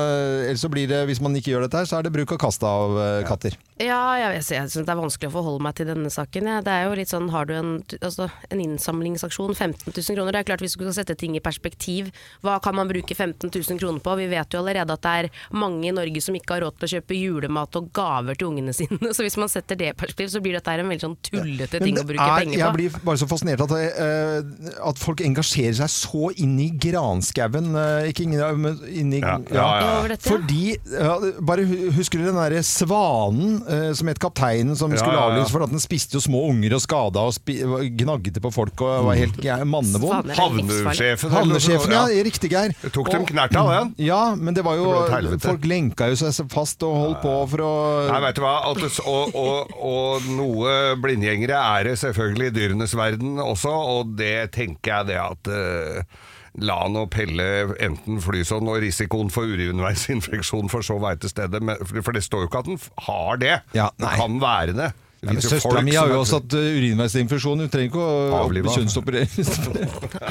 ellers 0.45 0.63
så 0.63 0.71
blir 0.71 0.89
det, 0.91 1.03
hvis 1.09 1.21
man 1.23 1.35
ikke 1.37 1.53
gjør 1.53 1.65
dette 1.65 1.81
her, 1.81 1.89
så 1.89 1.99
er 1.99 2.07
det 2.07 2.13
bruk 2.15 2.35
og 2.35 2.41
kast 2.41 2.63
av 2.65 2.95
katter. 3.27 3.57
Ja, 3.81 3.99
jeg, 4.15 4.39
jeg 4.39 4.69
synes 4.71 4.87
det 4.87 4.93
er 4.93 4.99
vanskelig 5.01 5.29
å 5.31 5.33
forholde 5.33 5.65
meg 5.65 5.75
til 5.75 5.89
denne 5.89 6.11
saken. 6.13 6.47
Ja. 6.47 6.61
Det 6.63 6.71
er 6.71 6.85
jo 6.87 6.95
litt 6.95 7.11
sånn, 7.11 7.27
har 7.33 7.49
du 7.49 7.55
en, 7.57 7.73
altså, 7.99 8.29
en 8.47 8.61
innsamlingsaksjon, 8.63 9.51
15 9.51 9.89
000 9.89 10.15
kroner, 10.15 10.31
det 10.31 10.43
er 10.43 10.47
klart 10.47 10.63
hvis 10.63 10.77
du 10.77 10.79
skal 10.79 10.95
sette 10.95 11.17
ting 11.19 11.35
i 11.35 11.43
perspektiv, 11.43 12.11
hva 12.45 12.55
kan 12.63 12.77
man 12.77 12.87
bruke 12.91 13.17
15 13.17 13.51
000 13.51 13.81
kroner 13.81 13.99
på? 14.05 14.15
Vi 14.21 14.29
vet 14.31 14.55
jo 14.55 14.61
allerede 14.61 14.95
at 14.95 15.03
det 15.03 15.15
er 15.25 15.29
mange 15.55 15.89
i 15.89 15.95
Norge 15.95 16.23
som 16.23 16.37
ikke 16.37 16.55
har 16.55 16.65
råd 16.65 16.79
til 16.79 16.87
å 16.87 16.93
kjøpe 16.95 17.19
julemat 17.19 17.79
og 17.81 17.91
gaver 17.95 18.39
til 18.39 18.53
ungene 18.53 18.75
sine, 18.75 19.11
så 19.15 19.25
hvis 19.25 19.39
man 19.41 19.51
setter 19.51 19.79
det 19.79 19.91
i 19.91 19.95
perspektiv, 19.95 20.04
så 20.29 20.41
blir 20.43 20.53
dette 20.57 20.69
her 20.71 20.79
en 20.83 20.89
veldig 20.89 21.03
sånn 21.05 21.17
tullete 21.25 21.79
ting 21.81 21.97
å 21.97 22.03
bruke 22.07 22.21
er- 22.21 22.43
penger 22.43 22.57
Jeg 22.59 22.73
blir 22.73 22.89
bare 23.05 23.17
så 23.17 23.27
fascinert 23.29 23.61
at, 23.65 23.71
uh, 23.71 24.89
at 24.89 24.97
folk 25.01 25.21
engasjerer 25.25 25.73
seg 25.75 25.89
så 25.89 26.31
inn 26.37 26.59
i 26.59 26.69
granskauen. 26.71 27.71
Uh, 27.75 28.09
ikke 28.09 28.23
inn 28.25 28.33
i, 28.37 28.41
men 28.55 28.79
inn 28.89 29.13
i 29.13 29.19
Ja, 29.21 29.37
ja, 29.49 29.65
ja. 29.81 30.07
Ja. 30.07 30.17
Fordi 30.25 30.75
ja, 30.91 31.15
Bare 31.45 31.65
Husker 31.95 32.19
du 32.19 32.25
den 32.25 32.35
derre 32.37 32.61
svanen 32.65 33.61
eh, 33.67 33.93
som 33.97 34.07
het 34.07 34.19
Kapteinen, 34.21 34.75
som 34.77 34.91
Ja, 34.91 34.97
skulle 35.01 35.17
ja, 35.17 35.37
ja. 35.39 35.45
for 35.51 35.63
at 35.65 35.71
den 35.73 35.79
spiste 35.83 36.17
jo 36.17 36.23
små 36.23 36.45
unger 36.49 36.75
og 36.77 36.81
skada 36.83 37.23
og 37.29 37.33
spi, 37.35 37.57
gnagde 37.97 38.41
på 38.43 38.51
folk 38.53 38.81
og 38.85 39.05
var 39.09 39.19
helt 39.19 39.39
mannevond? 39.67 40.31
Havnesjefen 40.35 41.31
Havnesjefen, 41.33 41.93
ja. 41.95 42.05
Riktig, 42.25 42.51
Geir. 42.51 42.73
Tok 42.91 43.11
dem 43.11 43.21
Og- 43.25 43.29
knert 43.29 43.55
av 43.55 43.69
den. 43.71 43.93
Ja, 44.05 44.35
men 44.35 44.53
det 44.53 44.63
var 44.65 44.75
jo 44.75 44.93
Det. 45.05 45.41
Folk 45.41 45.65
lenka 45.65 46.09
jo 46.11 46.15
seg 46.15 46.49
fast 46.51 46.83
og 46.83 46.95
holdt 46.95 47.21
på 47.23 47.33
for 47.49 47.63
å 47.65 47.73
Nei, 48.11 48.19
vet 48.27 48.35
du 48.35 48.41
hva? 48.41 48.55
At 48.71 48.77
det, 48.81 48.91
og, 49.05 49.35
og, 49.35 49.73
og 49.95 50.29
noe 50.35 50.95
blindgjengere 51.01 51.57
er 51.79 51.89
det 51.89 51.97
selvfølgelig 52.01 52.51
i 52.51 52.55
dyrenes 52.55 52.95
verden 52.97 53.39
også, 53.41 53.71
og 53.71 54.15
det 54.19 54.51
tenker 54.55 54.91
jeg 54.91 55.11
det 55.13 55.19
at 55.21 55.51
uh, 55.51 56.23
La 56.63 56.77
nå 56.87 57.05
Pelle 57.11 57.47
enten 57.83 58.21
fly 58.23 58.43
sånn, 58.47 58.69
og 58.71 58.79
risikoen 58.83 59.31
for 59.33 59.49
urinveisinfeksjon 59.49 60.71
for 60.71 60.85
så 60.87 60.95
vei 61.03 61.15
til 61.19 61.31
stedet, 61.33 61.59
men, 61.63 61.81
for 61.99 62.15
det 62.15 62.23
står 62.23 62.45
jo 62.45 62.51
ikke 62.51 62.61
at 62.63 62.69
den 62.69 62.79
har 63.07 63.41
det. 63.41 63.55
Ja, 63.75 63.89
det 63.99 64.13
kan 64.21 64.37
være 64.43 64.77
det. 64.77 64.91
Ja, 65.25 65.31
men 65.33 65.41
Søstera 65.41 65.81
mi 65.81 65.95
har 65.95 66.11
jo 66.11 66.19
også 66.21 66.39
hatt 66.39 66.53
uh, 66.53 66.67
urinveisinfeksjon. 66.77 67.63
Hun 67.65 67.71
trenger 67.73 67.89
ikke 67.89 68.03
å 68.03 68.39
Avliva. 68.43 68.71
kjønnsopereres. 68.75 69.51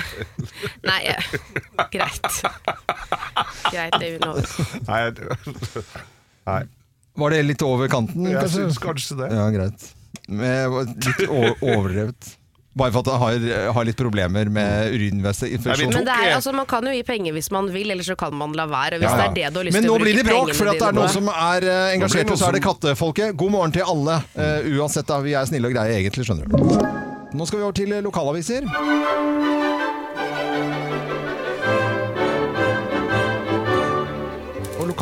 Nei, 0.88 1.00
ja. 1.08 1.16
greit. 1.90 2.40
Greit, 3.72 3.98
det 3.98 4.12
er 4.14 4.22
Nei, 4.86 5.00
nei, 6.50 6.62
Var 7.14 7.30
det 7.30 7.42
litt 7.46 7.62
over 7.62 7.90
kanten, 7.90 8.24
jeg 8.26 8.40
kanskje? 8.40 8.64
syns 8.64 8.80
kanskje 8.82 9.18
det. 9.22 9.28
Ja, 9.30 9.44
greit. 9.54 9.84
Men 10.26 10.88
litt 10.94 11.28
overdrevet. 11.30 12.32
Bare 12.74 12.90
for 12.90 13.04
at 13.04 13.10
jeg 13.12 13.20
har, 13.54 13.68
har 13.76 13.84
litt 13.86 13.98
problemer 14.00 14.48
med 14.50 14.96
urinveisinfeksjon. 14.96 15.92
Men 15.94 16.08
det 16.08 16.10
er, 16.10 16.32
altså, 16.34 16.50
man 16.50 16.66
kan 16.66 16.82
jo 16.82 16.90
gi 16.96 17.04
penger 17.06 17.36
hvis 17.36 17.52
man 17.54 17.68
vil, 17.70 17.92
eller 17.94 18.02
så 18.02 18.16
kan 18.18 18.34
man 18.34 18.50
la 18.58 18.66
være. 18.66 18.98
Hvis 18.98 19.06
Ja, 19.06 19.14
ja. 19.14 19.28
det 19.30 19.44
er 19.44 19.52
det 19.52 19.54
du 19.54 19.60
har 19.60 19.68
lyst 19.68 19.78
Men 19.78 19.86
til 19.86 19.92
nå 19.92 19.94
å 19.94 20.00
bruke 20.02 20.10
blir 20.10 20.18
det 20.18 20.26
bråk, 20.32 20.54
for 20.58 20.70
det 20.72 20.82
er 20.82 20.98
noen 20.98 21.14
som 21.14 21.30
er 21.30 21.68
engasjert, 21.94 22.34
og 22.34 22.40
så 22.40 22.50
er 22.50 22.58
det 22.58 22.64
kattefolket. 22.66 23.36
God 23.38 23.54
morgen 23.54 23.76
til 23.78 23.86
alle. 23.86 24.18
Uh, 24.34 24.66
uansett, 24.74 25.06
da. 25.06 25.22
Vi 25.22 25.38
er 25.38 25.46
snille 25.46 25.70
og 25.70 25.76
greie 25.76 26.00
egentlig, 26.02 26.26
skjønner 26.26 26.50
du. 26.50 26.58
Nå 27.38 27.46
skal 27.46 27.62
vi 27.62 27.68
over 27.68 27.78
til 27.78 27.94
lokalaviser. 28.02 28.66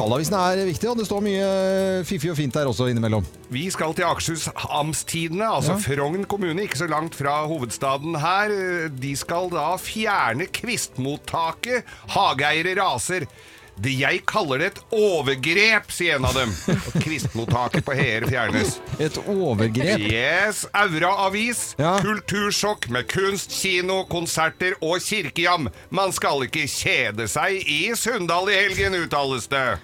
Lokalavisene 0.03 0.39
er 0.51 0.67
viktige, 0.67 0.91
og 0.91 0.99
det 0.99 1.05
står 1.07 1.21
mye 1.23 1.43
eh, 1.47 2.01
fiffig 2.03 2.33
og 2.33 2.35
fint 2.35 2.57
der 2.57 2.67
også 2.67 2.89
innimellom. 2.91 3.23
Vi 3.55 3.69
skal 3.71 3.93
til 3.95 4.03
Akershus 4.09 4.49
Amstidene, 4.51 5.47
altså 5.47 5.77
Frogn 5.79 6.25
kommune, 6.27 6.65
ikke 6.67 6.81
så 6.81 6.89
langt 6.91 7.15
fra 7.15 7.37
hovedstaden 7.47 8.19
her. 8.19 8.51
De 8.91 9.13
skal 9.15 9.47
da 9.53 9.69
fjerne 9.79 10.49
kvistmottaket. 10.51 11.87
Hageeiere 12.17 12.75
raser. 12.81 13.29
Det 13.83 13.93
jeg 13.99 14.23
kaller 14.31 14.63
det 14.63 14.73
et 14.73 14.83
overgrep, 14.95 15.91
sier 15.93 16.21
en 16.21 16.29
av 16.29 16.37
dem. 16.39 16.53
Kristmottaket 17.03 17.33
kvistmottaket 17.33 17.85
på 17.85 17.93
Heer 17.97 18.27
fjernes. 18.29 18.77
Et 18.99 19.19
overgrep. 19.27 20.01
Yes, 20.01 20.67
Aura 20.73 21.13
Avis. 21.27 21.75
Ja. 21.79 21.97
Kultursjokk 22.03 22.89
med 22.93 23.09
kunst, 23.11 23.53
kino, 23.53 24.05
konserter 24.11 24.77
og 24.81 25.01
kirkejam. 25.03 25.69
Man 25.91 26.13
skal 26.13 26.47
ikke 26.47 26.67
kjede 26.71 27.29
seg 27.31 27.63
i 27.67 27.93
Sunndal 27.99 28.51
i 28.53 28.59
helgen, 28.61 28.97
uttales 29.03 29.49
det. 29.53 29.79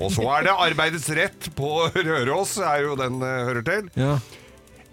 Og 0.00 0.10
så 0.12 0.26
er 0.38 0.48
det 0.48 0.58
Arbeidets 0.68 1.08
rett 1.16 1.50
på 1.58 1.88
Røros, 1.94 2.58
er 2.58 2.86
jo 2.86 2.96
den 2.98 3.20
eh, 3.22 3.42
hører 3.48 3.66
til. 3.66 3.90
Ja. 3.98 4.16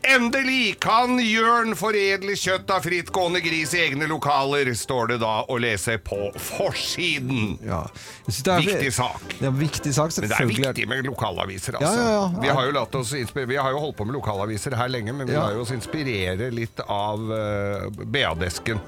Endelig 0.02 0.78
kan 0.80 1.18
Jørn 1.20 1.74
foredle 1.76 2.36
kjøtt 2.40 2.70
av 2.72 2.86
frittgående 2.86 3.42
gris 3.44 3.74
i 3.76 3.82
egne 3.84 4.08
lokaler, 4.08 4.72
står 4.78 5.12
det 5.14 5.18
da 5.24 5.34
å 5.52 5.58
lese 5.60 5.98
på 6.00 6.30
forsiden. 6.40 7.58
Ja. 7.68 7.82
Det 8.26 8.48
er- 8.48 8.62
Viktig 8.70 8.94
sak. 8.94 9.36
Det 9.40 9.48
er 9.48 9.52
viktig 9.52 9.94
sak, 9.94 10.12
Men 10.18 10.30
det 10.30 10.40
er 10.40 10.46
viktig 10.46 10.88
med 10.88 11.06
lokalaviser, 11.06 11.76
altså. 11.80 12.00
ja, 12.00 12.12
ja. 12.12 12.42
Vi, 12.42 12.48
har 12.48 13.46
vi 13.48 13.56
har 13.58 13.72
jo 13.72 13.80
holdt 13.80 13.98
på 13.98 14.06
med 14.06 14.16
lokalaviser 14.16 14.76
her 14.76 14.88
lenge, 14.88 15.14
men 15.14 15.28
vi 15.28 15.34
lar 15.34 15.54
jo 15.54 15.62
oss 15.62 15.72
inspirere 15.76 16.50
litt 16.52 16.80
av 16.88 17.20
uh, 17.20 17.90
BA-desken. 17.90 18.80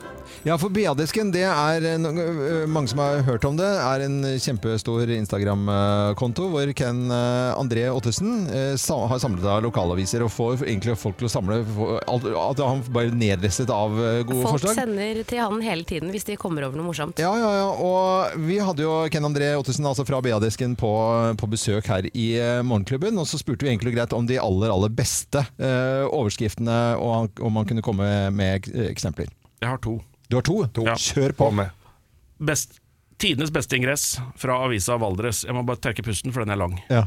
Ja, 0.47 0.55
for 0.57 0.69
BA-desken, 0.73 1.31
det 1.33 1.43
er 1.43 1.85
en, 1.95 2.05
ø, 2.07 2.65
mange 2.71 2.87
som 2.89 3.01
har 3.03 3.21
hørt 3.27 3.43
om 3.45 3.57
det, 3.59 3.67
er 3.67 4.05
en 4.05 4.21
kjempestor 4.39 5.09
Instagram-konto 5.11 6.47
hvor 6.53 6.71
Ken 6.77 7.03
ø, 7.11 7.21
André 7.59 7.83
Ottesen 7.91 8.47
uh, 8.47 9.07
har 9.11 9.19
samlet 9.21 9.45
av 9.45 9.61
lokalaviser 9.65 10.23
og 10.25 10.31
får 10.31 10.63
egentlig 10.63 10.95
folk 11.01 11.17
til 11.19 11.27
å 11.27 11.31
samle 11.33 11.57
At 12.07 12.61
han 12.61 12.81
bare 12.93 13.11
nedresset 13.17 13.69
av 13.73 13.93
ø, 13.97 14.09
gode 14.27 14.45
Folk 14.45 14.55
forslag. 14.59 14.75
sender 14.77 15.21
til 15.27 15.41
han 15.41 15.61
hele 15.65 15.85
tiden 15.87 16.11
hvis 16.13 16.27
de 16.29 16.37
kommer 16.39 16.65
over 16.67 16.79
noe 16.79 16.87
morsomt. 16.91 17.19
Ja, 17.21 17.31
ja, 17.39 17.49
ja. 17.59 17.67
Og 17.81 18.37
vi 18.47 18.59
hadde 18.61 18.85
jo 18.85 18.93
Ken 19.13 19.25
André 19.27 19.51
Ottesen 19.59 19.87
altså 19.89 20.05
fra 20.07 20.21
BA-desken 20.23 20.77
på, 20.79 20.91
på 21.41 21.49
besøk 21.51 21.89
her 21.91 22.07
i 22.13 22.27
eh, 22.39 22.61
Morgenklubben. 22.65 23.17
Og 23.21 23.27
så 23.29 23.39
spurte 23.41 23.65
vi 23.67 23.73
egentlig 23.73 23.95
greit 23.97 24.13
om 24.17 24.27
de 24.29 24.39
aller, 24.41 24.71
aller 24.73 24.93
beste 24.93 25.43
eh, 25.57 26.05
overskriftene, 26.07 26.77
og 27.01 27.41
om 27.41 27.59
han 27.61 27.67
kunne 27.69 27.83
komme 27.85 28.07
med 28.35 28.69
eksempler. 28.91 29.29
Jeg 29.61 29.69
har 29.73 29.81
to. 29.83 29.97
Du 30.31 30.37
har 30.39 30.45
to? 30.47 30.61
Ja. 30.85 30.95
Kjør 30.95 31.33
på. 31.35 31.49
På 31.49 31.55
med. 31.61 31.73
Best, 32.41 32.77
tidenes 33.21 33.51
beste 33.53 33.77
ingress 33.77 34.15
fra 34.41 34.55
avisa 34.65 34.95
Valdres. 35.01 35.43
Jeg 35.45 35.53
må 35.53 35.61
bare 35.67 35.81
trekke 35.83 36.05
pusten, 36.07 36.33
for 36.33 36.41
den 36.45 36.53
er 36.55 36.61
lang. 36.61 36.77
Ja. 36.89 37.03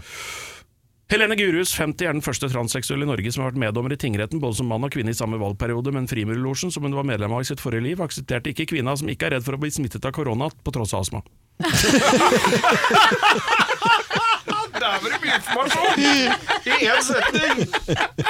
Helene 1.13 1.37
Gurhus, 1.37 1.75
50, 1.77 2.07
er 2.09 2.15
den 2.17 2.25
første 2.25 2.49
transseksuelle 2.49 3.05
i 3.05 3.11
Norge 3.11 3.33
som 3.33 3.45
har 3.45 3.53
vært 3.53 3.61
meddommer 3.61 3.93
i 3.93 3.99
tingretten, 4.01 4.41
både 4.41 4.57
som 4.57 4.71
mann 4.73 4.87
og 4.87 4.95
kvinne 4.95 5.13
i 5.13 5.19
samme 5.19 5.37
valgperiode, 5.41 5.93
men 5.93 6.09
Frimurlosjen, 6.09 6.73
som 6.73 6.87
hun 6.87 6.97
var 6.97 7.05
medlem 7.09 7.35
av 7.37 7.45
i 7.45 7.49
sitt 7.51 7.61
forrige 7.61 7.85
liv, 7.85 8.01
aksepterte 8.01 8.55
ikke 8.55 8.71
kvinna 8.73 8.97
som 8.97 9.11
ikke 9.13 9.29
er 9.29 9.37
redd 9.37 9.45
for 9.45 9.59
å 9.59 9.61
bli 9.61 9.73
smittet 9.75 10.09
av 10.09 10.17
korona, 10.17 10.49
på 10.49 10.73
tross 10.73 10.97
av 10.97 11.05
astma. 11.05 11.21
Der 14.85 15.01
var 15.01 15.11
det 15.15 15.21
mye 15.23 15.37
informasjon! 15.39 16.01
I 16.65 16.75
én 16.85 17.03
setning! 17.07 17.63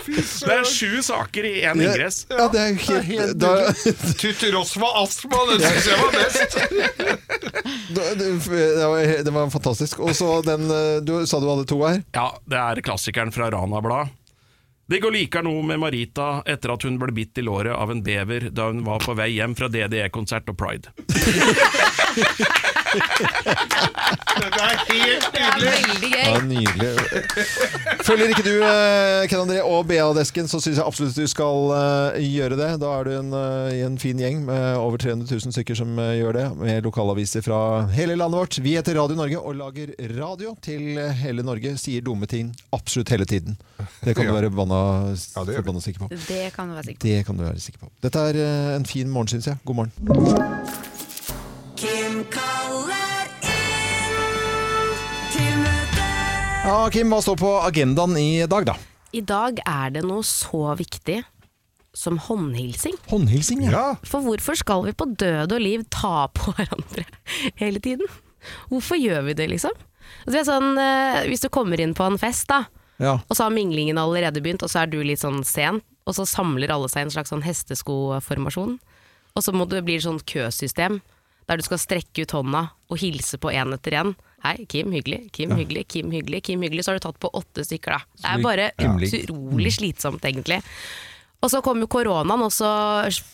Det 0.06 0.54
er 0.54 0.66
sju 0.68 1.02
saker 1.02 1.48
i 1.48 1.54
én 1.66 1.82
ingress. 1.82 2.20
Ja, 2.30 2.46
det 2.52 2.62
er 2.62 3.02
helt, 3.08 3.36
da, 3.42 3.52
Til 4.20 4.34
tross 4.38 4.74
for 4.78 5.00
astma, 5.02 5.40
det 5.50 5.58
syns 5.64 5.88
jeg 5.90 5.98
var 6.00 6.10
best. 6.14 6.58
det, 7.96 8.08
det, 8.20 8.86
var, 8.86 9.14
det 9.26 9.34
var 9.34 9.50
fantastisk. 9.50 9.98
Og 10.04 10.14
så 10.16 10.36
den 10.46 10.68
Du 11.06 11.16
sa 11.26 11.40
du 11.42 11.48
hadde 11.50 11.66
to 11.70 11.80
her? 11.82 12.02
Ja, 12.14 12.28
det 12.46 12.60
er 12.60 12.84
klassikeren 12.86 13.34
fra 13.34 13.50
Rana 13.54 13.82
Blad. 13.84 14.14
Det 14.86 14.98
går 15.00 15.14
likere 15.14 15.46
noe 15.46 15.62
med 15.64 15.80
Marita 15.80 16.42
etter 16.44 16.74
at 16.74 16.82
hun 16.84 16.98
ble 17.00 17.08
bitt 17.16 17.38
i 17.40 17.44
låret 17.46 17.72
av 17.72 17.88
en 17.90 18.02
bever 18.04 18.50
da 18.52 18.66
hun 18.68 18.82
var 18.84 19.00
på 19.00 19.14
vei 19.16 19.30
hjem 19.32 19.54
fra 19.56 19.70
DDE-konsert 19.72 20.50
og 20.52 20.58
Pride. 20.60 20.92
Det 22.94 24.61
er 24.61 24.77
helt 24.88 25.27
Det 25.35 25.40
er 25.42 25.57
veldig 25.62 26.11
gøy. 26.11 26.24
Ja, 26.24 26.35
Nydelig. 26.44 26.90
Følger 28.05 28.31
ikke 28.35 28.44
du 28.46 28.53
eh, 28.62 29.24
Ken 29.31 29.40
André 29.42 29.61
og 29.64 29.87
BA-desken, 29.88 30.48
så 30.50 30.61
syns 30.62 30.79
jeg 30.79 30.85
absolutt 30.87 31.16
du 31.18 31.27
skal 31.31 31.72
eh, 31.79 32.18
gjøre 32.27 32.59
det. 32.61 32.68
Da 32.83 32.90
er 33.00 33.09
du 33.09 33.12
en, 33.18 33.31
eh, 33.38 33.74
i 33.79 33.83
en 33.87 33.96
fin 34.00 34.18
gjeng 34.20 34.42
med 34.48 34.77
over 34.81 35.00
300 35.03 35.27
000 35.31 35.55
stykker 35.57 35.79
som 35.79 35.94
eh, 36.03 36.12
gjør 36.20 36.38
det, 36.38 36.46
med 36.61 36.87
lokalaviser 36.87 37.44
fra 37.46 37.59
hele 37.94 38.16
landet 38.20 38.40
vårt. 38.42 38.59
Vi 38.64 38.77
heter 38.79 38.98
Radio 39.00 39.18
Norge 39.18 39.40
og 39.40 39.57
lager 39.59 39.94
radio 40.18 40.55
til 40.64 40.94
hele 41.24 41.42
Norge. 41.46 41.74
Sier 41.81 42.05
dumme 42.07 42.29
ting 42.31 42.53
absolutt 42.77 43.11
hele 43.14 43.27
tiden. 43.29 43.59
Det 44.05 44.14
kan 44.18 44.29
du 44.29 44.35
være 44.38 44.53
banna, 44.55 44.83
Ja, 45.14 45.44
det 45.44 45.55
gjør 45.55 45.55
vi. 45.55 45.57
forbanna 45.62 45.85
sikker 45.88 46.05
på. 46.07 46.12
Det 46.29 46.44
kan 46.57 46.70
du 46.70 46.77
være 46.79 46.88
sikker 46.90 47.00
på. 47.00 47.09
Det 47.09 47.18
kan 47.31 47.40
du 47.40 47.46
være 47.48 47.64
sikker 47.68 47.85
på. 47.87 47.92
Dette 48.05 48.29
er 48.31 48.42
eh, 48.44 48.74
en 48.79 48.87
fin 48.88 49.11
morgen, 49.11 49.33
syns 49.35 49.50
jeg. 49.50 49.59
God 49.64 49.83
morgen. 49.83 51.03
Kaller 52.32 53.28
inn 53.50 54.94
til 55.34 55.52
møte. 55.60 56.08
Ja, 56.64 56.76
Kim, 56.94 57.12
hva 57.12 57.20
står 57.24 57.38
på 57.40 57.52
agendaen 57.66 58.16
i 58.20 58.44
dag, 58.48 58.68
da? 58.70 58.76
I 59.14 59.22
dag 59.24 59.60
er 59.66 59.94
det 59.94 60.04
noe 60.06 60.24
så 60.26 60.72
viktig 60.78 61.20
som 61.94 62.18
håndhilsing. 62.18 62.96
Håndhilsing, 63.10 63.64
ja. 63.68 63.72
Ja. 63.72 63.84
For 64.08 64.24
hvorfor 64.24 64.58
skal 64.58 64.87
vi 64.88 64.94
på 64.96 65.06
død 65.14 65.54
og 65.54 65.62
liv 65.62 65.84
ta 65.94 66.26
på 66.34 66.52
hverandre 66.56 67.06
hele 67.60 67.82
tiden? 67.82 68.08
Hvorfor 68.68 68.98
gjør 69.00 69.22
vi 69.28 69.37
det, 69.38 69.48
liksom? 69.52 69.74
Altså, 70.24 70.32
det 70.34 70.40
er 70.40 70.48
sånn, 70.48 70.70
eh, 70.80 71.20
hvis 71.30 71.44
du 71.44 71.48
kommer 71.52 71.80
inn 71.80 71.94
på 71.96 72.06
en 72.06 72.18
fest, 72.20 72.48
da, 72.50 72.64
ja. 73.00 73.16
og 73.22 73.37
så 73.37 73.46
har 73.46 73.54
minglingen 73.54 74.00
allerede 74.00 74.42
begynt, 74.44 74.64
og 74.66 74.72
så 74.72 74.82
er 74.82 74.90
du 74.92 74.98
litt 75.02 75.22
sånn 75.22 75.42
sen, 75.46 75.80
og 76.04 76.16
så 76.18 76.26
samler 76.28 76.72
alle 76.74 76.90
seg 76.92 77.04
i 77.04 77.08
en 77.08 77.14
slags 77.14 77.32
sånn 77.32 77.44
hesteskoformasjon, 77.46 78.76
og 79.34 79.42
så 79.42 79.54
må 79.56 79.66
det 79.70 79.84
bli 79.87 79.96
et 79.98 80.04
sånt 80.04 80.26
køsystem, 80.28 81.00
der 81.48 81.57
du 81.61 81.62
skal 81.66 81.78
strekke 81.78 82.24
ut 82.24 82.30
hånda 82.37 82.70
og 82.90 82.98
hilse 83.00 83.38
på 83.38 83.52
en 83.52 83.72
etter 83.76 83.98
en. 84.00 84.14
Hei, 84.44 84.66
Kim, 84.68 84.92
hyggelig, 84.92 85.30
Kim, 85.33 85.50
hyggelig, 85.57 85.87
Kim, 85.88 86.11
hyggelig, 86.12 86.42
Kim, 86.44 86.61
hyggelig. 86.62 86.85
Så 86.85 86.92
har 86.92 86.98
du 87.00 87.07
tatt 87.07 87.18
på 87.20 87.30
åtte 87.33 87.64
stykker, 87.64 87.96
da. 87.96 88.00
Det 88.20 88.30
er 88.35 88.42
bare 88.44 88.70
Himmelig. 88.78 89.24
utrolig 89.24 89.72
slitsomt, 89.72 90.20
egentlig. 90.28 90.62
Og 91.44 91.50
så 91.52 91.61
kom 91.61 91.76
jo 91.80 91.87
koronaen, 91.92 92.40
og 92.40 92.48
så 92.52 92.68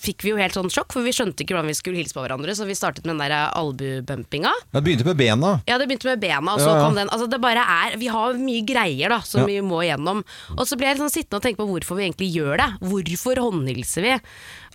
fikk 0.03 0.25
vi 0.27 0.33
jo 0.33 0.39
helt 0.41 0.55
sånn 0.57 0.71
sjokk, 0.71 0.91
for 0.97 1.07
vi 1.07 1.13
skjønte 1.15 1.45
ikke 1.45 1.55
hvordan 1.55 1.69
vi 1.71 1.77
skulle 1.79 2.01
hilse 2.01 2.15
på 2.17 2.25
hverandre, 2.25 2.57
så 2.59 2.67
vi 2.67 2.75
startet 2.75 3.05
med 3.07 3.15
den 3.15 3.23
der 3.23 3.53
albubumpinga. 3.55 4.51
Det 4.75 4.83
begynte 4.83 5.07
med 5.07 5.17
bena. 5.21 5.53
Ja, 5.71 5.79
det 5.79 5.87
begynte 5.87 6.11
med 6.11 6.21
bena, 6.23 6.55
og 6.57 6.59
så 6.63 6.71
Ja, 6.73 6.77
ja. 6.77 6.85
kom 6.89 6.95
den 6.99 7.09
Altså, 7.09 7.29
det 7.31 7.41
bare 7.41 7.63
er 7.63 7.97
Vi 7.99 8.09
har 8.11 8.35
mye 8.35 8.65
greier, 8.67 9.09
da, 9.11 9.21
som 9.21 9.41
Ja. 9.43 9.47
vi 9.47 9.61
må 9.61 9.79
igjennom. 9.87 10.25
Og 10.59 10.67
så 10.67 10.77
ble 10.77 10.87
jeg 10.89 10.99
liksom 10.99 11.11
sittende 11.11 11.39
og 11.39 11.43
tenke 11.43 11.59
på 11.63 11.69
hvorfor 11.71 11.97
vi 11.97 12.09
egentlig 12.11 12.35
gjør 12.35 12.57
det. 12.59 12.81
Hvorfor 12.81 13.35
håndhilser 13.39 14.03
vi? 14.03 14.21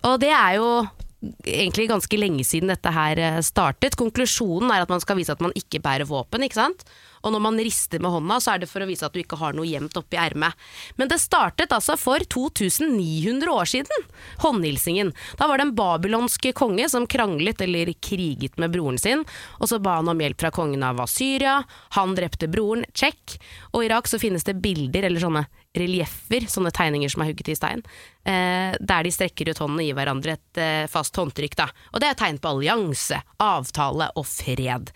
Og 0.04 0.20
det 0.20 0.30
er 0.32 0.54
jo 0.56 0.88
egentlig 1.22 1.88
ganske 1.90 2.18
lenge 2.18 2.44
siden 2.46 2.72
dette 2.72 2.92
her 2.92 3.20
eh, 3.22 3.42
startet. 3.44 3.96
Konklusjonen 3.98 4.70
er 4.72 4.84
at 4.84 4.92
man 4.92 5.02
skal 5.02 5.18
vise 5.18 5.34
at 5.34 5.42
man 5.44 5.54
ikke 5.56 5.80
bærer 5.84 6.08
våpen, 6.08 6.44
ikke 6.46 6.58
sant? 6.58 6.84
Og 7.26 7.34
når 7.34 7.42
man 7.42 7.58
rister 7.58 8.02
med 8.02 8.14
hånda, 8.14 8.38
så 8.42 8.54
er 8.54 8.62
det 8.62 8.70
for 8.70 8.84
å 8.84 8.88
vise 8.88 9.06
at 9.06 9.14
du 9.14 9.20
ikke 9.20 9.38
har 9.40 9.56
noe 9.56 9.66
gjemt 9.66 9.98
oppi 9.98 10.18
ermet. 10.20 10.54
Men 11.00 11.10
det 11.10 11.18
startet 11.22 11.74
altså 11.74 11.98
for 11.98 12.22
2900 12.22 13.50
år 13.50 13.70
siden, 13.72 14.06
håndhilsingen. 14.44 15.10
Da 15.40 15.50
var 15.50 15.58
det 15.58 15.68
en 15.68 15.74
babylonsk 15.78 16.50
konge 16.56 16.86
som 16.92 17.08
kranglet 17.10 17.60
eller 17.66 17.90
kriget 17.98 18.56
med 18.62 18.74
broren 18.76 19.00
sin, 19.02 19.26
og 19.58 19.70
så 19.70 19.80
ba 19.82 19.98
han 19.98 20.12
om 20.12 20.22
hjelp 20.22 20.46
fra 20.46 20.52
kongen 20.54 20.86
av 20.86 21.02
Assyria. 21.02 21.58
Han 21.98 22.14
drepte 22.14 22.50
broren, 22.52 22.86
check. 22.94 23.38
Og 23.72 23.82
i 23.82 23.90
Irak 23.90 24.08
så 24.10 24.20
finnes 24.22 24.46
det 24.46 24.60
bilder, 24.62 25.08
eller 25.08 25.22
sånne 25.22 25.46
relieffer, 25.76 26.46
sånne 26.48 26.72
tegninger 26.74 27.10
som 27.12 27.22
er 27.22 27.30
hugget 27.30 27.50
i 27.52 27.58
stein, 27.58 27.82
eh, 28.24 28.72
der 28.80 29.04
de 29.04 29.12
strekker 29.12 29.50
ut 29.50 29.60
hånden 29.60 29.82
og 29.82 29.86
gir 29.86 29.98
hverandre 29.98 30.36
et 30.38 30.60
eh, 30.62 30.88
fast 30.90 31.16
håndtrykk. 31.16 31.56
Da. 31.58 31.68
Og 31.92 32.02
det 32.02 32.10
er 32.10 32.18
tegn 32.18 32.40
på 32.40 32.54
allianse, 32.54 33.20
avtale 33.42 34.10
og 34.16 34.28
fred. 34.28 34.92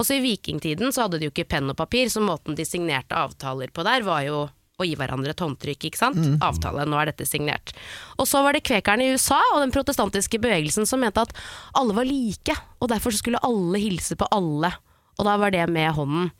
Også 0.00 0.16
i 0.16 0.22
vikingtiden 0.24 0.94
så 0.94 1.04
hadde 1.04 1.20
de 1.20 1.28
jo 1.28 1.34
ikke 1.34 1.48
penn 1.50 1.68
og 1.68 1.76
papir, 1.76 2.08
så 2.08 2.22
måten 2.24 2.56
de 2.56 2.64
signerte 2.64 3.18
avtaler 3.18 3.72
på 3.74 3.84
der, 3.86 4.06
var 4.06 4.24
jo 4.24 4.46
å 4.80 4.86
gi 4.88 4.94
hverandre 4.96 5.34
et 5.34 5.42
håndtrykk, 5.44 5.90
ikke 5.90 6.00
sant? 6.00 6.16
Avtale, 6.40 6.86
nå 6.88 6.96
er 6.96 7.10
dette 7.10 7.26
signert. 7.28 7.74
Og 8.16 8.24
så 8.30 8.40
var 8.40 8.56
det 8.56 8.64
kvekerne 8.64 9.04
i 9.04 9.12
USA 9.12 9.40
og 9.52 9.60
den 9.60 9.74
protestantiske 9.74 10.40
bevegelsen 10.40 10.88
som 10.88 11.02
mente 11.04 11.20
at 11.20 11.34
alle 11.76 11.96
var 11.96 12.08
like, 12.08 12.56
og 12.80 12.88
derfor 12.88 13.12
skulle 13.12 13.42
alle 13.44 13.82
hilse 13.82 14.16
på 14.16 14.28
alle. 14.32 14.72
Og 15.18 15.28
da 15.28 15.36
var 15.36 15.52
det 15.52 15.66
med 15.68 15.92
hånden. 15.98 16.30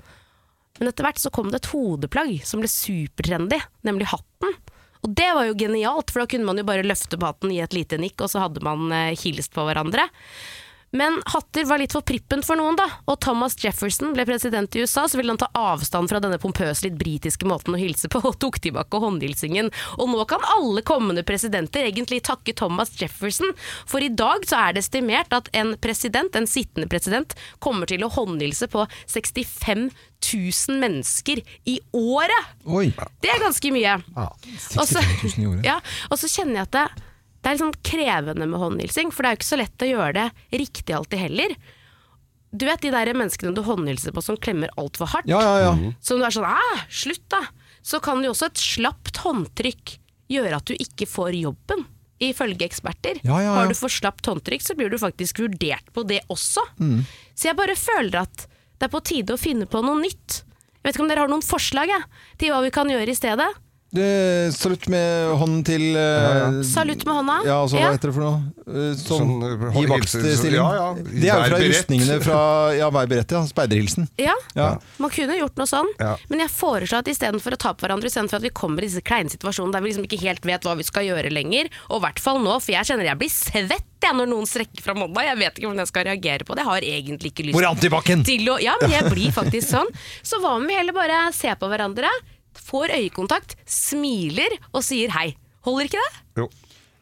Men 0.80 0.88
etter 0.88 1.04
hvert 1.04 1.20
så 1.20 1.32
kom 1.34 1.50
det 1.52 1.60
et 1.60 1.72
hodeplagg 1.74 2.40
som 2.48 2.62
ble 2.62 2.70
supertrendy, 2.72 3.60
nemlig 3.84 4.08
hatten. 4.14 4.56
Og 5.04 5.12
det 5.16 5.28
var 5.36 5.44
jo 5.48 5.58
genialt, 5.60 6.12
for 6.12 6.22
da 6.22 6.30
kunne 6.32 6.48
man 6.48 6.60
jo 6.60 6.64
bare 6.68 6.84
løfte 6.86 7.20
på 7.20 7.28
hatten, 7.28 7.52
gi 7.52 7.60
et 7.60 7.76
lite 7.76 8.00
nikk, 8.00 8.20
og 8.24 8.32
så 8.32 8.46
hadde 8.46 8.64
man 8.64 8.88
eh, 8.92 9.16
hilst 9.20 9.52
på 9.52 9.64
hverandre. 9.68 10.06
Men 10.90 11.20
hatter 11.26 11.64
var 11.64 11.78
litt 11.78 11.92
for 11.94 12.02
prippent 12.06 12.46
for 12.46 12.58
noen, 12.58 12.74
da. 12.78 12.86
Og 13.06 13.20
Thomas 13.22 13.54
Jefferson 13.62 14.10
ble 14.14 14.24
president 14.26 14.74
i 14.74 14.82
USA, 14.82 15.04
så 15.08 15.20
ville 15.20 15.30
han 15.30 15.38
ta 15.38 15.46
avstand 15.54 16.10
fra 16.10 16.18
denne 16.22 16.40
pompøse, 16.42 16.82
litt 16.86 16.98
britiske 16.98 17.46
måten 17.46 17.76
å 17.76 17.80
hilse 17.80 18.10
på, 18.10 18.22
og 18.26 18.38
tok 18.42 18.58
tilbake 18.64 18.98
håndhilsingen. 19.02 19.70
Og 20.02 20.10
nå 20.10 20.24
kan 20.30 20.42
alle 20.56 20.82
kommende 20.86 21.22
presidenter 21.26 21.86
egentlig 21.86 22.22
takke 22.26 22.56
Thomas 22.58 22.90
Jefferson, 22.98 23.54
for 23.86 24.02
i 24.02 24.10
dag 24.10 24.46
så 24.50 24.64
er 24.64 24.74
det 24.74 24.84
estimert 24.84 25.34
at 25.36 25.50
en 25.56 25.76
president, 25.82 26.34
en 26.34 26.50
sittende 26.50 26.90
president, 26.90 27.36
kommer 27.62 27.90
til 27.90 28.02
å 28.02 28.10
håndhilse 28.10 28.66
på 28.72 28.86
65 29.06 29.90
000 30.26 30.80
mennesker 30.82 31.44
i 31.70 31.78
året! 31.96 32.50
Oi. 32.66 32.88
Det 33.22 33.30
er 33.30 33.40
ganske 33.42 33.70
mye. 33.72 33.94
Ja, 34.02 34.26
65 34.74 35.38
000 35.38 35.44
i 35.44 35.48
året. 35.52 35.62
Ja, 35.70 35.78
og 36.10 36.18
så 36.18 36.26
kjenner 36.30 36.62
jeg 36.62 36.66
at 36.66 36.74
det, 36.74 37.09
det 37.40 37.48
er 37.48 37.56
litt 37.56 37.62
sånn 37.62 37.76
krevende 37.86 38.46
med 38.48 38.60
håndhilsing, 38.60 39.12
for 39.14 39.24
det 39.24 39.30
er 39.30 39.36
jo 39.36 39.40
ikke 39.40 39.48
så 39.48 39.60
lett 39.60 39.84
å 39.84 39.88
gjøre 39.88 40.12
det 40.18 40.58
riktig 40.60 40.96
alltid 40.96 41.22
heller. 41.22 41.54
Du 42.50 42.66
vet 42.66 42.82
de 42.82 42.90
der 42.92 43.12
menneskene 43.14 43.54
du 43.56 43.62
håndhilser 43.64 44.12
på 44.12 44.24
som 44.24 44.36
klemmer 44.36 44.72
altfor 44.80 45.08
hardt? 45.12 45.30
Ja, 45.30 45.40
ja, 45.40 45.70
ja. 45.70 45.92
Som 46.04 46.20
du 46.20 46.26
er 46.26 46.34
sånn 46.34 46.48
Æh, 46.50 46.84
slutt 46.90 47.24
da! 47.32 47.44
Så 47.80 48.02
kan 48.04 48.20
jo 48.24 48.34
også 48.34 48.50
et 48.50 48.60
slapt 48.60 49.22
håndtrykk 49.22 49.94
gjøre 50.30 50.58
at 50.58 50.68
du 50.68 50.74
ikke 50.76 51.08
får 51.08 51.38
jobben. 51.38 51.86
Ifølge 52.20 52.66
eksperter. 52.66 53.22
Ja, 53.24 53.38
ja, 53.38 53.46
ja. 53.46 53.54
Har 53.56 53.70
du 53.70 53.76
for 53.78 53.88
slapt 53.88 54.26
håndtrykk, 54.28 54.60
så 54.60 54.76
blir 54.76 54.92
du 54.92 54.98
faktisk 55.00 55.40
vurdert 55.40 55.86
på 55.96 56.04
det 56.04 56.20
også. 56.28 56.66
Mm. 56.76 57.06
Så 57.32 57.48
jeg 57.48 57.56
bare 57.56 57.78
føler 57.78 58.26
at 58.26 58.44
det 58.76 58.88
er 58.88 58.92
på 58.92 59.00
tide 59.08 59.36
å 59.36 59.40
finne 59.40 59.64
på 59.70 59.80
noe 59.84 59.96
nytt. 60.02 60.42
Jeg 60.44 60.84
vet 60.84 60.98
ikke 60.98 61.06
om 61.06 61.08
dere 61.12 61.24
har 61.24 61.32
noen 61.32 61.44
forslag 61.44 61.92
jeg, 61.92 62.04
til 62.40 62.52
hva 62.52 62.60
vi 62.66 62.74
kan 62.74 62.92
gjøre 62.92 63.12
i 63.12 63.16
stedet? 63.16 63.48
Det, 63.90 64.52
salutt 64.54 64.84
med 64.92 65.32
hånden 65.40 65.64
til 65.66 65.82
eh, 65.98 66.60
Salutt 66.62 67.00
med 67.08 67.16
hånda. 67.16 67.38
Ja, 67.48 67.56
altså, 67.64 67.80
hva 67.80 67.88
heter 67.90 68.12
det 68.12 68.14
for 68.14 68.22
noe? 68.22 68.94
Sånn, 68.94 69.32
Sånn, 69.40 69.72
gi 69.74 69.82
vaktstilling. 69.90 70.54
ja, 70.54 70.68
ja. 70.78 70.84
Det 71.00 71.26
er 71.26 71.40
jo 71.42 71.48
fra 71.50 71.58
rustningene 71.64 72.18
fra 72.22 72.38
Ja, 72.78 72.90
vær 72.94 73.08
beredt, 73.10 73.34
ja. 73.34 73.42
Speiderhilsen. 73.50 74.06
Ja, 74.22 74.36
Ja. 74.54 74.68
man 75.02 75.10
kunne 75.10 75.34
gjort 75.40 75.58
noe 75.58 75.66
sånn. 75.66 75.90
Ja. 75.98 76.14
Men 76.30 76.44
jeg 76.44 76.52
foreslår 76.54 77.02
at 77.02 77.10
istedenfor 77.10 77.58
å 77.58 77.60
ta 77.66 77.74
på 77.74 77.82
hverandre, 77.88 78.06
istedenfor 78.06 78.38
at 78.38 78.46
vi 78.46 78.54
kommer 78.54 78.84
i 78.84 78.86
disse 78.86 79.02
kleine 79.02 79.32
situasjonene 79.34 79.72
der 79.74 79.82
vi 79.82 79.90
liksom 79.90 80.06
ikke 80.06 80.22
helt 80.22 80.46
vet 80.46 80.62
hva 80.70 80.76
vi 80.78 80.86
skal 80.86 81.08
gjøre 81.10 81.34
lenger, 81.34 81.66
og 81.90 81.98
i 81.98 82.04
hvert 82.06 82.22
fall 82.22 82.38
nå, 82.38 82.60
for 82.62 82.70
jeg 82.76 82.86
kjenner 82.92 83.10
jeg 83.10 83.18
blir 83.18 83.34
svett 83.34 83.86
jeg 84.00 84.16
når 84.16 84.30
noen 84.30 84.46
strekker 84.48 84.80
fra 84.80 84.94
hånda. 84.96 85.20
Jeg 85.26 85.36
vet 85.42 85.58
ikke 85.58 85.66
hvordan 85.68 85.82
jeg 85.82 85.90
skal 85.90 86.04
reagere 86.08 86.46
på 86.48 86.54
det. 86.56 86.62
Jeg 86.62 86.70
har 86.70 86.86
egentlig 86.94 87.32
ikke 87.34 87.44
lyst 87.50 87.56
Hvor 87.58 87.66
er 87.66 87.74
antibac-en? 87.74 88.22
til 88.24 88.46
å 88.48 88.56
Ja, 88.62 88.72
men 88.80 88.94
jeg 88.94 89.10
blir 89.12 89.34
faktisk 89.34 89.68
sånn. 89.74 89.90
Så 90.24 90.38
hva 90.40 90.54
om 90.56 90.64
vi 90.64 90.72
heller 90.78 90.94
bare 90.96 91.18
ser 91.36 91.58
på 91.60 91.68
hverandre, 91.68 92.08
får 92.58 92.94
øyekontakt, 92.96 93.56
smiler 93.66 94.56
og 94.72 94.84
sier 94.86 95.12
hei. 95.14 95.34
Holder 95.66 95.90
ikke 95.90 96.00
det? 96.00 96.24
Jo. 96.42 96.48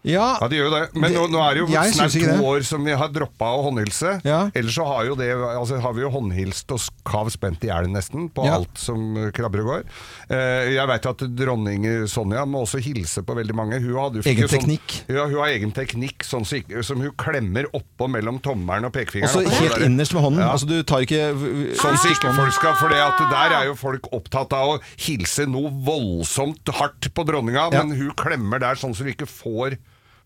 Ja, 0.09 0.39
Ja, 0.41 0.49
det 0.49 0.57
gjør 0.59 0.69
jo 0.71 0.75
det. 0.75 0.83
Men 0.97 1.13
nå, 1.13 1.23
nå 1.31 1.41
er 1.45 1.55
det 1.55 1.61
jo 1.63 1.67
Jeg 1.73 1.93
snart 1.95 2.15
ikke 2.17 2.31
to 2.33 2.37
det. 2.39 2.47
år 2.49 2.63
som 2.65 2.85
vi 2.85 2.93
har 2.97 3.09
droppa 3.13 3.51
å 3.59 3.63
håndhilse. 3.69 4.13
Ja. 4.25 4.39
Ellers 4.57 4.75
så 4.79 4.87
har, 4.89 5.05
jo 5.07 5.15
det, 5.21 5.29
altså, 5.37 5.79
har 5.85 5.93
vi 5.93 6.01
jo 6.03 6.11
håndhilst 6.11 6.73
og 6.73 6.81
kav 7.05 7.29
spent 7.35 7.63
i 7.65 7.69
hjel 7.69 7.89
nesten 7.93 8.31
på 8.33 8.45
Ja. 8.47 8.57
alt 8.57 8.79
som 8.79 9.15
krabber 9.37 9.61
og 9.61 9.67
går. 9.73 9.85
Eh, 10.31 10.73
jeg 10.75 10.87
veit 10.89 11.07
at 11.07 11.19
dronning 11.37 11.85
Sonja 12.09 12.45
må 12.49 12.63
også 12.65 12.81
hilse 12.83 13.23
på 13.23 13.37
veldig 13.37 13.55
mange. 13.55 13.81
Hun 13.81 13.95
hadde, 14.01 14.23
fikk 14.25 14.33
Egen 14.39 14.49
jo 14.49 14.49
sånn- 14.49 15.15
Ja, 15.15 15.27
hun 15.27 15.39
har 15.39 15.49
egen 15.53 15.73
teknikk 15.73 16.25
sånn, 16.25 16.47
som 16.47 16.59
ikke- 16.59 16.85
som 16.85 17.01
hun 17.01 17.13
klemmer 17.13 17.67
oppå 17.75 18.09
mellom 18.09 18.41
tommelen 18.41 18.85
og 18.87 18.93
pekefingeren. 18.93 19.29
også 19.29 19.45
oppå 19.47 19.61
helt 19.61 19.75
der. 19.77 19.85
innerst 19.87 20.15
med 20.15 20.23
hånden. 20.23 20.41
Ja. 20.41 20.53
Altså, 20.53 20.67
du 20.67 20.83
tar 20.83 21.01
ikke 21.05 21.19
Sånn 21.77 21.97
så 21.99 22.09
ikke 22.11 22.35
folk 22.35 22.53
skal, 22.53 22.75
for 22.77 22.89
det 22.89 22.99
at 22.99 23.19
der 23.31 23.53
er 23.61 23.65
jo 23.67 23.75
folk 23.75 24.03
opptatt 24.13 24.53
av 24.53 24.79
å 24.79 24.81
hilse 24.97 25.47
noe 25.47 25.71
voldsomt 25.71 26.65
hardt 26.73 27.13
på 27.15 27.25
dronninga, 27.27 27.71
Ja. 27.73 27.83
men 27.83 27.97
hun 27.97 28.13
klemmer 28.13 28.59
der 28.61 28.75
sånn 28.75 28.95
så 28.95 29.05
du 29.05 29.13
ikke 29.13 29.27
får 29.29 29.77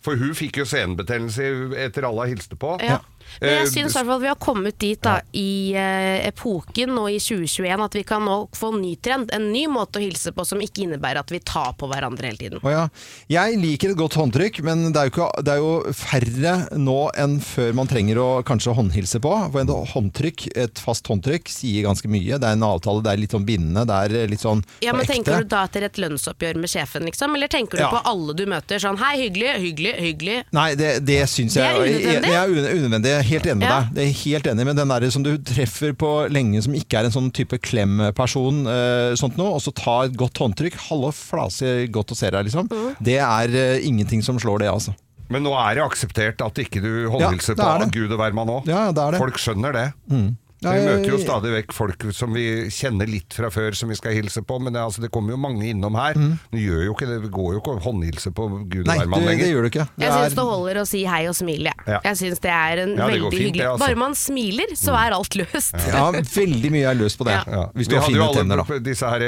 For 0.02 0.18
hun 0.18 0.34
fikk 0.34 0.58
jo 0.62 0.66
senebetennelse 0.68 1.46
etter 1.78 2.06
alle 2.08 2.28
hilste 2.32 2.58
på. 2.58 2.74
Ja. 2.82 3.00
Men 3.40 3.48
Eh, 3.52 3.58
jeg 3.62 3.68
syns 3.72 3.94
i 3.94 3.98
hvert 3.98 4.06
fall 4.06 4.20
vi 4.22 4.28
har 4.30 4.38
kommet 4.40 4.78
dit 4.78 5.00
da, 5.02 5.20
i 5.32 5.72
eh, 5.74 6.26
epoken 6.28 6.92
nå 6.94 7.06
i 7.10 7.18
2021 7.22 7.84
at 7.84 7.94
vi 7.96 8.02
kan 8.06 8.24
nå 8.24 8.36
få 8.56 8.72
en 8.74 8.80
ny 8.82 8.94
trend. 9.02 9.30
En 9.34 9.50
ny 9.52 9.66
måte 9.70 9.98
å 9.98 10.02
hilse 10.02 10.32
på 10.32 10.44
som 10.46 10.60
ikke 10.62 10.84
innebærer 10.86 11.20
at 11.22 11.30
vi 11.32 11.40
tar 11.40 11.72
på 11.78 11.88
hverandre 11.90 12.26
hele 12.30 12.38
tiden. 12.40 12.60
Å 12.62 12.70
ja. 12.72 12.84
Jeg 13.32 13.58
liker 13.62 13.92
et 13.94 13.98
godt 13.98 14.14
håndtrykk, 14.18 14.60
men 14.66 14.92
det 14.92 15.00
er, 15.00 15.08
jo 15.10 15.14
ikke, 15.14 15.42
det 15.46 15.52
er 15.56 15.62
jo 15.62 15.94
færre 15.96 16.54
nå 16.78 16.98
enn 17.18 17.38
før 17.44 17.72
man 17.78 17.90
trenger 17.90 18.18
å 18.22 18.28
kanskje 18.46 18.74
håndhilse 18.76 19.20
på. 19.22 19.32
For 19.52 19.62
en 19.62 19.72
håndtrykk, 19.92 20.46
et 20.56 20.82
fast 20.82 21.06
håndtrykk 21.10 21.48
sier 21.52 21.86
ganske 21.88 22.08
mye. 22.10 22.38
Det 22.38 22.48
er 22.48 22.56
en 22.58 22.66
avtale, 22.66 23.02
det 23.04 23.12
er 23.14 23.22
litt 23.22 23.34
sånn 23.36 23.46
bindende, 23.48 23.84
det 23.88 23.98
er 24.22 24.28
litt 24.32 24.42
sånn 24.44 24.62
Ja, 24.84 24.92
men 24.92 25.02
ekte. 25.06 25.12
Tenker 25.16 25.42
du 25.44 25.50
da 25.52 25.64
etter 25.68 25.86
et 25.88 25.98
lønnsoppgjør 26.00 26.60
med 26.62 26.70
sjefen, 26.72 27.06
liksom? 27.08 27.34
Eller 27.36 27.48
tenker 27.52 27.78
du 27.78 27.82
Ja. 27.84 27.90
på 27.90 28.00
alle 28.08 28.34
du 28.38 28.44
møter 28.46 28.78
sånn 28.82 28.98
hei, 29.00 29.14
hyggelig, 29.26 29.52
hyggelig, 29.60 29.94
hyggelig? 30.00 30.38
Nei, 30.52 30.74
det, 30.78 30.90
det 31.06 31.20
syns 31.30 31.54
Det 31.54 31.62
jeg 31.62 31.74
er 31.74 31.82
unødvendig. 31.82 32.32
Jeg, 32.32 32.42
er 32.42 32.48
un- 32.48 32.78
unødvendig. 32.82 33.12
Er 33.22 33.28
helt 33.30 33.46
enig 33.46 33.60
med 33.62 33.68
Ja. 33.68 33.78
deg. 33.82 33.94
Det 33.94 34.02
er 34.04 34.12
helt 34.24 34.48
enig 34.50 34.66
med 34.66 34.76
den 34.82 34.88
der 34.92 35.06
som 35.14 35.22
du 35.26 35.30
treffer 35.38 35.94
på 35.94 36.10
lenge, 36.32 36.62
som 36.64 36.74
ikke 36.74 36.98
er 37.00 37.08
en 37.08 37.14
sånn 37.14 37.30
type 37.32 37.58
klemperson, 37.62 38.66
eh, 38.66 39.14
sånt 39.18 39.38
noe, 39.38 39.54
og 39.56 39.62
så 39.62 39.72
ta 39.74 40.02
et 40.08 40.16
godt 40.18 40.42
håndtrykk. 40.42 40.74
Hallo, 40.88 41.12
flase, 41.14 41.86
godt 41.92 42.12
å 42.14 42.18
se 42.18 42.30
deg, 42.34 42.46
liksom. 42.50 42.68
Mm. 42.68 42.96
Det 43.02 43.18
er 43.22 43.54
eh, 43.54 43.86
ingenting 43.86 44.22
som 44.26 44.38
slår 44.42 44.64
det, 44.66 44.68
altså. 44.72 44.94
Men 45.32 45.44
nå 45.46 45.52
er 45.56 45.78
det 45.78 45.84
akseptert 45.86 46.42
at 46.44 46.58
ikke 46.60 46.82
du 46.82 47.08
håndhilser 47.08 47.56
Ja, 47.56 47.78
på 47.78 47.84
det. 47.84 47.92
Gud 47.94 48.12
og 48.12 48.18
hvermann 48.20 48.50
òg. 48.52 48.66
Ja, 48.68 48.90
er. 48.90 49.18
Folk 49.18 49.38
skjønner 49.40 49.72
det. 49.72 49.86
Ja, 50.62 50.72
vi 50.76 50.82
møter 50.86 51.10
jo 51.10 51.18
stadig 51.18 51.52
vekk 51.56 51.72
folk 51.74 52.04
som 52.14 52.32
vi 52.36 52.44
kjenner 52.70 53.08
litt 53.10 53.34
fra 53.34 53.50
før, 53.50 53.74
som 53.74 53.88
vi 53.90 53.96
skal 53.98 54.12
hilse 54.14 54.42
på. 54.46 54.60
Men 54.62 54.72
det, 54.76 54.80
altså, 54.82 55.02
det 55.02 55.10
kommer 55.10 55.34
jo 55.34 55.40
mange 55.42 55.66
innom 55.70 55.94
her. 55.98 56.14
Vi 56.52 56.66
gjør 56.68 56.84
jo 56.86 56.94
ikke 56.94 57.08
det, 57.10 57.30
går 57.34 57.50
jo 57.56 57.60
ikke 57.62 57.74
å 57.76 57.82
håndhilse 57.82 58.30
på 58.32 58.48
Gud 58.70 58.86
og 58.86 58.92
Mm. 58.92 58.98
Hvermann 59.02 59.26
det, 59.26 59.38
det 59.40 59.48
gjør 59.52 59.62
du 59.62 59.68
ikke. 59.72 59.86
Det 59.96 60.04
Jeg 60.06 60.12
syns 60.12 60.32
er- 60.32 60.36
det 60.36 60.44
holder 60.52 60.76
å 60.82 60.86
si 60.86 61.04
hei 61.04 61.26
og 61.28 61.34
smile. 61.34 61.64
jeg. 61.72 61.74
Ja. 61.86 62.00
Jeg 62.04 62.16
syns 62.22 62.38
det 62.40 62.50
er 62.52 62.78
en 62.84 62.96
Ja, 62.96 63.06
veldig 63.08 63.30
fint, 63.30 63.42
hyggelig 63.42 63.62
det, 63.62 63.68
altså. 63.72 63.78
Bare 63.86 63.96
man 63.96 64.14
smiler, 64.14 64.70
så 64.76 64.92
er 64.94 65.10
alt 65.12 65.34
løst. 65.34 65.74
Ja, 65.88 66.10
veldig 66.12 66.70
mye 66.70 66.86
er 66.90 66.94
løst 66.94 67.18
på 67.18 67.24
det. 67.24 67.38
Ja. 67.46 67.66
Hvis 67.74 67.88
Vi 67.88 67.94
du 67.94 67.96
har 67.96 68.02
hadde 68.06 68.16
jo 68.16 68.22
alle 68.22 68.80
disse 68.82 69.06
her 69.08 69.20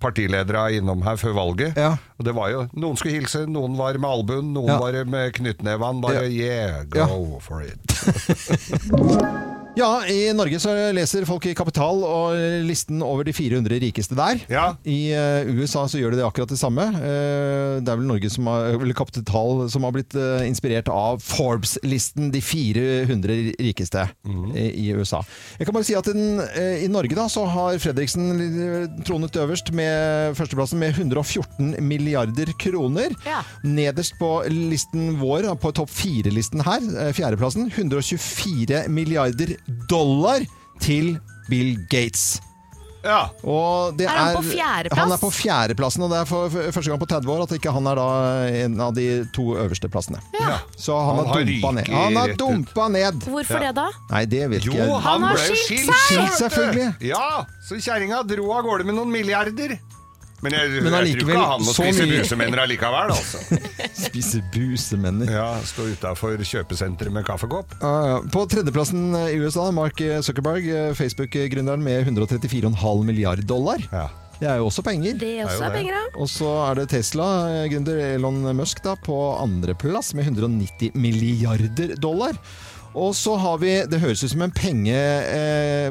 partilederne 0.00 0.20
partiledere 0.20 0.72
innom 0.78 1.02
her 1.02 1.16
før 1.16 1.34
valget. 1.34 1.76
Ja. 1.76 1.96
Og 2.18 2.24
det 2.24 2.34
var 2.34 2.50
jo, 2.50 2.68
Noen 2.74 2.96
skulle 2.96 3.14
hilse, 3.20 3.46
noen 3.46 3.76
var 3.76 3.92
med 3.98 4.10
albuen, 4.10 4.52
noen 4.54 4.68
Ja. 4.68 4.78
var 4.78 5.04
med 5.04 5.32
knyttneven. 5.34 6.00
Bare 6.00 6.28
yeah, 6.30 6.84
go 6.84 6.98
Ja. 6.98 7.38
for 7.40 7.62
it. 7.62 7.80
Ja, 9.78 10.02
i 10.10 10.32
Norge 10.34 10.58
så 10.58 10.72
leser 10.90 11.22
folk 11.28 11.44
i 11.46 11.52
Kapital 11.54 12.00
og 12.02 12.34
listen 12.66 13.04
over 13.06 13.22
de 13.26 13.34
400 13.34 13.78
rikeste 13.84 14.16
der. 14.18 14.40
Ja. 14.50 14.64
I 14.82 15.12
eh, 15.14 15.50
USA 15.54 15.84
så 15.88 16.00
gjør 16.00 16.14
de 16.14 16.18
det 16.18 16.24
akkurat 16.26 16.50
det 16.50 16.58
samme. 16.58 16.88
Eh, 16.98 17.78
det 17.78 17.92
er 17.92 18.00
vel 18.00 18.08
Norge 18.08 18.30
som 18.34 18.48
har, 18.50 18.74
eller 18.74 18.96
Kapital 18.98 19.62
som 19.70 19.86
har 19.86 19.94
blitt 19.94 20.16
eh, 20.18 20.42
inspirert 20.48 20.90
av 20.90 21.22
Forbes-listen, 21.22 22.32
de 22.34 22.42
400 22.42 23.36
rikeste 23.60 24.08
mm. 24.26 24.48
i, 24.58 24.66
i 24.88 24.88
USA. 24.98 25.22
Jeg 25.60 25.68
kan 25.68 25.78
bare 25.78 25.86
si 25.86 25.96
at 25.98 26.10
den, 26.10 26.42
i 26.82 26.90
Norge 26.90 27.14
da 27.14 27.28
så 27.30 27.46
har 27.52 27.78
Fredriksen 27.82 28.98
tronet 29.06 29.38
øverst 29.38 29.70
med 29.76 30.34
førsteplassen 30.38 30.82
med 30.82 30.98
114 30.98 31.76
milliarder 31.86 32.50
kroner. 32.58 33.14
Ja. 33.28 33.44
Nederst 33.62 34.18
på 34.18 34.32
listen 34.50 35.14
vår, 35.22 35.46
på 35.62 35.72
topp 35.78 35.94
fire-listen 35.94 36.66
her, 36.66 36.82
fjerdeplassen, 37.14 37.70
124 37.70 38.84
milliarder 38.90 39.59
dollar 39.90 40.44
til 40.80 41.16
Bill 41.50 41.76
Gates. 41.90 42.40
Ja. 43.00 43.30
Og 43.48 43.94
det 43.96 44.04
Er 44.04 44.12
han 44.12 44.34
på 44.36 44.42
fjerdeplass? 44.44 44.98
Han 45.00 45.12
er 45.14 45.20
på 45.22 45.30
fjerdeplassen, 45.32 46.02
og 46.04 46.10
det 46.12 46.18
er 46.20 46.26
for, 46.28 46.50
for 46.52 46.74
første 46.76 46.90
gang 46.92 47.00
på 47.00 47.08
30 47.08 47.30
år 47.32 47.44
at 47.46 47.54
ikke 47.56 47.72
han 47.72 47.86
er 47.88 47.96
da 47.96 48.08
en 48.60 48.74
av 48.84 48.92
de 48.96 49.06
to 49.32 49.46
øverste 49.56 49.88
plassene. 49.88 50.20
Ja. 50.36 50.58
Så 50.76 50.98
han, 51.00 51.22
Han 51.22 51.30
har 51.32 51.46
dumpa 51.48 51.70
ned. 51.78 51.88
Han 51.94 52.18
har 52.20 52.34
dumpa 52.36 52.88
ned! 52.92 53.24
Hvorfor 53.24 53.64
det, 53.64 53.70
da? 53.78 53.86
Nei, 54.10 54.24
det 54.28 54.42
vet 54.52 54.68
Jo, 54.68 54.74
ikke 54.74 54.84
jeg. 54.84 55.00
han 55.06 55.24
har 55.30 55.40
skilt 55.46 55.62
skilt! 55.64 55.88
seg! 55.88 56.02
Skilt. 56.10 56.36
Selvfølgelig. 56.42 56.90
Ja, 57.08 57.46
så 57.70 57.80
kjerringa 57.80 58.20
dro 58.28 58.52
av 58.58 58.68
gårde 58.68 58.84
med 58.90 58.98
noen 59.00 59.12
milliarder. 59.16 59.78
Men 60.40 60.54
jeg, 60.56 60.70
Men 60.84 60.94
jeg 60.94 61.18
tror 61.20 61.32
ikke 61.34 61.48
han 61.50 61.64
må 61.66 61.74
spise 61.76 62.06
mye. 62.06 62.20
busemenner 62.22 62.62
allikevel, 62.62 63.12
altså. 63.12 63.42
Spise 64.06 64.40
busemenner. 64.54 65.28
Ja, 65.34 65.48
Stå 65.68 65.84
utafor 65.90 66.40
kjøpesenteret 66.40 67.12
med 67.12 67.26
kaffekopp. 67.28 67.74
Ja. 67.82 68.20
På 68.32 68.46
tredjeplassen 68.48 69.10
i 69.26 69.36
USA, 69.42 69.66
Mark 69.76 70.00
Zuckerberg, 70.24 70.64
eh, 70.70 70.94
Facebook-gründeren 70.96 71.84
med 71.84 72.08
134,5 72.08 73.04
milliard 73.04 73.44
dollar. 73.44 73.84
Ja. 73.92 74.08
Det 74.40 74.48
er 74.48 74.56
jo 74.56 74.70
også 74.70 74.80
penger. 74.86 75.18
Det 75.20 75.34
også 75.44 75.58
jo 75.60 75.66
er 75.68 75.74
penger. 75.76 76.04
Og 76.16 76.28
så 76.32 76.50
er 76.70 76.78
det 76.78 76.86
Tesla-gründer 76.94 77.98
Elon 78.14 78.40
Musk 78.56 78.80
da, 78.86 78.94
på 78.96 79.16
andreplass 79.36 80.14
med 80.16 80.30
190 80.30 80.96
milliarder 80.96 81.92
dollar. 82.00 82.38
Og 82.94 83.12
så 83.14 83.36
har 83.38 83.58
vi, 83.62 83.70
det 83.86 84.00
høres 84.02 84.22
ut 84.24 84.32
som 84.32 84.42
en 84.42 84.50
penge, 84.50 84.94
eh, 84.96 85.90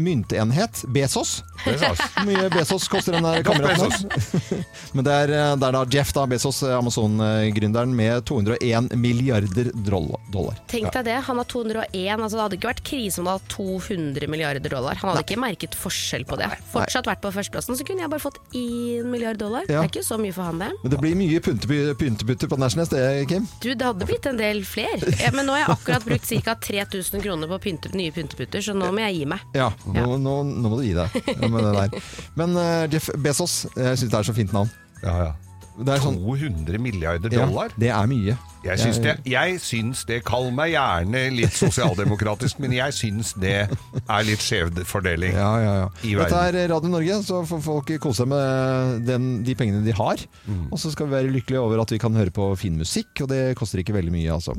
myntenhet, 0.00 0.80
Bezos. 0.94 1.42
Bezos. 1.64 2.00
Hvor 2.14 2.24
mye 2.28 2.48
Bezos 2.54 2.86
koster 2.88 3.12
den 3.18 3.26
der 3.26 3.42
kameraten? 3.44 4.08
Men 4.96 5.04
det 5.04 5.12
er, 5.12 5.32
eh, 5.36 5.50
det 5.60 5.68
er 5.68 5.76
da 5.76 5.82
Jeff 5.92 6.12
da, 6.16 6.24
Bezos, 6.30 6.62
eh, 6.64 6.72
Amazon-gründeren, 6.78 7.92
med 7.98 8.24
201 8.28 8.94
milliarder 8.96 9.70
dollar. 9.84 10.56
Tenk 10.72 10.88
deg 10.94 11.04
det, 11.10 11.18
han 11.28 11.40
har 11.42 11.48
201, 11.50 11.84
altså 12.16 12.38
det 12.38 12.42
hadde 12.46 12.58
ikke 12.60 12.70
vært 12.72 12.82
krise 12.88 13.20
om 13.20 13.28
han 13.28 13.38
hadde 13.38 13.52
200 13.52 14.30
milliarder 14.32 14.72
dollar. 14.72 14.98
Han 15.02 15.12
hadde 15.12 15.26
ikke 15.26 15.40
merket 15.44 15.76
forskjell 15.78 16.24
på 16.28 16.38
det. 16.40 16.48
Fortsatt 16.72 17.08
vært 17.10 17.22
på 17.24 17.32
førsteplassen, 17.36 17.76
så 17.78 17.84
kunne 17.88 18.06
jeg 18.06 18.12
bare 18.14 18.24
fått 18.24 18.40
1 18.56 19.04
milliard 19.12 19.36
dollar. 19.40 19.68
Ja. 19.68 19.82
Det 19.82 19.90
er 19.90 19.92
ikke 19.92 20.06
så 20.08 20.18
mye 20.20 20.32
for 20.36 20.48
han 20.48 20.64
det. 20.64 20.70
Men 20.82 20.94
det 20.96 21.02
blir 21.04 21.18
mye 21.18 21.42
pynteby- 21.44 21.92
pyntebytter 22.00 22.48
på 22.50 22.58
Nærsnes, 22.60 22.88
det, 22.94 23.04
Kim? 23.30 23.44
Du, 23.60 23.68
det 23.74 23.84
hadde 23.84 24.08
blitt 24.08 24.26
en 24.32 24.40
del 24.40 24.64
fler. 24.64 25.04
Ja, 25.20 25.32
men 25.36 25.44
nå 25.48 25.54
har 25.58 25.66
jeg 25.66 25.74
akkurat 25.76 26.08
brukt 26.08 26.28
ca. 26.44 26.54
3000 26.68 27.24
kroner 27.24 27.50
på 27.50 27.60
pynte, 27.68 27.92
nye 27.96 28.14
pynteputter, 28.14 28.64
så 28.64 28.76
nå 28.76 28.90
må 28.94 29.04
jeg 29.06 29.20
gi 29.20 29.26
meg. 29.34 29.44
Ja, 29.56 29.70
nå, 29.86 30.16
nå, 30.20 30.38
nå 30.48 30.70
må 30.70 30.80
du 30.80 30.86
gi 30.86 30.94
deg 30.96 31.18
med 31.48 31.60
det 31.64 31.74
der. 31.76 32.14
Men 32.38 32.56
uh, 32.58 32.86
Jeff 32.92 33.10
Bezos, 33.18 33.60
jeg 33.76 34.00
syns 34.00 34.08
det 34.12 34.22
er 34.22 34.30
så 34.30 34.36
fint 34.36 34.56
navn. 34.56 34.72
Ja, 35.02 35.18
ja. 35.28 35.36
Det 35.78 35.94
er 35.94 36.00
sånn 36.02 36.16
200 36.18 36.80
milliarder 36.82 37.30
ja, 37.30 37.44
dollar? 37.46 37.70
Det 37.78 37.90
er 37.94 38.06
mye. 38.10 38.34
Jeg 38.66 38.80
syns 38.82 38.98
det, 38.98 39.12
jeg 39.30 39.58
syns 39.62 40.00
det 40.08 40.18
Kall 40.26 40.48
meg 40.54 40.72
gjerne 40.72 41.20
litt 41.30 41.54
sosialdemokratisk, 41.54 42.58
men 42.62 42.74
jeg 42.74 42.94
syns 42.96 43.30
det 43.38 43.54
er 43.68 44.26
litt 44.26 44.42
skjev 44.42 44.72
fordeling. 44.88 45.36
Ja, 45.38 45.52
ja, 45.62 45.74
ja. 45.84 45.86
I 46.02 46.16
Dette 46.18 46.40
er 46.48 46.58
Radio 46.74 46.90
Norge, 46.90 47.20
så 47.26 47.44
får 47.46 47.62
folk 47.62 47.92
kose 48.02 48.24
seg 48.24 48.32
med 48.32 49.06
den, 49.06 49.30
de 49.46 49.54
pengene 49.58 49.84
de 49.86 49.94
har. 49.94 50.24
Mm. 50.48 50.66
Og 50.72 50.82
så 50.82 50.90
skal 50.90 51.06
vi 51.06 51.18
være 51.20 51.32
lykkelige 51.36 51.62
over 51.62 51.84
at 51.84 51.94
vi 51.94 52.00
kan 52.02 52.18
høre 52.18 52.34
på 52.34 52.50
fin 52.58 52.74
musikk, 52.80 53.12
og 53.22 53.30
det 53.30 53.42
koster 53.58 53.84
ikke 53.84 53.94
veldig 54.00 54.14
mye, 54.16 54.34
altså. 54.34 54.58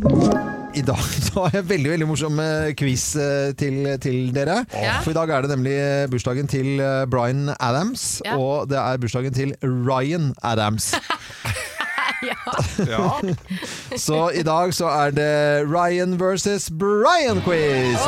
I 0.76 0.82
dag 0.86 1.00
så 1.26 1.46
har 1.48 1.56
jeg 1.60 1.66
veldig 1.70 1.90
veldig 1.96 2.08
morsom 2.10 2.40
eh, 2.44 2.70
quiz 2.78 3.06
eh, 3.20 3.52
til, 3.58 3.82
til 4.04 4.30
dere. 4.36 4.60
Ja. 4.78 5.00
For 5.04 5.12
i 5.14 5.18
dag 5.18 5.32
er 5.34 5.46
det 5.46 5.52
nemlig 5.56 5.76
bursdagen 6.14 6.50
til 6.52 6.78
eh, 6.84 7.06
Bryan 7.10 7.50
Adams, 7.60 8.22
Ja. 8.26 8.38
og 8.38 8.70
det 8.70 8.78
er 8.78 9.02
bursdagen 9.02 9.34
til 9.34 9.56
Ryan 9.64 10.34
Adams. 10.46 10.92
Ja. 12.90 13.22
Så 13.98 14.30
i 14.36 14.42
dag 14.44 14.74
så 14.74 14.88
er 14.92 15.12
det 15.16 15.32
Ryan 15.70 16.16
versus 16.20 16.70
Brian-quiz. 16.70 18.00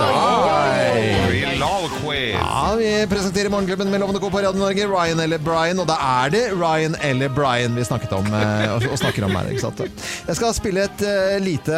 Quiz. 2.02 2.34
Ja, 2.34 2.76
Vi 2.78 2.92
presenterer 3.10 3.50
Morgenklubben 3.50 3.92
med 3.92 4.00
Lovende 4.00 4.20
Co 4.20 4.30
på 4.30 4.38
Radio 4.38 4.60
Norge. 4.60 4.88
Ryan 4.88 5.20
eller 5.20 5.38
Brian. 5.38 5.80
Og 5.80 5.88
da 5.88 5.96
er 6.26 6.30
det 6.34 6.44
Ryan 6.56 6.96
eller 7.02 7.30
Brian 7.30 7.76
vi 7.76 7.84
snakket 7.88 8.12
om, 8.16 8.26
eh, 8.34 8.68
og, 8.74 8.82
og 8.92 8.98
snakker 9.00 9.26
om 9.28 9.36
her. 9.36 9.50
ikke 9.52 9.62
sant? 9.62 9.82
Jeg 10.28 10.36
skal 10.36 10.54
spille 10.58 10.84
et 10.88 11.04
uh, 11.08 11.38
lite 11.44 11.78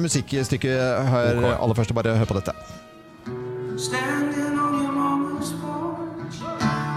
musikkstykke 0.00 0.68
her 1.14 1.44
aller 1.56 1.74
først. 1.74 1.94
Bare 1.94 2.16
hør 2.18 2.24
på 2.30 2.38
dette. 2.40 2.52
Standing 3.80 4.58
on 4.60 4.82
your 4.82 4.92
mama's 4.92 5.52
porch, 5.62 6.36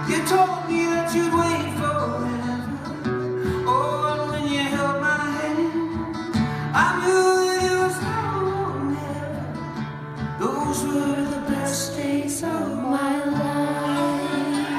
you 0.09 0.19
told 0.28 0.67
me 0.69 0.80
that 0.91 1.13
you'd 1.15 1.32
wait 1.32 1.69
forever. 1.80 2.59
Oh, 3.67 4.03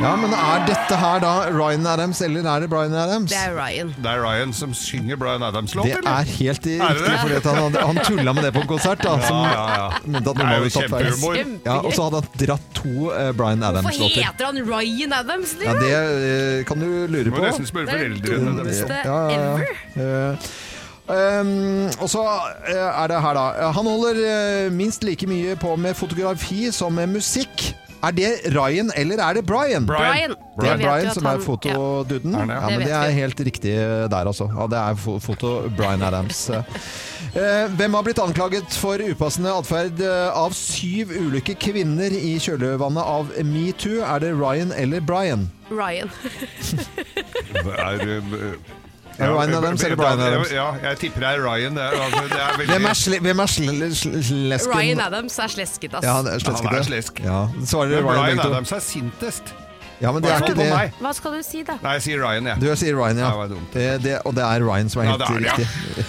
Ja, 0.04 0.10
men 0.20 0.32
er 0.36 0.64
dette 0.68 0.96
her 1.00 1.20
da 1.22 1.30
Ryan 1.54 1.86
Adams, 1.88 2.18
eller 2.26 2.44
er 2.50 2.64
det 2.64 2.68
Brian 2.68 2.92
Adams? 2.98 3.30
Det 3.30 3.38
er 3.40 3.54
Ryan. 3.56 3.92
Det 4.04 4.10
er 4.10 4.18
Ryan 4.20 4.50
som 4.52 4.74
synger 4.76 5.16
Bryan 5.16 5.44
Adams-låt, 5.46 5.86
Det 5.86 6.00
er 6.10 6.26
helt 6.34 6.64
det 6.66 6.74
riktig, 6.82 7.06
for 7.22 7.38
fordi 7.38 7.60
han, 7.62 7.78
han 7.88 8.00
tulla 8.04 8.34
med 8.36 8.44
det 8.44 8.50
på 8.56 8.64
en 8.64 8.68
konsert. 8.74 9.00
Da, 9.06 9.14
som, 9.24 9.38
Ja, 9.46 9.54
ja, 9.54 9.76
ja. 9.78 10.02
mente 10.04 10.34
at 10.34 10.36
Det 10.36 10.44
noen 10.44 10.50
er 10.50 10.58
jo 10.58 10.66
hadde 10.66 10.74
tatt 10.74 10.90
feil. 10.90 11.06
kjempehumor. 11.06 11.62
Ja, 11.70 11.78
og 11.78 11.94
så 11.96 12.08
hadde 12.08 12.20
han 12.20 12.42
dratt 12.42 12.66
to 12.80 12.92
uh, 13.14 13.30
Brian 13.38 13.64
Adams-låter. 13.70 14.02
Hvorfor 14.02 14.28
heter 14.28 14.50
han 14.50 14.60
Ryan 14.74 15.16
Adams? 15.22 15.56
Ja, 15.62 15.72
det 15.80 15.94
uh, 15.94 16.66
kan 16.68 16.84
du 16.84 16.90
lure 17.14 17.30
Må 17.30 17.38
på. 17.38 17.46
nesten 17.48 17.70
spørre 17.70 17.86
Det 17.86 17.94
er 17.94 18.04
foreldrene. 18.04 18.56
deres. 18.60 18.82
Beste 18.82 19.00
Ja, 19.08 19.18
ja, 19.30 19.40
ja. 19.40 19.48
ever. 19.54 20.34
Eh, 20.34 20.52
um, 21.08 21.86
og 22.00 22.08
så 22.10 22.24
eh, 22.68 22.76
er 22.76 23.12
det 23.12 23.22
her, 23.22 23.38
da. 23.38 23.70
Han 23.76 23.88
holder 23.88 24.20
eh, 24.24 24.72
minst 24.72 25.04
like 25.04 25.26
mye 25.28 25.56
på 25.60 25.76
med 25.76 25.96
fotografi 25.98 26.70
som 26.72 26.94
med 26.96 27.12
musikk. 27.18 27.72
Er 28.04 28.12
det 28.12 28.30
Ryan, 28.52 28.92
eller 28.96 29.20
er 29.24 29.38
det 29.38 29.46
Brian? 29.48 29.86
Brian. 29.86 30.34
Det 30.60 30.68
er 30.68 30.76
Brian 30.76 31.14
som 31.14 31.24
er 31.24 31.40
fotoduden. 31.40 32.34
Ja, 32.36 32.68
men 32.68 32.84
det 32.84 32.92
er 32.92 33.14
helt 33.16 33.40
riktig 33.40 33.72
der, 34.12 34.28
altså. 34.28 34.50
Ja, 34.52 34.66
det 34.68 34.78
er 34.78 35.20
foto 35.20 35.56
Brian 35.76 36.02
Adams. 36.02 36.50
Eh, 37.34 37.70
hvem 37.74 37.94
har 37.96 38.04
blitt 38.06 38.18
anklaget 38.22 38.76
for 38.78 39.00
upassende 39.02 39.50
atferd 39.50 39.98
eh, 40.06 40.36
av 40.38 40.52
syv 40.54 41.10
ulike 41.10 41.56
kvinner 41.58 42.14
i 42.14 42.36
kjølvannet 42.38 43.02
av 43.02 43.32
metoo? 43.48 44.04
Er 44.06 44.22
det 44.22 44.30
Ryan 44.38 44.70
eller 44.78 45.02
Brian? 45.02 45.48
Ryan. 45.72 46.12
Er, 49.18 49.26
det 49.26 49.34
Ryan 49.34 49.54
Adams 49.54 49.84
eller 49.84 49.96
Brian 49.96 50.20
Adams? 50.20 50.52
Ja, 50.52 50.66
jeg 50.82 50.98
tipper 50.98 51.20
det 51.20 51.28
er 51.28 51.42
Ryan. 51.44 51.76
Det 51.76 51.82
er, 51.82 51.98
altså, 52.04 52.22
det 52.30 52.40
er 52.40 52.56
veldig, 52.58 52.72
Hvem 52.72 52.86
er, 52.90 52.96
sle 52.98 53.18
hvem 53.26 53.42
er 53.44 53.52
sle 53.52 53.90
sle 53.94 54.22
slesken? 54.28 54.78
Ryan 54.78 55.02
Adams 55.04 55.38
er 55.38 55.52
slesket, 55.54 55.94
ass. 55.94 56.06
Ja, 56.06 56.16
det 56.26 56.32
er 56.34 56.42
slesket, 56.42 56.70
Han 56.70 56.78
er 56.78 56.88
slesk. 56.88 57.20
Ja, 57.24 57.38
svarer 57.64 58.02
Ryan 58.02 58.08
Brian. 58.08 58.42
Adams 58.48 58.72
er 58.72 58.82
sintest. 58.82 59.54
Ja, 60.02 60.12
men 60.12 60.22
det 60.22 60.32
er 60.32 60.42
ikke 60.42 60.58
det. 60.58 60.70
Hva 61.00 61.12
skal 61.14 61.38
du 61.38 61.42
si, 61.46 61.62
da? 61.66 61.78
Nei, 61.84 61.96
jeg 62.00 62.06
sier 62.08 62.22
Ryan, 62.24 62.50
jeg. 62.50 62.60
Du 62.60 62.68
sier 62.76 62.98
Ryan, 62.98 63.22
ja. 63.22 63.30
Det. 63.46 63.60
Det, 63.74 63.88
det, 64.04 64.18
og 64.26 64.34
det 64.36 64.44
er 64.44 64.66
Ryan 64.66 64.90
som 64.90 65.04
er 65.04 65.04
Ja, 65.04 65.14
helt 65.14 65.22
det 65.22 65.28
er 65.30 65.38
riktig. 65.46 65.66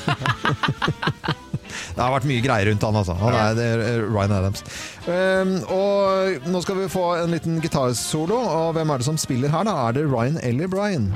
ja. 0.08 1.34
det 1.96 2.02
har 2.02 2.12
vært 2.12 2.28
mye 2.28 2.44
greier 2.44 2.70
rundt 2.72 2.84
han, 2.84 2.98
altså. 3.02 3.16
Han 3.22 3.38
er, 3.38 3.54
det 3.58 3.68
er 3.70 4.04
Ryan 4.10 4.34
Adams. 4.40 4.66
Um, 5.06 5.56
og 5.72 6.50
nå 6.50 6.62
skal 6.66 6.80
vi 6.82 6.90
få 6.92 7.06
en 7.22 7.36
liten 7.36 7.62
gitarsolo. 7.64 8.40
Og 8.42 8.74
hvem 8.76 8.90
er 8.90 9.04
det 9.04 9.08
som 9.08 9.20
spiller 9.22 9.54
her, 9.54 9.68
da? 9.70 9.78
Er 9.88 10.00
det 10.00 10.08
Ryan 10.10 10.42
eller 10.44 10.72
Brian? 10.72 11.12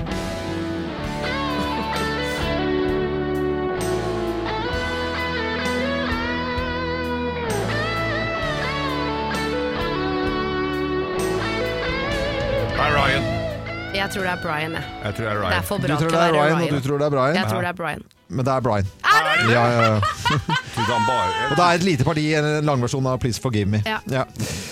Jeg 14.10 14.16
tror 14.18 14.26
det 14.26 14.32
er 14.34 14.42
Brian, 14.42 14.72
jeg. 14.74 14.86
Jeg 15.06 15.14
tror 15.16 15.26
det 15.26 15.30
er 15.30 15.38
Det 15.38 15.38
er 15.38 15.42
Ryan. 15.46 15.60
Du 15.70 15.98
tror 16.00 16.10
det 16.10 16.18
er 16.20 16.32
Ryan, 16.34 16.56
Ryan. 16.58 16.64
og 16.64 16.82
du 16.82 16.88
tror 16.88 16.98
det 16.98 17.06
er 17.06 17.12
Brian? 17.14 17.36
Jeg 17.36 17.50
tror 17.50 17.62
det 17.62 17.70
er 17.70 17.74
Brian. 17.78 18.02
Men 18.30 18.46
det 18.46 18.54
er 18.54 18.62
Brian. 18.66 18.88
Er 19.06 19.28
det? 19.28 19.52
Ja, 19.54 19.66
ja, 19.70 19.82
ja. 19.82 20.00
Og 21.50 21.56
det 21.58 21.64
er 21.66 21.78
et 21.78 21.84
lite 21.86 22.06
parti, 22.08 22.24
en 22.38 22.48
langversjon 22.66 23.06
av 23.10 23.20
Please 23.22 23.42
Forgive 23.42 23.70
Me. 23.70 23.82
Ja. 23.86 24.24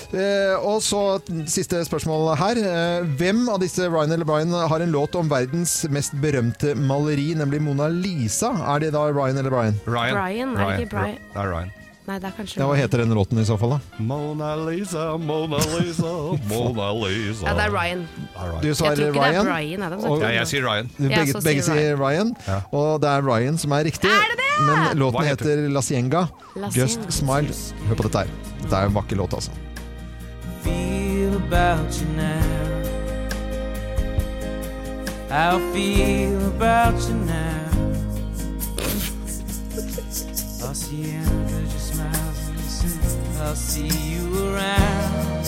Eh, 0.10 0.66
og 0.66 0.82
så 0.82 1.20
siste 1.50 1.84
spørsmål 1.86 2.32
her. 2.40 2.62
Eh, 2.66 3.08
hvem 3.20 3.46
av 3.54 3.62
disse 3.62 3.86
Ryan 3.86 4.18
eller 4.18 4.26
Brian 4.26 4.54
har 4.74 4.82
en 4.82 4.94
låt 4.94 5.18
om 5.20 5.30
verdens 5.30 5.84
mest 5.94 6.18
berømte 6.22 6.74
maleri, 6.78 7.34
nemlig 7.38 7.62
Mona 7.62 7.90
Lisa? 7.94 8.56
Er 8.74 8.88
det 8.88 8.94
da 8.98 9.06
Ryan 9.12 9.38
eller 9.38 9.54
Brian? 9.54 9.78
Ryan. 9.86 10.18
Brian, 10.18 10.58
er 10.58 10.66
det 10.72 10.80
ikke 10.88 10.96
Brian? 10.98 11.20
Det 11.34 11.44
er 11.44 11.52
Ryan. 11.54 11.77
Nei, 12.08 12.16
det 12.24 12.28
er 12.30 12.36
kanskje 12.38 12.62
Ja, 12.62 12.66
hva 12.70 12.76
heter 12.80 13.02
den 13.04 13.12
låten 13.18 13.40
i 13.42 13.44
så 13.44 13.58
fall, 13.60 13.74
da? 13.76 13.80
Mona 14.00 14.54
Lisa, 14.56 15.18
Mona 15.20 15.58
Lisa, 15.74 16.12
Mona 16.52 16.86
Lisa. 17.02 17.44
Ja, 17.50 17.54
det 17.58 17.66
er 17.66 17.74
Ryan. 17.76 18.06
Det 18.08 18.30
er 18.32 18.48
Ryan. 18.48 18.64
Jeg 18.64 18.76
tror 18.78 18.92
ikke 18.92 18.96
det 18.96 19.08
er 19.08 19.18
Ryan. 19.18 19.46
Brian 19.50 19.84
Adams. 19.90 20.06
Og- 20.08 20.22
Ja, 20.24 20.30
jeg 20.38 20.48
sier 20.48 20.64
Ryan. 20.64 20.88
Du, 20.98 21.04
begge 21.10 21.34
så 21.34 21.42
begge 21.44 21.66
sier 21.68 21.82
sier 21.82 22.00
Ryan, 22.00 22.32
Ja. 22.48 22.62
og 22.72 23.02
det 23.04 23.10
er 23.12 23.28
Ryan 23.28 23.58
som 23.58 23.72
er 23.76 23.84
riktig. 23.90 24.08
Er 24.10 24.32
det 24.32 24.40
det? 24.40 24.48
Men 24.70 24.98
låten 25.04 25.28
heter 25.28 25.52
heter 25.58 25.70
La 25.70 25.82
Cienga. 25.82 26.24
La 26.56 26.68
Just 26.72 27.04
Cienga. 27.04 27.12
Smile. 27.12 27.54
Hør 27.90 27.96
på 28.00 28.04
dette 28.08 28.24
her. 28.24 28.32
Dette 28.64 28.76
er 28.76 28.86
en 28.88 28.94
vakker 28.96 29.16
låt, 29.20 29.34
altså. 29.34 29.52
feel 30.64 31.36
about 31.36 31.92
you 32.02 32.08
now. 32.16 32.84
How 35.30 35.58
I 35.60 35.74
feel 35.74 36.40
about 36.56 36.96
you 37.10 37.16
now. 37.16 37.66
I'll 40.64 41.67
I'll 42.00 43.56
see 43.56 43.88
you 43.88 44.26
around. 44.50 45.46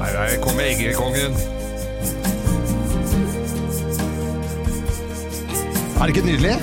Her 0.00 0.16
er- 0.22 0.40
kommer 0.42 0.62
Eggekongen. 0.62 1.34
Er 6.00 6.06
det 6.06 6.16
ikke 6.16 6.26
nydelig? 6.26 6.54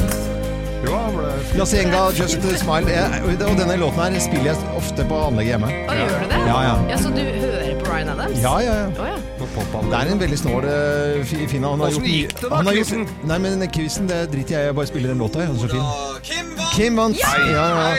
Jo, 0.85 0.95
han 0.97 1.13
ble 1.13 1.31
fint. 1.43 1.67
Cienga, 1.67 2.01
Just 2.19 2.41
Smile. 2.59 2.89
Jeg, 2.89 3.21
og 3.45 3.57
denne 3.59 3.75
låten 3.77 3.99
her 3.99 4.19
spiller 4.19 4.45
jeg 4.51 4.55
ofte 4.77 5.05
på 5.09 5.19
anlegget 5.27 5.51
hjemme. 5.53 5.67
Å, 5.67 5.95
gjør 5.97 6.07
du 6.23 6.27
det? 6.31 6.41
Ja, 6.47 6.57
ja. 6.67 6.75
ja 6.89 6.97
Så 7.01 7.09
du 7.13 7.21
hører 7.21 7.79
på 7.79 7.85
Ryan 7.91 8.09
Adams? 8.15 8.41
Ja, 8.43 8.55
ja, 8.65 8.73
ja. 8.73 9.13
Det 9.37 9.97
er 9.99 10.11
en 10.11 10.19
veldig 10.19 10.37
snål 10.39 10.65
eh, 10.65 11.23
fi- 11.25 11.47
fin 11.47 11.63
Han 11.63 11.79
har 11.79 11.89
Hvordan 11.89 11.93
gjort 11.93 12.03
mye- 12.03 12.11
gikk 12.21 12.41
det 12.41 12.49
da, 12.49 12.71
quizen? 12.71 13.07
Nei, 13.23 13.37
men 13.37 13.59
den 13.61 13.69
quizen, 13.73 14.07
det 14.09 14.21
driter 14.33 14.55
jeg 14.57 14.61
i. 14.63 14.65
Jeg 14.71 14.75
bare 14.75 14.87
spiller 14.87 15.09
den 15.13 15.17
låta. 15.21 15.39
jeg. 15.39 15.47
Den 15.47 15.55
er 15.55 15.61
så 15.61 15.69
fin. 15.75 16.46
Kim 16.77 16.93
vant! 16.93 17.17
Ja, 17.17 17.31
ja. 17.41 17.95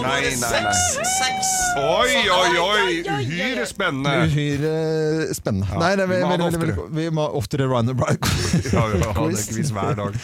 Nei, 0.00 0.20
nei, 0.24 0.36
nei. 0.40 0.70
Oi, 1.76 2.12
oi, 2.32 2.52
oi! 2.62 2.94
Uhyre 3.04 3.66
spennende. 3.68 4.14
Uhyre 4.24 5.34
spennende. 5.36 5.76
Nei, 5.76 5.90
det 5.98 6.06
er 6.06 6.08
vi 6.08 6.20
må 6.22 6.30
ha 6.30 6.30
veldig, 6.32 6.46
det 6.54 6.60
veldig, 6.62 6.76
veldig, 6.78 6.94
vi 6.96 7.04
må 7.18 7.26
ha 7.26 7.34
oftere 7.36 7.66
run 7.68 7.92
and 7.92 8.00
Brian. 8.00 8.16
Ja, 8.72 8.86
vi 8.94 9.02
har 9.04 9.34
det 9.34 9.44
quiz 9.50 9.74
hver 9.76 9.98
dag. 10.00 10.16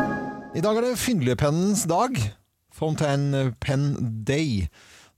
I 0.60 0.64
dag 0.66 0.82
er 0.82 0.86
det 0.90 0.92
fyndlepennens 1.00 1.86
dag. 1.88 2.20
Fontaine 2.76 3.46
Pen 3.64 3.88
Day. 4.28 4.66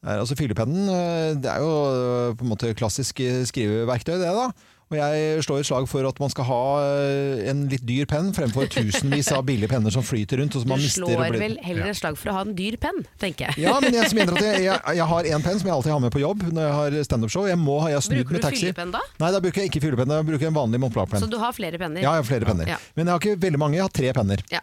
er 0.06 0.22
altså 0.22 0.38
Fyllepennen 0.38 0.94
eh, 0.94 1.34
det 1.42 1.50
er 1.50 1.66
jo 1.66 1.74
eh, 1.90 2.36
på 2.38 2.46
en 2.46 2.52
måte 2.54 2.70
klassisk 2.78 3.18
skriveverktøy, 3.50 4.14
det 4.22 4.30
da. 4.30 4.46
Og 4.92 4.98
jeg 5.00 5.42
slår 5.46 5.62
et 5.62 5.68
slag 5.70 5.86
for 5.88 6.04
at 6.08 6.18
man 6.20 6.32
skal 6.32 6.44
ha 6.50 6.60
eh, 6.84 7.42
en 7.52 7.62
litt 7.72 7.84
dyr 7.88 8.04
penn 8.10 8.28
fremfor 8.36 8.68
tusenvis 8.72 9.30
av 9.32 9.44
billige 9.48 9.70
penner 9.72 9.94
som 9.94 10.04
flyter 10.04 10.42
rundt. 10.42 10.52
Og 10.58 10.62
som 10.64 10.68
Du 10.68 10.74
man 10.74 10.82
mister 10.82 11.06
slår 11.06 11.22
blir... 11.32 11.40
vel 11.40 11.56
heller 11.64 11.88
et 11.92 11.98
slag 11.98 12.18
for 12.20 12.32
å 12.32 12.36
ha 12.36 12.42
en 12.44 12.52
dyr 12.58 12.76
penn, 12.82 13.00
tenker 13.22 13.48
jeg. 13.50 13.64
Ja, 13.64 13.78
men 13.80 13.96
jeg 13.96 14.12
mener 14.18 14.36
at 14.36 14.44
jeg, 14.44 14.66
jeg, 14.68 14.96
jeg 15.00 15.08
har 15.14 15.30
en 15.32 15.46
penn 15.48 15.58
som 15.62 15.70
jeg 15.70 15.76
alltid 15.78 15.94
har 15.96 16.02
med 16.04 16.12
på 16.14 16.22
jobb 16.22 16.44
når 16.52 16.68
jeg 16.68 16.76
har 16.80 16.98
standup-show. 17.08 17.48
Jeg 17.48 17.60
må 17.62 17.78
ha 17.82 17.88
jeg 17.94 17.98
har 18.00 18.06
snudd 18.08 18.20
Bruker 18.22 18.38
du 18.38 18.44
taxi. 18.44 18.66
fyllepenn 18.68 18.92
da? 18.94 19.00
Nei, 19.24 19.32
da 19.34 19.40
bruker 19.42 19.64
jeg 19.64 19.72
ikke 19.72 19.82
fyllepenn. 19.86 20.12
Da 20.12 20.20
bruker 20.28 20.46
jeg 20.46 20.52
en 20.52 20.60
vanlig 20.60 20.82
Montblanc-penn. 20.84 21.24
Så 21.24 21.30
du 21.32 21.38
har 21.40 21.56
flere 21.56 21.80
penner? 21.80 22.04
Ja, 22.04 22.12
jeg 22.18 22.26
har 22.26 22.28
flere 22.28 22.48
penner. 22.52 22.68
Ja. 22.76 22.78
Men 22.98 23.08
jeg 23.08 23.16
har 23.16 23.24
ikke 23.24 23.40
veldig 23.48 23.62
mange, 23.64 23.80
jeg 23.80 23.86
har 23.88 23.96
tre 24.02 24.12
penner. 24.20 24.44
Ja. 24.52 24.60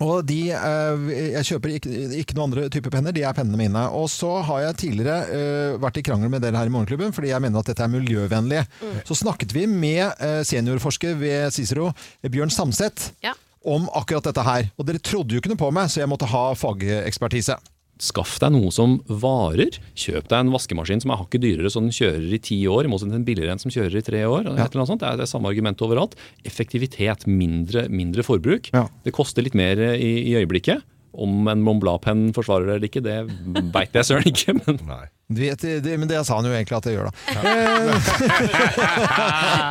Og 0.00 0.22
de, 0.24 0.38
eh, 0.56 1.08
jeg 1.36 1.44
kjøper 1.50 1.74
ikke, 1.76 1.90
ikke 2.22 2.36
noen 2.38 2.46
andre 2.48 2.68
typer 2.72 2.92
penner, 2.94 3.12
de 3.12 3.20
er 3.26 3.34
pennene 3.36 3.58
mine. 3.60 3.82
Og 3.92 4.06
så 4.08 4.30
har 4.48 4.62
jeg 4.64 4.78
tidligere 4.80 5.18
uh, 5.28 5.80
vært 5.82 6.00
i 6.00 6.04
krangel 6.06 6.32
med 6.32 6.40
dere 6.40 6.56
her 6.56 6.70
i 6.70 6.72
Morgenklubben, 6.72 7.12
fordi 7.12 7.32
jeg 7.34 7.44
mener 7.44 7.60
at 7.60 7.68
dette 7.68 7.84
er 7.84 7.92
miljøvennlig. 7.92 8.62
Så 9.04 9.18
snakket 9.20 9.52
vi 9.52 9.66
med 9.68 10.06
eh, 10.16 10.40
seniorforsker 10.48 11.18
ved 11.20 11.52
Cicero, 11.52 11.90
Bjørn 12.24 12.52
Samset, 12.54 13.10
Ja. 13.26 13.34
om 13.64 13.90
akkurat 13.92 14.24
dette 14.30 14.44
her. 14.46 14.70
Og 14.80 14.88
dere 14.88 15.02
trodde 15.04 15.36
jo 15.36 15.42
ikke 15.42 15.52
noe 15.52 15.60
på 15.60 15.68
meg, 15.76 15.92
så 15.92 16.00
jeg 16.00 16.08
måtte 16.08 16.28
ha 16.32 16.46
fagekspertise. 16.56 17.58
Skaff 18.00 18.38
deg 18.42 18.54
noe 18.54 18.72
som 18.74 18.98
varer. 19.06 19.76
Kjøp 19.98 20.30
deg 20.30 20.38
en 20.38 20.52
vaskemaskin 20.54 21.02
som 21.04 21.12
er 21.12 21.20
hakket 21.20 21.44
dyrere, 21.44 21.72
så 21.72 21.82
den 21.84 21.92
kjører 21.94 22.30
i 22.32 22.40
ti 22.42 22.58
år, 22.70 22.86
i 22.88 22.92
motsetning 22.92 23.18
til 23.18 23.22
en 23.22 23.28
billigere 23.28 23.56
en 23.56 23.62
som 23.62 23.72
kjører 23.74 24.00
i 24.00 24.04
tre 24.06 24.24
år. 24.24 24.48
Et 24.48 24.56
eller 24.56 24.80
annet 24.80 24.92
sånt. 24.94 25.02
Det 25.04 25.10
er 25.10 25.20
det 25.20 25.28
samme 25.30 25.52
argumentet 25.52 25.84
overalt. 25.86 26.16
Effektivitet, 26.48 27.28
mindre, 27.28 27.86
mindre 27.92 28.24
forbruk. 28.26 28.72
Ja. 28.74 28.86
Det 29.04 29.14
koster 29.16 29.44
litt 29.44 29.58
mer 29.58 29.80
i, 29.92 30.12
i 30.32 30.36
øyeblikket. 30.40 30.84
Om 31.20 31.48
en 31.50 31.64
Mont 31.66 31.82
Blanc-penn 31.82 32.30
forsvarer 32.36 32.68
det 32.68 32.76
eller 32.78 32.90
ikke, 32.90 33.04
det 33.04 33.72
veit 33.74 33.96
jeg 33.98 34.08
søren 34.08 34.30
ikke. 34.30 34.56
Men 34.64 34.84
Nei. 34.88 35.06
Vet, 35.30 35.62
det, 35.62 35.92
men 35.94 36.08
det 36.10 36.24
sa 36.26 36.40
han 36.40 36.46
jo 36.48 36.50
egentlig 36.50 36.74
at 36.80 36.86
jeg 36.90 36.96
gjør, 36.96 37.06
da. 37.06 37.14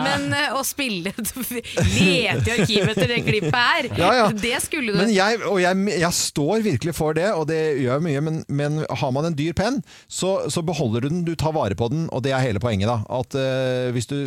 Men 0.05 0.30
eh, 0.36 0.53
å 0.55 0.62
spille 0.64 1.12
Lete 1.12 1.60
i 1.99 2.28
arkivet 2.30 2.93
etter 2.93 3.07
det 3.12 3.18
klippet 3.26 3.55
her, 3.57 3.89
Ja, 3.99 4.10
ja. 4.16 4.28
det 4.32 4.55
skulle 4.64 4.93
du 4.93 4.97
Men 5.01 5.12
jeg, 5.12 5.39
og 5.49 5.60
jeg, 5.62 5.76
jeg 5.99 6.14
står 6.16 6.62
virkelig 6.66 6.93
for 6.95 7.14
det, 7.18 7.28
og 7.36 7.47
det 7.49 7.60
gjør 7.82 7.97
jeg 7.97 8.05
mye, 8.07 8.22
men, 8.24 8.39
men 8.47 8.80
har 9.01 9.12
man 9.16 9.28
en 9.30 9.36
dyr 9.38 9.53
penn, 9.57 9.82
så, 10.07 10.36
så 10.51 10.64
beholder 10.66 11.05
du 11.05 11.10
den, 11.12 11.24
du 11.28 11.34
tar 11.39 11.53
vare 11.57 11.76
på 11.80 11.89
den, 11.91 12.07
og 12.16 12.24
det 12.26 12.34
er 12.36 12.43
hele 12.43 12.62
poenget. 12.64 12.88
da. 12.89 12.99
At 13.20 13.36
uh, 13.36 13.89
Hvis 13.95 14.07
du 14.10 14.18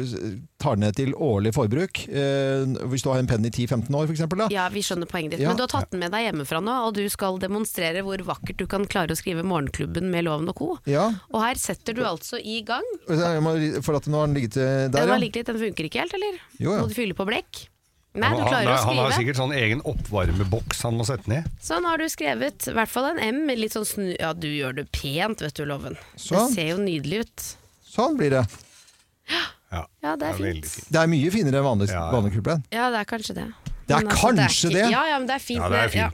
tar 0.63 0.77
den 0.77 0.85
ned 0.87 0.97
til 0.99 1.15
årlig 1.17 1.55
forbruk, 1.57 2.03
uh, 2.13 2.77
hvis 2.93 3.05
du 3.07 3.11
har 3.13 3.23
en 3.23 3.31
penn 3.31 3.47
i 3.49 3.53
10-15 3.53 3.89
år 3.99 4.05
f.eks., 4.11 4.25
da, 4.29 4.49
Ja, 4.53 4.69
vi 4.73 4.85
skjønner 4.85 5.09
poenget 5.11 5.37
ditt. 5.37 5.45
Ja. 5.47 5.53
Men 5.53 5.61
du 5.61 5.65
har 5.67 5.73
tatt 5.73 5.91
den 5.95 6.03
med 6.05 6.13
deg 6.15 6.29
hjemmefra 6.29 6.61
nå, 6.65 6.77
og 6.89 6.97
du 7.01 7.05
skal 7.13 7.41
demonstrere 7.43 8.05
hvor 8.07 8.21
vakkert 8.29 8.61
du 8.61 8.67
kan 8.71 8.87
klare 8.91 9.17
å 9.17 9.19
skrive 9.19 9.45
Morgenklubben 9.47 10.11
med 10.13 10.27
Loven 10.29 10.51
og 10.53 10.59
co. 10.61 10.71
ja, 10.91 11.09
Og 11.31 11.41
her 11.45 11.55
setter 11.61 11.95
du 11.97 12.03
altså 12.05 12.41
i 12.43 12.61
gang. 12.67 12.83
jeg 13.09 13.43
må, 13.45 13.55
for 13.83 13.97
at 13.97 14.07
nå 14.11 14.19
har 14.19 14.27
den 14.27 14.35
ligget 14.37 14.57
der, 14.59 14.89
Den 14.93 15.09
har 15.15 15.19
ligget 15.23 15.43
litt, 15.43 15.47
den 15.53 15.61
funker 15.63 15.85
ikke 15.89 16.01
helt, 16.03 16.15
eller? 16.19 16.41
Jo, 16.59 16.75
ja. 16.75 16.81
Må 16.83 16.89
du 16.91 16.95
fylle 16.95 17.15
på 17.15 17.27
blekk? 17.29 17.69
Nei, 18.13 18.29
du 18.29 18.43
han, 18.43 18.49
klarer 18.51 18.69
å 18.69 18.81
han 18.85 18.99
har 19.01 19.15
sikkert 19.17 19.39
sånn 19.39 19.55
egen 19.57 19.81
oppvarmeboks 19.89 20.83
han 20.85 20.99
må 20.99 21.07
sette 21.09 21.31
ned. 21.33 21.47
Sånn 21.65 21.87
har 21.89 21.97
du 21.97 22.05
skrevet 22.13 22.67
i 22.69 22.75
hvert 22.77 22.91
fall 22.93 23.07
en 23.15 23.23
M. 23.25 23.47
Litt 23.57 23.73
sånn 23.73 23.87
snu... 23.89 24.11
Ja, 24.21 24.35
du 24.37 24.51
gjør 24.53 24.75
det 24.83 24.85
pent, 24.93 25.41
vet 25.41 25.57
du, 25.57 25.65
Loven. 25.65 25.97
Sånn. 26.21 26.51
Det 26.53 26.59
ser 26.59 26.69
jo 26.75 26.83
nydelig 26.83 27.23
ut. 27.25 27.47
Sånn 27.89 28.19
blir 28.21 28.35
det. 28.37 28.43
Ja, 29.33 29.87
Ja, 30.05 30.13
det 30.21 30.29
er 30.29 30.37
veldig 30.37 30.53
fint. 30.61 30.69
fint. 30.75 30.91
Det 30.93 31.01
er 31.01 31.09
mye 31.09 31.31
finere 31.33 31.63
enn 31.63 31.65
vanlig, 31.65 31.89
Ja, 31.89 32.03
ja. 32.03 32.11
vanlig 32.13 32.35
kulepenn. 32.37 32.67
Ja, 32.75 32.91
det 32.93 33.01
er 33.01 33.09
kanskje 33.09 33.35
det. 33.39 33.47
Det 33.89 33.97
er 33.97 34.05
Men 34.05 34.13
kanskje 34.13 34.69
ikke- 34.69 34.75
det? 34.77 34.85
Ja, 34.93 35.03
ja, 35.09 35.19
men 35.19 35.27
det 35.33 35.35
er 35.39 35.45
fint. 35.47 35.63
Ja, 35.63 35.69
det 35.73 35.79
er 35.81 35.97
ja. 35.97 36.11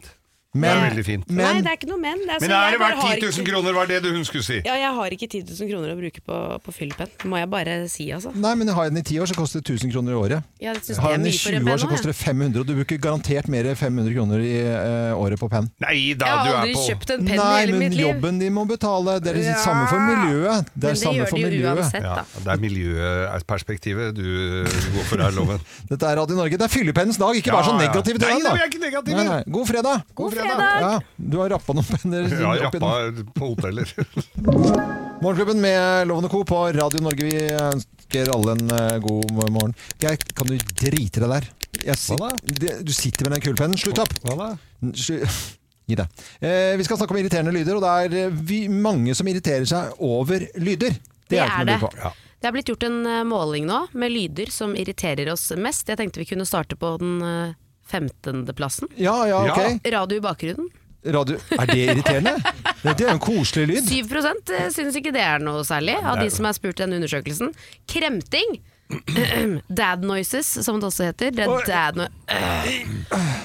Fint. 0.49 0.62
Det 0.62 0.70
er 0.70 0.80
Men, 0.80 0.88
veldig 0.88 1.05
fint. 1.05 1.24
Nei, 1.28 1.61
det 1.61 1.68
er 1.68 1.76
ikke 1.76 1.88
noe 1.90 2.01
men. 2.01 2.18
Det 2.24 2.32
er 2.34 2.40
Men 2.40 2.51
er 2.57 2.70
det 2.72 2.78
bare 2.80 2.96
verdt 2.96 3.20
10 3.20 3.20
000 3.20 3.32
ikke- 3.38 3.53
kroner, 3.53 3.72
var 3.76 3.86
det 3.86 4.03
det 4.03 4.11
hun 4.16 4.24
skulle 4.24 4.44
si? 4.44 4.57
Ja, 4.64 4.74
jeg 4.80 4.92
har 4.96 5.07
ikke 5.12 5.28
10 5.28 5.42
000 5.44 5.68
kroner 5.68 5.88
å 5.92 5.96
bruke 5.99 6.20
på, 6.24 6.36
på 6.64 6.72
fyllepenn. 6.72 7.11
Det 7.20 7.28
må 7.28 7.36
jeg 7.36 7.51
bare 7.53 7.74
si, 7.88 8.07
altså. 8.11 8.32
Nei, 8.34 8.55
men 8.57 8.68
har 8.72 8.84
jeg 8.88 8.92
den 8.94 8.99
i 8.99 9.03
10 9.05 9.20
år, 9.20 9.26
så 9.28 9.34
koster 9.36 9.61
det 9.61 9.68
1000 9.76 9.92
kroner 9.92 10.12
i 10.12 10.16
året. 10.16 10.42
Ja, 10.64 10.72
Har 10.72 11.11
jeg 11.12 11.20
den 11.20 11.28
i 11.28 11.36
20 11.36 11.68
år, 11.68 11.76
så 11.84 11.88
koster 11.92 12.09
det 12.09 12.16
500, 12.16 12.61
og 12.61 12.66
du 12.66 12.74
bruker 12.80 12.96
garantert 12.99 13.49
mer 13.53 13.68
enn 13.68 13.76
500 13.76 14.14
kroner 14.16 14.38
i 14.40 14.57
uh, 14.64 15.20
året 15.20 15.38
på 15.38 15.51
penn. 15.53 15.68
Nei 15.84 16.14
da, 16.16 16.24
du 16.24 16.32
er 16.32 16.40
på 16.40 16.49
Jeg 16.49 16.57
har 16.57 16.64
aldri 16.64 16.86
kjøpt 16.88 17.11
en 17.12 17.26
penn 17.28 17.36
i 17.36 17.61
hele 17.61 17.76
mitt 17.76 17.92
liv. 17.92 18.01
Nei, 18.01 18.09
men 18.09 18.09
jobben 18.09 18.40
de 18.40 18.49
må 18.51 18.64
betale. 18.66 19.20
Det 19.20 19.28
er 19.28 19.34
det 19.42 19.44
Ja. 19.53 19.61
samme 19.62 19.84
for 19.92 20.01
miljøet. 20.01 20.64
Det 20.72 20.80
Men 20.80 20.88
er 20.88 20.94
det 20.96 21.03
samme 21.05 21.18
gjør 21.20 21.28
for 21.28 21.36
de 21.36 21.44
miljøet. 21.44 21.76
uansett, 21.76 22.03
ja, 22.09 22.14
da. 22.16 22.24
Det 22.40 22.51
er 22.57 22.61
miljøperspektivet 22.64 24.14
du 24.16 24.64
går 24.96 25.05
for 25.12 25.16
her, 25.22 25.30
Loven. 25.36 25.61
Dette 25.92 26.03
er 26.09 26.16
Radio 26.16 26.36
Norge. 26.40 26.57
Det 26.57 26.66
er 26.66 26.72
fyllepennens 26.72 27.18
dag, 27.20 27.36
ikke 27.36 27.53
vær 27.53 27.62
så 27.68 27.76
Ja, 27.76 27.78
ja. 27.78 27.86
negativ 27.86 28.16
til 28.18 28.26
den, 28.26 28.42
da, 28.42 28.55
vi 28.57 28.64
er 28.64 28.68
ikke 28.72 28.80
negative. 28.80 29.44
God 29.53 29.66
fredag! 29.68 30.03
God 30.14 30.32
fredag! 30.32 30.47
Ja, 30.49 30.92
du 31.16 31.36
har 31.42 31.51
rappa 31.53 31.74
noen 31.76 31.86
penner 31.88 32.28
Ja, 32.32 32.55
rappa 32.64 32.90
på 33.36 33.51
hoteller. 33.53 33.90
Morgenklubben 35.22 35.61
med 35.61 36.07
Lovende 36.09 36.28
Co. 36.32 36.44
på 36.44 36.61
Radio 36.72 37.01
Norge. 37.03 37.24
Vi 37.26 37.40
ønsker 37.59 38.30
alle 38.34 38.55
en 38.57 38.70
eh, 38.70 38.99
god 39.03 39.32
morgen. 39.51 39.74
Geir, 40.01 40.16
kan 40.38 40.46
du 40.51 40.57
drite 40.59 41.20
deg 41.24 41.32
der? 41.32 41.49
Jeg 41.84 41.99
sit- 42.01 42.18
Hva 42.18 42.30
da? 42.32 42.76
Du 42.86 42.92
sitter 42.94 43.26
med 43.28 43.36
den 43.38 43.44
kulepennen. 43.49 43.78
Slutt 43.80 43.99
opp! 44.05 44.14
Hva 44.24 44.36
da? 44.38 44.49
Gi 45.88 45.96
deg. 45.96 46.22
Eh, 46.44 46.74
vi 46.76 46.84
skal 46.84 46.99
snakke 47.01 47.14
om 47.16 47.20
irriterende 47.22 47.53
lyder, 47.55 47.78
og 47.78 47.84
det 47.84 47.92
er 47.96 48.16
eh, 48.28 48.40
vi, 48.44 48.62
mange 48.68 49.14
som 49.16 49.28
irriterer 49.30 49.64
seg 49.68 50.01
over 50.05 50.44
lyder. 50.61 50.96
Det, 51.28 51.34
Det 51.34 51.38
er 51.44 51.55
er 51.62 51.68
det. 51.68 51.78
Ja. 52.03 52.11
Det 52.38 52.46
er 52.46 52.55
blitt 52.55 52.68
gjort 52.70 52.84
en 52.86 52.99
eh, 53.09 53.22
måling 53.26 53.64
nå 53.66 53.80
med 53.99 54.12
lyder 54.14 54.53
som 54.55 54.76
irriterer 54.78 55.32
oss 55.32 55.49
mest. 55.59 55.88
Jeg 55.90 55.99
tenkte 55.99 56.20
vi 56.22 56.28
kunne 56.30 56.46
starte 56.49 56.76
på 56.78 56.92
den 57.03 57.16
15.-plassen. 57.91 58.93
Ja, 59.01 59.16
ja, 59.28 59.43
ok. 59.49 59.89
Radio 59.93 60.20
i 60.20 60.24
bakgrunnen. 60.24 60.68
Radio. 61.09 61.39
Er 61.55 61.70
det 61.70 61.76
irriterende? 61.78 62.34
Det 62.82 62.97
det 62.99 63.05
er 63.05 63.07
jo 63.07 63.14
en 63.14 63.22
koselig 63.22 63.68
lyd. 63.70 63.86
7 63.86 64.72
syns 64.74 64.99
ikke 64.99 65.12
det 65.14 65.22
er 65.22 65.43
noe 65.43 65.62
særlig, 65.66 65.95
av 66.03 66.18
de 66.20 66.28
som 66.34 66.49
er 66.49 66.57
spurt 66.57 66.80
i 66.80 66.84
den 66.84 66.99
undersøkelsen. 66.99 67.55
Kremting. 67.89 68.59
Dad 69.80 70.01
noises, 70.07 70.49
som 70.64 70.78
det 70.80 70.86
også 70.89 71.05
heter. 71.11 71.30
Det 71.36 71.45
er 71.45 71.64
dad 71.68 71.99
no 72.01 72.07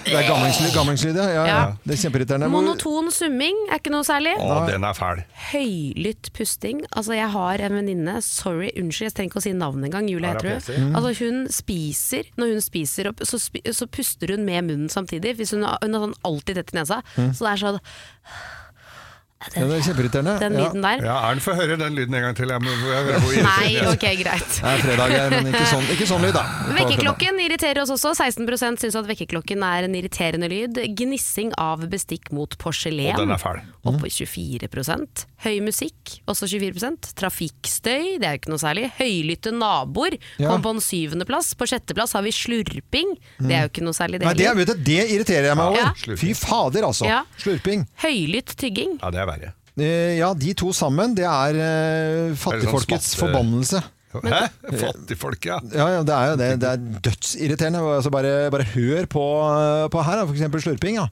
Det 0.05 0.13
er 0.15 0.27
gammingslyd, 0.29 1.17
ja. 1.19 1.25
Ja, 1.35 1.43
ja. 1.47 1.57
Det 1.83 1.95
er 1.97 1.99
kjempeirriterende. 2.05 2.47
Monoton 2.51 3.09
summing 3.11 3.57
er 3.69 3.81
ikke 3.81 3.91
noe 3.93 4.05
særlig. 4.07 4.37
Å, 4.39 4.61
den 4.69 4.87
er 4.87 4.95
fæl. 4.97 5.23
Høylytt 5.51 6.31
pusting. 6.37 6.79
Altså, 6.95 7.15
jeg 7.17 7.27
har 7.35 7.63
en 7.67 7.77
venninne, 7.81 8.15
sorry, 8.23 8.71
unnskyld, 8.79 9.09
jeg 9.09 9.17
trenger 9.19 9.33
ikke 9.33 9.41
å 9.43 9.45
si 9.49 9.53
navnet 9.57 9.89
engang, 9.91 10.09
Julie 10.11 10.31
heter 10.31 10.49
hun. 10.53 10.95
Altså, 10.95 11.13
hun 11.19 11.43
spiser, 11.59 12.31
når 12.39 12.55
hun 12.55 12.63
spiser, 12.69 13.11
opp, 13.11 13.23
så, 13.27 13.39
sp 13.43 13.59
så 13.75 13.87
puster 13.91 14.31
hun 14.37 14.45
med 14.47 14.63
munnen 14.71 14.89
samtidig. 14.93 15.35
Hun, 15.51 15.67
har- 15.67 15.79
hun 15.83 15.93
har 15.99 16.07
sånn 16.07 16.19
alltid 16.31 16.61
tett 16.61 16.73
i 16.75 16.79
nesa. 16.79 17.01
Så 17.35 17.43
det 17.43 17.51
er 17.57 17.63
sånn 17.67 17.79
Ja, 19.55 19.65
det 19.69 19.77
er 19.79 19.85
kjempeirriterende. 19.87 20.35
Den 20.41 20.57
lyden 20.59 20.81
der. 20.85 21.03
Ja, 21.05 21.15
Er 21.29 21.35
den 21.37 21.43
få 21.43 21.55
høre 21.57 21.77
den 21.79 21.95
lyden 21.97 22.15
en 22.17 22.25
gang 22.27 22.35
til? 22.37 22.49
Jeg 22.53 22.61
må, 22.63 22.71
jeg 22.71 23.21
må 23.23 23.31
Nei, 23.43 23.69
ok, 23.91 24.05
greit. 24.23 24.55
Det 24.59 24.71
er 24.73 24.83
fredag, 24.85 25.13
ja, 25.15 25.23
men 25.33 25.51
ikke 25.51 25.65
sånn, 25.69 25.87
ikke 25.95 26.07
sånn 26.09 26.23
lyd, 26.25 26.33
da. 26.37 26.43
Vekkerklokken 26.79 27.41
irriterer 27.43 27.81
oss 27.83 27.93
også. 27.95 28.13
16% 28.23 28.83
syns 28.85 28.95
at 28.99 29.09
vekkerklokken 29.09 29.63
er 29.67 29.87
en 29.89 29.95
irriterende 29.99 30.49
lyd. 30.51 30.79
Gnissing 30.99 31.53
av 31.61 31.83
bestikk 31.91 32.31
mot 32.35 32.55
porselen. 32.61 33.13
Og 33.15 33.23
den 33.25 33.35
er 33.35 33.41
fæl. 33.41 33.61
Oppe 33.83 34.07
i 34.07 34.13
24% 34.15 35.25
Høy 35.43 35.57
musikk, 35.59 36.13
også 36.31 36.47
24% 36.47 37.09
Trafikkstøy, 37.19 38.13
det 38.21 38.27
er 38.27 38.37
jo 38.37 38.39
ikke 38.39 38.51
noe 38.53 38.61
særlig. 38.61 38.85
Høylytte 38.95 39.51
naboer 39.51 40.15
Ja. 40.39 40.49
kom 40.53 40.61
på 40.63 40.71
en 40.75 40.79
syvendeplass. 40.79 41.53
På 41.59 41.67
sjetteplass 41.67 42.13
har 42.15 42.23
vi 42.23 42.31
slurping. 42.31 43.17
Det 43.39 43.51
er 43.51 43.65
jo 43.67 43.71
ikke 43.73 43.83
noe 43.83 43.93
særlig, 43.97 44.19
det 44.21 44.27
Nei, 44.29 44.33
det, 44.39 44.55
vet 44.55 44.67
du, 44.71 44.75
det 44.87 45.01
irriterer 45.11 45.49
jeg 45.51 45.57
meg 45.59 45.65
over. 45.73 45.91
Ja. 46.07 46.15
Fy 46.15 46.31
fader, 46.33 46.87
altså. 46.87 47.05
Ja. 47.09 47.23
Slurping. 47.37 47.83
Høylytt 48.05 48.55
tygging. 48.55 48.95
Ja, 49.03 49.11
det 49.11 49.19
er 49.19 49.25
verre. 49.33 49.51
Eh, 49.73 50.15
ja, 50.19 50.29
de 50.37 50.53
to 50.53 50.69
sammen, 50.77 51.15
det 51.17 51.25
er 51.25 51.57
eh, 51.57 52.35
fattigfolkets 52.37 53.11
smatte- 53.15 53.21
forbannelse. 53.25 53.83
Hæ? 54.13 54.43
Fattigfolk, 54.77 55.45
ja. 55.49 55.55
Ja, 55.73 55.87
ja, 55.95 56.01
det 56.05 56.13
er 56.13 56.27
jo 56.29 56.35
det. 56.37 56.49
Det 56.61 56.69
er 56.69 56.81
dødsirriterende. 57.07 57.79
Altså 57.95 58.11
bare, 58.13 58.33
bare 58.53 58.67
hør 58.75 59.07
på, 59.09 59.23
på 59.89 60.03
her, 60.05 60.19
da, 60.19 60.25
for 60.29 60.35
eksempel 60.37 60.61
slurping. 60.61 60.99
Ja. 61.01 61.07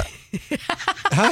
Det. 0.00 0.06
Hæ? 1.18 1.26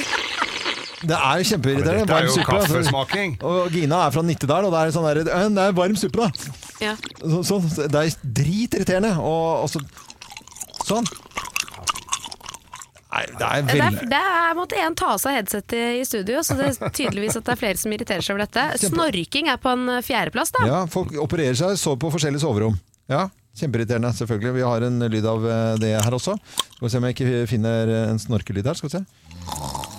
Det 1.08 1.14
er 1.16 1.38
jo 1.40 1.46
kjempeirriterende. 1.52 2.04
Er 2.04 2.12
Varm 2.12 2.28
suppe. 2.34 2.56
altså. 2.58 2.74
kaffesmaking. 2.74 3.36
Og 3.48 3.70
Gina 3.72 4.02
er 4.04 4.10
fra 4.12 4.22
Nittedal, 4.26 4.66
og 4.68 4.72
det 4.74 4.80
er 4.82 4.92
sånn 4.98 5.06
der, 5.08 5.20
«Øh, 5.24 5.48
det 5.56 5.64
er 5.64 5.76
varm 5.78 5.96
suppe, 5.96 6.26
da. 6.26 6.52
Ja. 6.82 6.92
Så, 7.22 7.40
så, 7.46 7.86
det 7.88 8.02
er 8.02 8.16
dritirriterende. 8.42 9.14
Og, 9.22 9.62
og 9.64 9.70
så, 9.72 9.80
sånn. 10.88 11.06
Nei, 13.08 13.22
det 13.40 13.46
er 13.46 13.64
veldig 13.64 14.08
det 14.12 14.20
er 14.20 14.56
måtte 14.58 14.76
en 14.84 14.96
ta 14.98 15.14
av 15.14 15.20
seg 15.22 15.38
headsetet 15.38 15.96
i 15.96 16.04
studio, 16.04 16.42
så 16.44 16.58
det 16.58 16.66
er 16.74 16.92
tydeligvis 16.92 17.38
at 17.40 17.46
det 17.46 17.54
er 17.54 17.60
flere 17.60 17.80
som 17.80 17.94
irriterer 17.96 18.24
seg 18.24 18.36
over 18.36 18.44
dette. 18.44 18.66
Snorking 18.84 19.48
er 19.48 19.60
på 19.62 19.72
en 19.72 19.88
eh, 19.96 20.04
fjerdeplass, 20.04 20.52
da. 20.58 20.66
Ja, 20.68 20.80
folk 20.92 21.16
opererer 21.16 21.56
seg 21.56 21.78
så 21.80 21.96
på 22.00 22.12
forskjellige 22.12 22.44
soverom. 22.44 22.76
Ja, 23.08 23.30
Kjempeirriterende, 23.58 24.12
selvfølgelig. 24.14 24.54
Vi 24.54 24.66
har 24.66 24.84
en 24.86 24.98
lyd 25.10 25.26
av 25.26 25.46
eh, 25.50 25.76
det 25.82 25.94
her 25.98 26.14
også. 26.14 26.36
Skal 26.76 26.84
vi 26.86 26.92
se 26.92 27.00
om 27.00 27.08
jeg 27.08 27.16
ikke 27.16 27.46
finner 27.50 27.94
eh, 27.94 28.10
en 28.12 28.20
snorkelyd 28.22 28.70
her. 28.70 28.78
Skal 28.78 28.92
vi 28.92 28.98
se. 29.00 29.97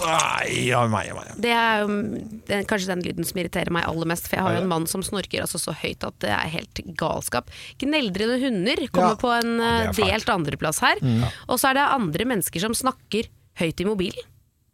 Ja, 0.00 0.80
meg, 0.90 1.10
meg. 1.16 1.32
Det 1.42 1.52
er 1.54 1.82
jo 1.82 1.98
det 2.48 2.60
kanskje 2.70 2.90
den 2.92 3.02
lyden 3.04 3.26
som 3.28 3.40
irriterer 3.42 3.72
meg 3.74 3.86
aller 3.90 4.08
mest, 4.10 4.28
for 4.30 4.38
jeg 4.38 4.46
har 4.46 4.56
jo 4.56 4.62
en 4.64 4.70
mann 4.72 4.86
som 4.90 5.02
snorker 5.06 5.44
altså 5.44 5.60
så 5.60 5.74
høyt 5.76 6.06
at 6.08 6.16
det 6.24 6.30
er 6.34 6.52
helt 6.56 6.82
galskap. 7.00 7.50
Gneldrende 7.82 8.38
hunder 8.42 8.84
kommer 8.94 9.16
Ja. 9.16 9.20
på 9.20 9.32
en 9.36 9.60
eh, 9.60 9.92
delt 9.98 10.28
andreplass 10.32 10.80
her. 10.84 11.00
Og 11.48 11.58
så 11.60 11.70
er 11.70 11.80
det 11.80 11.88
andre 12.00 12.24
mennesker 12.34 12.60
som 12.64 12.76
snakker 12.76 13.28
høyt 13.60 13.80
i 13.82 13.88
mobilen. 13.88 14.29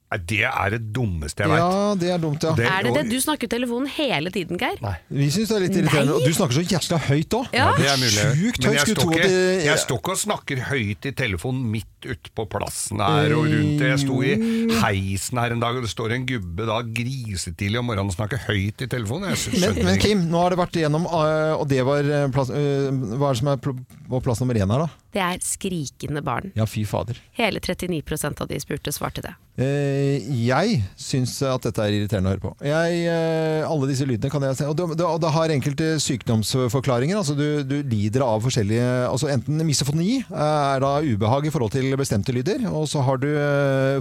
Nei, 0.06 0.18
Det 0.22 0.38
er 0.46 0.70
det 0.70 0.92
dummeste 0.94 1.42
jeg 1.42 1.50
veit. 1.50 1.58
Ja, 1.58 1.94
det 1.98 2.10
er 2.14 2.18
dumt, 2.22 2.42
ja. 2.46 2.52
Det- 2.54 2.66
Er 2.70 2.82
det 2.86 2.92
det? 2.94 3.04
Du 3.10 3.16
snakker 3.20 3.48
telefonen 3.50 3.88
hele 3.90 4.30
tiden, 4.30 4.56
Geir. 4.56 4.78
Vi 5.10 5.26
syns 5.34 5.48
det 5.50 5.56
er 5.56 5.60
litt 5.64 5.74
irriterende. 5.80 6.12
Nei. 6.12 6.20
Og 6.20 6.22
du 6.22 6.32
snakker 6.36 6.54
så 6.54 6.62
jævla 6.62 6.98
høyt 7.08 7.34
òg. 7.34 7.48
Ja. 7.52 7.72
Det 7.74 7.86
er 7.90 7.96
mulig. 7.98 8.26
Sjukt 8.38 8.60
Men 8.62 8.70
høyt. 8.70 8.76
jeg 8.76 8.80
Skulle 8.86 8.96
står, 8.96 9.02
tro 9.02 9.10
at 9.10 9.16
ikke, 9.18 9.28
det 9.28 9.64
jeg 9.66 9.78
står 9.82 9.98
ikke 9.98 10.12
og 10.14 10.18
snakker 10.22 10.56
høyt 10.70 11.06
i 11.06 11.12
telefonen 11.12 11.64
midt 11.74 12.06
ute 12.06 12.30
på 12.38 12.46
plassen 12.54 13.02
her 13.02 13.34
og 13.34 13.44
rundt. 13.50 13.80
Jeg 13.82 13.98
sto 13.98 14.20
i 14.22 14.32
heisen 14.78 15.38
her 15.42 15.50
en 15.56 15.60
dag, 15.60 15.74
og 15.74 15.82
det 15.82 15.90
står 15.90 16.12
en 16.14 16.26
gubbe 16.26 16.66
da 16.70 16.78
grisetidlig 16.82 17.78
om 17.82 17.86
morgenen 17.90 18.12
og 18.12 18.14
snakker 18.14 18.38
høyt 18.46 18.82
i 18.82 18.86
telefonen. 18.86 19.34
Jeg 19.34 19.60
Men, 19.60 19.84
men 19.84 19.94
ikke. 19.98 20.06
Kim, 20.06 20.22
nå 20.30 20.38
har 20.44 20.50
det 20.54 20.58
vært 20.62 20.76
igjennom, 20.78 21.06
øh, 21.10 21.58
og 21.60 21.66
det 21.68 21.82
var 21.84 21.98
øh, 22.06 22.28
plass, 22.30 22.50
øh, 22.50 22.92
Hva 23.16 23.30
er 23.30 23.34
det 23.34 23.38
som 23.42 23.48
er 23.48 23.56
pl- 23.56 23.84
på 24.08 24.22
plass 24.22 24.40
nummer 24.40 24.54
én 24.54 24.70
her, 24.70 24.86
da? 24.86 24.88
Det 25.16 25.22
er 25.22 25.38
skrikende 25.42 26.22
barn. 26.22 26.52
Ja, 26.54 26.64
fy 26.64 26.84
fader. 26.86 27.16
Hele 27.32 27.58
39% 27.58 28.40
av 28.40 28.46
de 28.48 28.60
spurte 28.60 28.92
svarte 28.94 29.22
det. 29.26 29.34
Eh, 29.56 30.20
jeg 30.44 30.82
syns 31.00 31.38
at 31.48 31.64
dette 31.64 31.80
er 31.80 31.94
irriterende 31.96 32.28
å 32.28 32.34
høre 32.34 32.42
på. 32.42 32.50
Jeg, 32.68 32.96
eh, 33.08 33.64
alle 33.64 33.88
disse 33.88 34.04
lydene 34.04 34.32
kan 34.32 34.44
jeg 34.44 34.58
se. 34.58 34.66
Og 34.68 34.76
det, 34.76 34.98
det, 35.00 35.30
har 35.32 35.54
enkelte 35.54 35.86
sykdomsforklaringer. 36.04 37.16
Altså 37.16 37.36
du, 37.38 37.64
du 37.64 37.78
lider 37.88 38.24
av 38.26 38.44
forskjellige 38.44 38.88
altså 39.08 39.30
Enten 39.32 39.64
misofoni 39.64 40.18
eh, 40.20 40.34
er 40.36 40.84
da 40.84 40.98
ubehag 41.00 41.48
i 41.48 41.54
forhold 41.54 41.72
til 41.72 41.96
bestemte 41.96 42.34
lyder, 42.36 42.66
og 42.68 42.84
så 42.90 43.00
har 43.06 43.22
du 43.22 43.30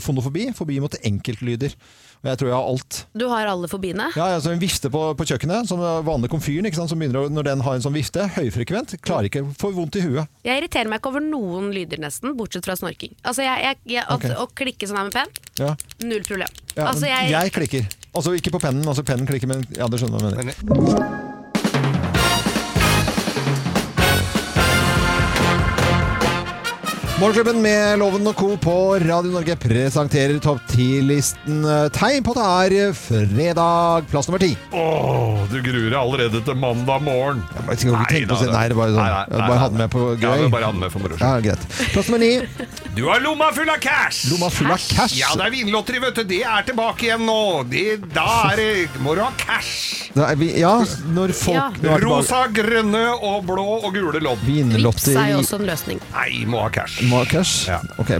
fonofobi, 0.03 0.49
fobi 0.57 0.81
mot 0.83 0.99
enkeltlyder. 1.07 1.75
Og 2.23 2.29
jeg 2.31 2.39
tror 2.41 2.49
jeg 2.49 2.55
har 2.57 2.69
alt. 2.71 2.99
Du 3.13 3.25
har 3.29 3.49
alle 3.51 3.69
fobiene. 3.69 4.07
Ja, 4.17 4.29
altså 4.37 4.53
En 4.55 4.61
vifte 4.61 4.89
på, 4.93 5.01
på 5.17 5.27
kjøkkenet, 5.29 5.69
som 5.69 5.81
vanlig 6.07 6.29
komfyren, 6.33 6.65
ikke 6.69 6.79
sant, 6.79 6.91
som 6.93 7.01
begynner 7.01 7.25
å, 7.25 7.33
når 7.33 7.49
den 7.49 7.65
har 7.65 7.77
en 7.77 7.85
sånn 7.85 7.95
vifte, 7.97 8.25
høyfrekvent, 8.37 8.95
klarer 9.05 9.29
ikke, 9.29 9.43
får 9.61 9.75
vondt 9.77 9.99
i 9.99 10.05
huet. 10.07 10.31
Jeg 10.47 10.61
irriterer 10.63 10.89
meg 10.91 11.01
ikke 11.03 11.13
over 11.13 11.25
noen 11.25 11.69
lyder, 11.75 12.01
nesten, 12.01 12.33
bortsett 12.39 12.65
fra 12.65 12.77
snorking. 12.79 13.13
Altså, 13.23 13.45
jeg, 13.45 13.61
jeg, 13.67 13.81
jeg, 13.97 14.07
at, 14.07 14.17
okay. 14.17 14.35
Å 14.39 14.49
klikke 14.57 14.89
sånn 14.89 15.01
her 15.01 15.09
med 15.11 15.19
penn, 15.19 15.37
Ja. 15.61 15.75
null 16.03 16.25
problem. 16.25 16.59
Ja, 16.75 16.89
altså, 16.89 17.05
jeg, 17.11 17.31
jeg 17.35 17.55
klikker. 17.55 17.87
Altså 18.15 18.35
ikke 18.37 18.55
på 18.55 18.63
pennen, 18.63 18.87
altså 18.87 19.05
pennen 19.07 19.27
klikker, 19.29 19.51
men 19.51 19.65
ja, 19.75 19.87
det 19.91 20.01
skjønner 20.01 20.23
du 20.23 20.29
hva 20.39 20.49
jeg 20.49 21.34
Morgenklubben 27.15 27.61
med 27.63 27.99
Loven 27.99 28.27
og 28.27 28.35
Co. 28.35 28.47
på 28.59 28.73
Radio 28.99 29.31
Norge 29.31 29.53
presenterer 29.55 30.35
topp 30.43 30.59
10-listen. 30.73 31.61
Tegn 31.95 32.25
på 32.27 32.33
at 32.35 32.67
det 32.67 32.79
er 32.81 32.95
fredag, 32.97 34.09
plass 34.11 34.27
nummer 34.27 34.41
ti. 34.43 34.49
Åh, 34.75 35.45
du 35.47 35.55
gruer 35.63 35.85
deg 35.93 35.95
allerede 35.95 36.41
til 36.43 36.57
mandag 36.59 37.05
morgen. 37.05 37.39
Jeg 37.69 37.79
skal 37.85 37.95
ikke 37.95 38.09
tenke 38.11 38.27
på 38.33 38.39
å 38.41 38.49
nei, 38.51 38.65
det 38.67 38.75
er 38.75 38.79
bare 38.81 38.95
sånn. 38.97 39.31
Jeg 39.31 39.45
bare 39.45 39.61
hadde 39.63 39.79
med 39.79 39.93
på 39.95 40.03
gøy. 40.19 40.25
Ja, 40.43 40.49
bare 40.57 40.67
hadde 40.67 40.81
med 40.83 40.91
for 40.91 41.05
moro 41.05 41.15
Ja, 41.21 41.29
skyld. 41.37 41.47
greit. 41.47 41.93
Plass 41.93 42.09
nummer 42.11 42.23
ni. 42.25 42.33
Du 42.95 43.01
har 43.07 43.23
lomma 43.23 43.47
full 43.55 43.71
av 43.71 43.79
cash! 43.83 44.19
Lomma 44.33 44.51
full 44.51 44.75
av 44.75 44.83
cash. 44.83 45.15
Ja, 45.19 45.31
det 45.39 45.47
er 45.47 45.55
vinlotteri, 45.55 46.03
vet 46.03 46.19
du. 46.19 46.23
Det 46.35 46.41
er 46.43 46.67
tilbake 46.67 47.07
igjen 47.07 47.23
nå. 47.27 47.39
Det, 47.71 47.85
da 48.15 48.27
er 48.51 48.59
det, 48.59 48.99
må 49.03 49.15
du 49.15 49.23
ha 49.23 49.31
cash. 49.39 50.11
Da 50.15 50.27
er 50.33 50.39
vi, 50.39 50.51
ja, 50.59 50.75
når 51.15 51.31
folk 51.35 51.79
Ja. 51.83 51.95
Rosa, 52.03 52.43
grønne 52.55 53.05
og 53.23 53.47
blå 53.47 53.65
og 53.85 53.89
gule 53.95 54.19
lodd. 54.23 54.43
Vips 54.47 55.09
er 55.15 55.31
jo 55.33 55.41
også 55.45 55.61
en 55.63 55.67
løsning. 55.71 56.03
Nei, 56.11 56.43
må 56.47 56.59
ha 56.67 56.69
cash. 56.75 57.01
Må? 57.09 57.23
Ja. 57.67 57.79
Ok. 57.97 58.11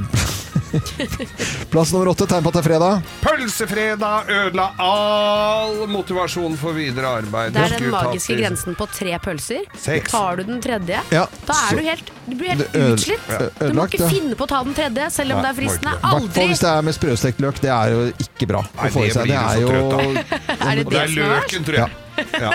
Plass 1.72 1.92
nummer 1.94 2.08
åtte. 2.12 2.26
Tegn 2.28 2.44
på 2.44 2.50
at 2.52 2.56
det 2.58 2.62
er 2.62 2.66
fredag. 2.68 3.02
Pølsefredag 3.24 4.30
ødela 4.32 4.66
all 4.82 5.86
motivasjon 5.92 6.58
for 6.60 6.76
videre 6.76 7.12
arbeid. 7.22 7.54
Det 7.56 7.64
er 7.64 7.76
den 7.80 7.92
magiske 7.94 8.36
grensen 8.40 8.76
på 8.78 8.88
tre 8.92 9.16
pølser. 9.24 9.64
Seks. 9.80 10.12
Tar 10.12 10.42
du 10.42 10.44
den 10.50 10.62
tredje, 10.64 11.00
Ja, 11.14 11.26
da 11.48 11.54
så- 11.54 11.72
er 11.72 11.80
du 11.80 11.84
helt, 11.90 12.12
du 12.28 12.36
blir 12.36 12.50
helt 12.54 12.72
Det 12.72 12.82
øde- 12.82 12.94
utslitt. 12.98 13.28
ja. 13.30 13.40
Du 13.70 13.74
må 13.74 13.86
ikke 13.88 14.02
ja. 14.04 14.10
finne 14.10 14.36
på 14.36 14.44
å 14.44 14.48
ta 14.48 14.64
den 14.64 14.74
tredje, 14.74 15.10
selv 15.12 15.32
om 15.32 15.42
Nei, 15.42 15.44
det 15.44 15.50
er 15.52 15.62
fristende. 15.62 15.92
hvert 15.92 16.02
fall 16.02 16.22
Aldri! 16.22 16.48
hvis 16.48 16.60
det 16.60 16.70
er 16.70 16.82
med 16.82 16.94
sprøstekt 17.00 17.40
løk. 17.40 17.62
Det 17.62 17.70
er 17.72 17.88
jo 17.96 18.02
ikke 18.26 18.48
bra 18.48 18.62
Nei, 18.76 18.90
å 18.90 18.92
få 18.92 19.00
i 19.00 19.08
det 19.08 19.14
seg. 19.14 19.28
Det 19.28 19.36
er 19.36 19.60
jo 19.62 19.70
Er 19.70 20.76
det 20.76 20.90
det 20.90 21.00
er 21.02 21.08
som 21.08 21.24
er 21.24 21.30
verst? 21.30 21.52
løken, 21.52 21.66
tror 21.66 21.76
jeg. 21.76 21.90
Ja. 22.16 22.52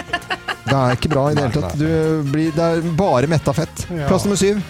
Det 0.71 0.77
er 0.77 0.93
ikke 0.97 1.09
bra 1.11 1.29
i 1.31 1.35
det 1.35 1.43
hele 1.43 1.61
tatt. 1.61 1.79
Du 1.79 2.23
blir, 2.31 2.51
det 2.53 2.59
er 2.65 2.81
bare 2.97 3.27
metta 3.27 3.53
fett. 3.53 3.87
Ja. 3.91 4.07
Plass 4.09 4.25
nummer 4.25 4.37
syv. 4.37 4.63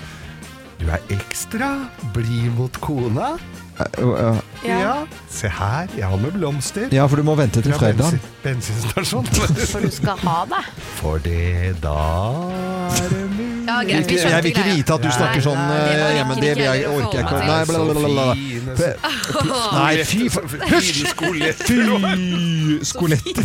Du 0.81 0.89
er 0.89 1.03
ekstra 1.12 1.68
blid 2.14 2.55
mot 2.57 2.78
kona. 2.81 3.35
Ja, 3.81 4.78
Ja. 4.81 4.95
Se 5.31 5.49
her, 5.49 5.87
jeg 5.97 6.05
har 6.07 6.16
med 6.20 6.33
blomster. 6.37 6.89
Ja, 6.93 7.07
for 7.09 7.16
du 7.16 7.22
må 7.24 7.35
vente 7.39 7.62
til 7.64 7.72
fredag. 7.72 8.18
bensinstasjon. 8.43 9.26
For 9.70 9.81
du 9.81 9.91
skal 9.91 10.18
ha 10.24 10.45
det. 10.51 10.61
For 10.99 11.18
det 11.24 11.76
da 11.83 11.95
er 12.91 13.09
det 13.09 13.20
mulig 13.31 13.68
Ja, 13.68 13.76
greit, 13.87 14.09
vi 14.11 14.16
jeg 14.18 14.43
vil 14.43 14.51
ikke 14.51 14.64
vite 14.66 14.95
at 14.97 15.03
du 15.05 15.11
snakker 15.14 15.41
sånn 15.45 15.59
eh, 15.61 16.16
hjemme. 16.18 16.35
Det 16.41 16.51
vil 16.59 16.64
jeg, 16.64 16.87
orker 16.91 17.18
jeg 17.18 17.24
ikke. 17.24 17.39
Nei, 17.39 17.47
meg 17.47 17.66
bla, 17.68 17.78
bla, 17.85 17.95
bla, 17.95 18.09
bla. 18.11 18.35
Nei, 19.78 20.05
fy 20.05 20.28
Hysj! 20.74 21.05
Fy 21.62 21.78
skoletter. 22.91 23.45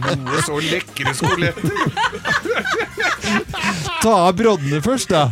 Noe 0.00 0.42
så 0.46 0.60
lekre 0.64 1.14
skoletter. 1.18 1.74
Ta 4.00 4.14
av 4.28 4.32
broddene 4.38 4.80
først, 4.84 5.10
da. 5.12 5.28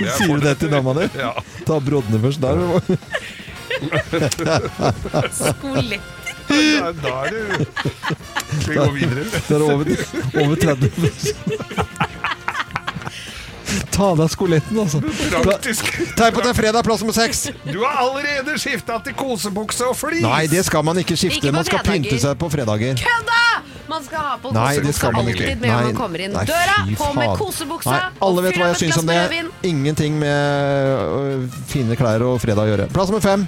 Er 0.00 0.10
Sier 0.18 0.34
du 0.34 0.40
det 0.44 0.56
til 0.58 0.70
dama 0.72 0.92
di? 0.98 1.06
Ja. 1.24 1.32
Ta 1.68 1.78
broddene 1.80 2.18
først. 2.22 2.40
der. 2.40 2.54
er 2.58 2.80
det 5.22 5.32
Skolett. 5.34 6.02
Da, 6.44 7.12
er 7.24 7.30
det 7.32 7.66
Skal 8.60 8.72
vi 8.72 8.76
gå 8.76 8.90
videre? 8.98 9.24
Det 9.48 9.54
er 9.56 9.62
over, 9.64 9.84
over 10.42 10.56
30 10.60 10.90
Ta 13.94 14.08
av 14.10 14.18
deg 14.18 14.30
skoletten, 14.30 14.78
altså. 14.82 14.98
Praktisk. 15.44 15.86
Tegn 16.18 16.34
på 16.34 16.42
at 16.42 16.46
det 16.46 16.50
er 16.50 16.58
fredag, 16.58 16.82
plass 16.86 17.02
nummer 17.02 17.14
seks. 17.16 17.44
Du 17.66 17.80
har 17.84 18.00
allerede 18.02 18.56
skifta 18.60 18.98
til 19.06 19.14
kosebukse 19.18 19.86
og 19.86 19.96
flis. 19.98 20.22
Nei, 20.24 20.44
det 20.50 20.64
skal 20.66 20.84
man 20.86 20.98
ikke 21.02 21.16
skifte. 21.18 21.40
Ikke 21.46 21.54
Man 21.54 21.66
skal 21.66 21.78
fredager. 21.82 22.02
pynte 22.10 22.20
seg 22.26 22.38
på 22.42 22.50
fredager. 22.54 22.98
Kødda! 23.02 23.43
Man 23.94 24.06
skal 24.06 24.24
ha 24.26 24.32
på 24.42 24.50
Nei, 24.54 24.70
det 24.82 24.94
skal 24.96 25.12
man 25.14 25.28
ikke. 25.30 25.44
alltid 25.44 25.60
med 25.60 25.70
når 25.70 25.76
Nei, 25.76 25.90
man 25.90 25.98
kommer 26.00 26.24
inn 26.24 26.32
nei, 26.34 26.44
døra. 26.48 26.78
På 26.98 27.10
med 27.14 27.36
kosebuksa. 27.38 27.92
Nei, 27.94 28.24
alle 28.26 28.46
vet 28.48 28.58
hva 28.58 28.72
jeg 28.72 28.80
syns 28.82 28.98
om 29.02 29.12
det. 29.12 29.44
Ingenting 29.70 30.18
med 30.18 31.04
øh, 31.04 31.46
fine 31.70 31.98
klær 32.00 32.24
og 32.26 32.40
fredag 32.42 32.66
å 32.66 32.72
gjøre. 32.74 32.88
Plass 32.94 33.12
nummer 33.12 33.22
fem. 33.24 33.46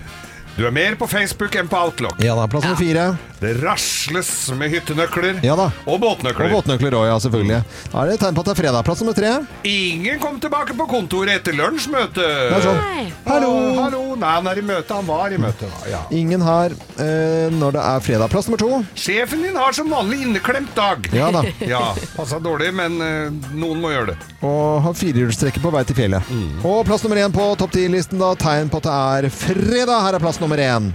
Du 0.57 0.63
er 0.65 0.73
mer 0.73 0.95
på 0.97 1.05
Facebook 1.05 1.53
enn 1.61 1.67
på 1.69 1.77
Outlook. 1.77 2.17
Ja 2.25 2.33
da, 2.39 2.47
plass 2.49 2.65
nummer 2.65 2.79
fire. 2.81 3.03
Det 3.37 3.51
rasles 3.61 4.29
med 4.57 4.71
hyttenøkler 4.73 5.43
Ja 5.45 5.53
da. 5.59 5.67
og 5.85 5.99
båtnøkler. 6.01 6.47
Og 6.49 6.55
båtnøkler 6.63 6.95
òg, 6.97 7.05
ja, 7.11 7.17
selvfølgelig. 7.21 7.59
Da 7.93 7.99
er 8.01 8.09
det 8.09 8.15
tegn 8.23 8.37
på 8.39 8.41
at 8.41 8.49
det 8.49 8.53
er 8.55 8.59
fredag. 8.63 8.87
Plass 8.87 9.03
nummer 9.05 9.17
tre. 9.19 9.33
Ingen 9.69 10.17
kom 10.23 10.39
tilbake 10.41 10.73
på 10.79 10.87
kontoret 10.89 11.35
etter 11.43 11.53
lunsjmøte. 11.59 12.25
Det 12.25 12.57
er 12.57 12.65
sånn. 12.65 12.81
Nei. 12.81 13.05
Hallo! 13.27 13.51
Å, 13.53 13.75
hallo. 13.83 14.01
Nei, 14.17 14.31
han 14.39 14.49
er 14.49 14.61
i 14.63 14.65
møte. 14.65 14.97
Han 14.97 15.11
var 15.11 15.35
i 15.37 15.41
møte. 15.43 15.69
Ja. 15.93 16.01
Ingen 16.17 16.41
her 16.47 16.73
eh, 17.05 17.53
når 17.53 17.77
det 17.77 17.85
er 17.91 18.07
fredag. 18.09 18.33
Plass 18.33 18.49
nummer 18.49 18.63
to. 18.65 18.81
Sjefen 18.97 19.45
din 19.45 19.61
har 19.61 19.77
som 19.77 19.93
vanlig 19.93 20.23
inneklemt 20.25 20.73
dag. 20.79 21.05
Ja 21.13 21.29
da. 21.37 21.45
Ja, 21.67 21.83
Passa 22.17 22.39
dårlig, 22.41 22.71
men 22.79 22.97
eh, 23.05 23.53
noen 23.59 23.83
må 23.85 23.93
gjøre 23.93 24.15
det. 24.15 24.19
Og 24.47 24.81
har 24.87 24.97
firehjulstrekker 24.97 25.61
på 25.61 25.75
vei 25.75 25.85
til 25.89 25.97
fjellet. 25.99 26.33
Og 26.65 26.81
plass 26.89 27.05
nummer 27.05 27.21
én 27.21 27.35
på 27.35 27.51
topp 27.61 27.77
ti-listen, 27.77 28.17
da. 28.25 28.33
Tegn 28.41 28.73
på 28.73 28.81
at 28.81 28.89
det 28.89 28.97
er 29.29 29.31
fredag. 29.37 30.01
Her 30.07 30.17
er 30.17 30.23
plass 30.25 30.39
nummer 30.41 30.46
én. 30.55 30.93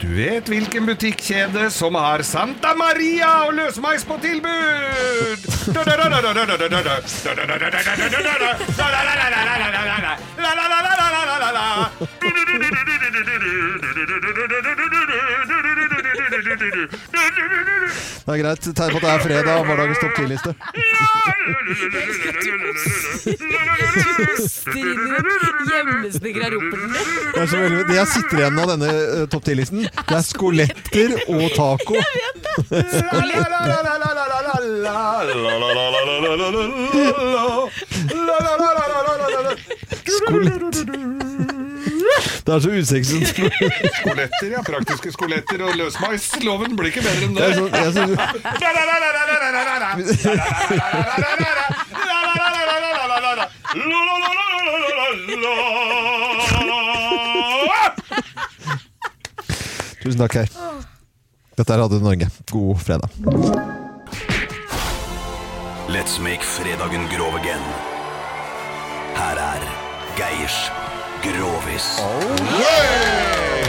Du 0.00 0.08
vet 0.16 0.48
hvilken 0.48 0.86
butikkjede 0.86 1.70
som 1.70 1.94
har 1.94 2.22
Santa 2.22 2.74
Maria 2.76 3.46
og 3.46 3.54
løsmeis 3.56 4.04
på 4.04 4.18
tilbud? 4.20 5.40
Det 16.36 18.32
er 18.34 18.38
greit. 18.42 18.60
Tegn 18.76 18.90
på 18.92 18.96
at 18.96 19.02
det 19.02 19.10
er 19.12 19.20
fredag. 19.24 19.64
hverdagens 19.64 19.98
topp 20.02 20.14
ti-liste. 20.16 20.50
Hjemmesnekra. 25.70 26.46
Det, 27.36 27.94
jeg 27.96 28.06
sitter 28.12 28.36
igjen 28.42 28.58
av 28.60 28.66
denne 28.74 28.90
uh, 28.92 29.24
topp 29.32 29.44
ti-listen, 29.48 29.86
det 29.86 30.16
er 30.18 30.24
skoletter 30.26 31.08
og 31.26 31.46
taco. 31.56 31.94
Skolett. 40.16 40.76
Det 40.86 41.15
er 42.54 42.60
så 42.60 42.70
usexy. 42.70 43.18
Skoletter, 44.00 44.50
ja. 44.52 44.60
Praktiske 44.66 45.12
skoletter 45.14 45.62
og 45.66 45.74
løsmeis. 45.80 46.28
Loven 46.44 46.76
blir 46.78 46.92
ikke 46.92 47.02
bedre 47.02 47.26
enn 47.26 47.34
Det 47.34 47.42
er 47.42 47.50
det. 47.50 47.58
så, 47.96 48.06
tusen 60.02 60.20
takk, 60.22 60.36
Geir. 60.38 60.50
Dette 61.56 61.72
er 61.72 61.80
Radio 61.80 61.98
Norge. 62.04 62.28
God 62.52 62.80
fredag. 62.84 63.10
Let's 65.88 66.18
make 66.20 66.42
fredagen 66.44 67.08
grov 67.10 67.34
again. 67.40 67.62
Her 69.16 69.38
er 69.40 69.62
Geirs 70.18 70.58
Grovis. 71.34 71.86
Oh. 72.00 72.36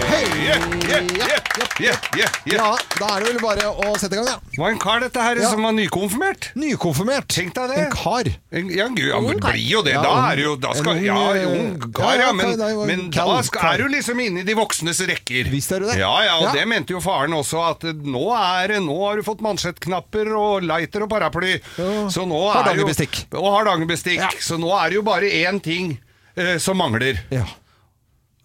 Yeah, 0.07 0.23
yeah, 0.47 0.61
yeah, 0.87 1.03
yeah, 1.17 1.39
yeah, 1.81 1.97
yeah. 2.15 2.29
Ja, 2.47 2.67
da 2.99 3.07
er 3.17 3.23
det 3.25 3.31
vel 3.33 3.39
bare 3.43 3.65
å 3.69 3.95
sette 3.99 4.15
i 4.15 4.19
gang, 4.19 4.27
ja. 4.29 4.37
Det 4.53 4.59
var 4.61 4.71
en 4.73 4.79
kar 4.81 5.01
dette 5.03 5.21
her 5.25 5.39
Ja. 5.41 5.49
som 5.51 5.63
var 5.65 5.73
nykonfirmert. 5.75 6.47
Nykonfirmert. 6.57 7.27
Tenk 7.33 7.53
deg 7.57 7.69
det. 7.73 7.77
En 7.87 7.91
kar. 7.91 8.29
En, 8.51 8.69
ja, 8.71 8.87
gud, 8.93 9.09
han 9.13 9.25
Ung 9.33 9.41
kar. 9.43 9.51
blir 9.57 9.67
jo 9.73 9.81
det. 9.85 9.93
Ja, 9.97 10.01
da 10.05 10.13
ung- 10.13 10.31
er 10.31 10.35
det 10.39 10.45
jo 10.45 10.55
da 10.55 10.71
skal, 10.77 10.91
en 10.93 10.97
ung, 10.97 11.05
Ja, 11.05 11.33
eh, 11.33 11.47
ung 11.51 11.91
kar, 11.91 12.13
ja, 12.13 12.19
ja. 12.21 12.25
ja, 12.27 12.31
Men, 12.33 12.53
det 12.57 12.65
er 12.67 12.73
jo 12.77 12.81
en 12.81 12.87
men 12.93 13.11
kall 13.11 13.33
da 13.35 13.41
skal, 13.49 13.61
kar. 13.61 13.73
er 13.73 13.77
du 13.77 13.87
liksom 13.97 14.19
inne 14.25 14.39
i 14.39 14.47
de 14.47 14.53
voksnes 14.55 15.01
rekker. 15.11 15.51
Visst 15.51 15.71
er 15.75 15.79
du 15.79 15.85
det. 15.91 15.97
Ja, 15.99 16.13
ja, 16.23 16.37
og 16.37 16.47
Ja. 16.47 16.51
det 16.61 16.67
mente 16.67 16.93
jo 16.95 17.01
faren 17.03 17.33
også, 17.33 17.61
at 17.71 17.83
eh, 17.83 17.93
nå 17.93 18.25
er 18.37 18.67
det 18.67 18.81
Nå 18.87 18.97
har 19.05 19.15
du 19.17 19.23
fått 19.23 19.41
mansjettknapper 19.41 20.31
og 20.37 20.61
lighter 20.63 21.03
og 21.03 21.09
paraply. 21.09 21.57
Ja. 21.77 22.07
Så 22.07 22.23
nå 22.29 22.37
er 22.37 22.53
jo 22.53 22.57
Hardangerbestikk. 22.61 23.25
Og 23.33 23.51
hardangerbestikk. 23.57 24.21
Ja. 24.21 24.29
Så 24.39 24.57
nå 24.61 24.71
er 24.77 24.89
det 24.89 24.95
jo 25.01 25.01
bare 25.03 25.25
én 25.27 25.59
ting 25.61 25.97
eh, 26.37 26.57
som 26.61 26.77
mangler. 26.77 27.19
Ja. 27.33 27.45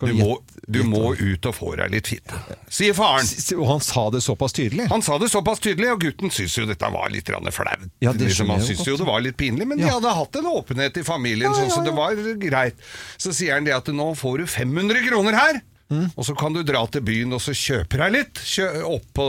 Du 0.03 0.11
må, 0.19 0.33
du 0.67 0.81
må 0.83 1.13
ut 1.15 1.47
og 1.47 1.53
få 1.55 1.77
deg 1.79 1.93
litt 1.95 2.09
fitte, 2.11 2.35
sier 2.75 2.91
faren. 2.99 3.23
S- 3.23 3.53
Og 3.55 3.63
han 3.69 3.79
sa 3.87 4.09
det 4.11 4.19
såpass 4.25 4.51
tydelig. 4.57 4.89
Han 4.91 5.01
sa 5.07 5.15
det 5.23 5.29
såpass 5.31 5.61
tydelig, 5.63 5.93
og 5.95 6.01
gutten 6.03 6.33
syntes 6.35 6.57
jo 6.59 6.65
dette 6.67 6.89
var 6.91 7.07
litt 7.15 7.29
grann 7.31 7.47
flaut. 7.55 7.85
Ja, 8.03 8.11
det 8.11 8.27
liksom, 8.33 8.51
han 8.51 8.59
jeg 8.59 8.73
syntes 8.73 8.83
godt. 8.83 8.89
jo 8.91 8.97
det 9.05 9.07
var 9.13 9.21
litt 9.23 9.37
pinlig, 9.39 9.69
men 9.71 9.79
Ja. 9.79 9.87
de 9.87 9.93
hadde 10.01 10.15
hatt 10.19 10.35
en 10.41 10.49
åpenhet 10.51 10.99
i 10.99 11.05
familien, 11.07 11.55
sånn 11.55 11.71
så 11.71 11.85
det 11.87 11.95
var 11.95 12.19
greit. 12.43 12.75
Så 13.17 13.31
sier 13.33 13.55
han 13.55 13.63
det 13.65 13.77
at 13.79 13.87
nå 13.95 14.09
får 14.19 14.39
du 14.43 14.47
500 14.47 15.07
kroner 15.07 15.39
her, 15.39 15.63
Mm. 15.93 16.11
og 16.17 16.25
så 16.25 16.35
kan 16.35 16.53
du 16.53 16.63
dra 16.65 16.87
til 16.87 17.03
byen 17.03 17.33
og 17.35 17.41
så 17.41 17.53
kjøpe 17.53 17.99
deg 18.01 18.13
litt 18.13 18.35
kjø 18.43 18.83
opp 18.83 19.07
på 19.15 19.27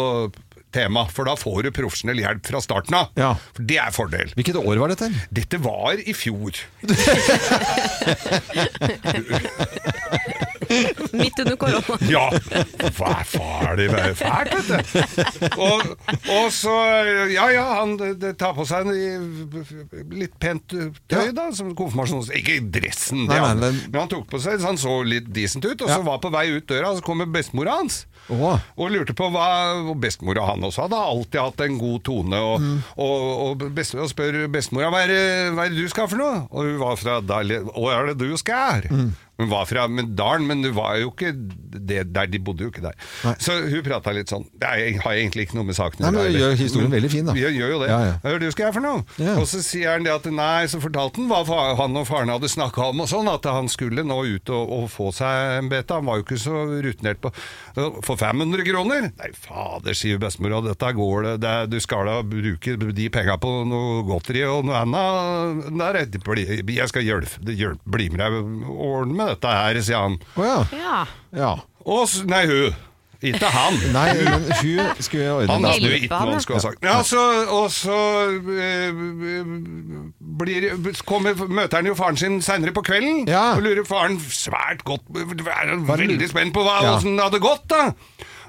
tema, 0.73 1.05
for 1.13 1.29
da 1.29 1.35
får 1.39 1.67
du 1.67 1.71
profesjonell 1.75 2.19
hjelp 2.23 2.43
fra 2.49 2.59
starten 2.63 2.97
av. 2.99 3.05
Ja. 3.19 3.31
For 3.55 3.63
det 3.69 3.79
er 3.81 3.91
fordel. 3.95 4.27
Hvilket 4.37 4.59
år 4.59 4.81
var 4.81 4.87
dette? 4.93 5.07
Dette 5.33 5.57
var 5.63 5.93
i 6.01 6.13
fjor. 6.17 6.51
Midt 11.21 11.39
under 11.43 11.55
korona. 11.59 11.97
Ja, 12.09 12.25
hva 12.97 13.11
er 13.19 13.27
farlig, 13.29 13.87
hva 13.91 14.03
er 14.09 14.15
fælt, 14.17 14.53
vet 14.69 14.93
du. 14.93 15.59
Og, 15.63 15.93
og 16.33 16.47
så, 16.55 16.73
ja 17.33 17.47
ja, 17.53 17.65
han 17.81 17.95
det, 17.99 18.33
tar 18.41 18.53
på 18.57 18.65
seg 18.69 18.87
en, 18.91 19.27
litt 20.13 20.35
pent 20.41 20.67
tøy 21.11 21.31
da, 21.35 21.49
som 21.55 21.73
konfirmasjons... 21.77 22.31
Ikke 22.37 22.59
dressen, 22.73 23.25
det, 23.27 23.35
Nei, 23.35 23.39
nei, 23.39 23.49
han, 23.49 23.61
men- 23.63 23.81
men 23.93 23.99
han 24.03 24.11
tok 24.11 24.27
på 24.31 24.39
seg, 24.41 24.59
så 24.61 24.71
han 24.71 24.79
så 24.81 24.97
litt 25.07 25.29
decent 25.35 25.65
ut, 25.65 25.75
og 25.81 25.87
så 25.89 25.99
Ja. 25.99 26.05
var 26.07 26.19
på 26.23 26.31
vei 26.33 26.47
ut 26.55 26.67
døra, 26.69 26.91
og 26.93 26.99
så 27.01 27.05
kommer 27.05 27.29
bestemora 27.29 27.77
hans. 27.81 28.03
Oh. 28.31 28.55
Og 28.79 28.87
lurte 28.93 29.11
på 29.19 29.27
hva 29.33 29.47
og 29.83 29.97
Bestemora 29.99 30.45
han 30.47 30.63
også 30.63 30.85
hadde 30.85 30.95
alltid 30.95 31.39
hatt 31.41 31.63
en 31.65 31.75
god 31.81 32.03
tone. 32.07 32.37
Og, 32.39 32.61
Mm. 32.63 32.77
og, 33.03 33.23
og, 33.43 33.65
best, 33.75 33.95
og 33.99 34.07
spør 34.07 34.37
bestemora 34.53 34.87
hva 34.93 35.01
er, 35.03 35.11
det- 35.11 35.51
hva 35.57 35.65
er 35.65 35.73
det 35.73 35.81
du 35.83 35.89
skal 35.91 36.07
for 36.07 36.21
noe. 36.21 36.37
Og 36.51 36.63
hun 36.69 36.77
var 36.79 36.95
fra 37.01 37.17
Dal- 37.19 37.51
Hva 37.67 37.91
er 37.97 38.13
det 38.13 38.17
du 38.23 38.37
skal? 38.39 38.87
Mm. 38.89 39.11
Hun 39.41 39.49
var 39.49 39.65
fra 39.65 39.87
Dalen, 39.89 40.45
men 40.47 40.61
hun 40.63 40.75
var 40.77 40.97
jo 41.01 41.09
ikke 41.09 41.31
det 41.33 42.03
der, 42.13 42.27
de 42.29 42.37
bodde 42.39 42.67
jo 42.67 42.69
ikke 42.69 42.83
der. 42.83 42.93
Nei. 43.25 43.33
Så 43.41 43.55
hun 43.65 43.81
prata 43.85 44.11
litt 44.13 44.29
sånn 44.29 44.43
Det 44.53 44.67
er- 44.69 44.99
har 45.01 45.13
egentlig 45.17 45.47
ikke 45.47 45.55
noe 45.57 45.65
med 45.65 45.75
saken 45.75 46.05
å 46.05 46.11
gjøre. 46.11 46.13
Men 46.13 46.37
gjør 46.37 46.53
historien 46.59 46.89
Men- 46.89 47.01
veldig 47.01 47.11
fin, 47.11 47.25
da. 47.25 47.33
Gjør, 47.33 47.53
gjør 47.57 47.71
jo 47.73 47.79
det. 47.81 47.89
Ja, 47.89 47.99
ja. 48.05 48.13
Hva 48.23 48.39
du 48.39 48.51
skal 48.51 48.65
jeg 48.67 48.73
for 48.73 48.81
noe? 48.85 49.03
Ja. 49.17 49.33
Og 49.41 49.47
så 49.49 49.61
sier 49.65 49.91
han 49.93 50.03
det 50.03 50.13
at 50.13 50.25
nei, 50.31 50.65
så 50.69 50.79
fortalte 50.83 51.17
han 51.17 51.29
hva 51.29 51.75
han 51.77 51.97
og 51.97 52.05
faren 52.07 52.29
hadde 52.29 52.47
snakka 52.51 52.89
om, 52.91 53.01
og 53.01 53.07
sånn, 53.09 53.27
at 53.33 53.43
han 53.49 53.67
skulle 53.67 54.03
nå 54.05 54.19
ut 54.35 54.49
og, 54.53 54.69
og 54.77 54.89
få 54.93 55.09
seg 55.13 55.57
en 55.57 55.69
bete. 55.69 55.89
Han 55.97 56.05
var 56.05 56.17
jo 56.21 56.23
ikke 56.27 56.37
så 56.39 56.81
rutinert 56.83 57.19
på 57.23 57.33
For 58.03 58.15
500 58.15 58.63
kroner? 58.69 59.09
Nei, 59.17 59.31
fader, 59.33 59.93
sier 59.97 60.19
bestemora, 60.21 60.61
dette 60.63 60.93
går 60.93 61.23
det, 61.23 61.41
det 61.41 61.69
Du 61.73 61.79
skal 61.79 62.05
da 62.05 62.21
bruke 62.21 62.77
de 62.93 63.09
penga 63.09 63.37
på 63.41 63.65
noe 63.65 64.03
godteri 64.05 64.43
og 64.45 64.65
noe 64.65 64.77
annet. 64.85 66.13
Jeg 66.69 66.87
skal 66.89 67.01
hjelpe, 67.03 67.55
hjelpe 67.57 67.79
bli 67.89 68.09
med 68.13 68.19
deg 68.21 68.37
og 68.37 68.77
ordne 68.77 69.15
med 69.17 69.22
dette 69.31 69.47
her, 69.57 69.81
sier 69.81 70.01
han. 70.07 70.17
Oh, 70.35 70.45
ja. 70.45 70.57
Ja. 70.79 71.03
ja. 71.37 71.53
Og 71.85 72.09
nei, 72.29 72.45
hun. 72.49 72.81
Ikke 73.23 73.47
han. 73.47 73.77
Nei, 73.95 74.09
men 74.27 74.49
hun 74.51 74.97
skulle 74.99 75.29
ordne 75.31 75.53
Han 75.53 75.63
det. 75.63 75.91
ikke 76.01 76.09
han, 76.11 76.27
noe 76.27 76.33
han 76.35 76.41
skulle 76.43 76.59
ha 76.59 76.63
sagt. 76.65 76.83
Ja, 76.83 76.97
så, 77.07 77.21
og 77.55 77.69
så 77.71 77.99
øh, 78.35 79.55
blir, 80.41 80.65
kommer, 81.07 81.37
møter 81.47 81.79
han 81.79 81.87
jo 81.87 81.95
faren 81.95 82.19
sin 82.19 82.41
senere 82.43 82.73
på 82.75 82.83
kvelden, 82.83 83.23
Ja. 83.31 83.53
og 83.55 83.63
lurer 83.63 83.85
faren 83.87 84.19
svært 84.19 84.83
godt 84.83 85.07
Er 85.15 85.75
veldig 85.87 86.29
spent 86.29 86.53
på 86.53 86.63
hva, 86.67 86.81
Ja. 86.83 86.91
hvordan 86.97 87.15
det 87.15 87.23
hadde 87.29 87.39
gått, 87.39 87.63
da. 87.71 87.83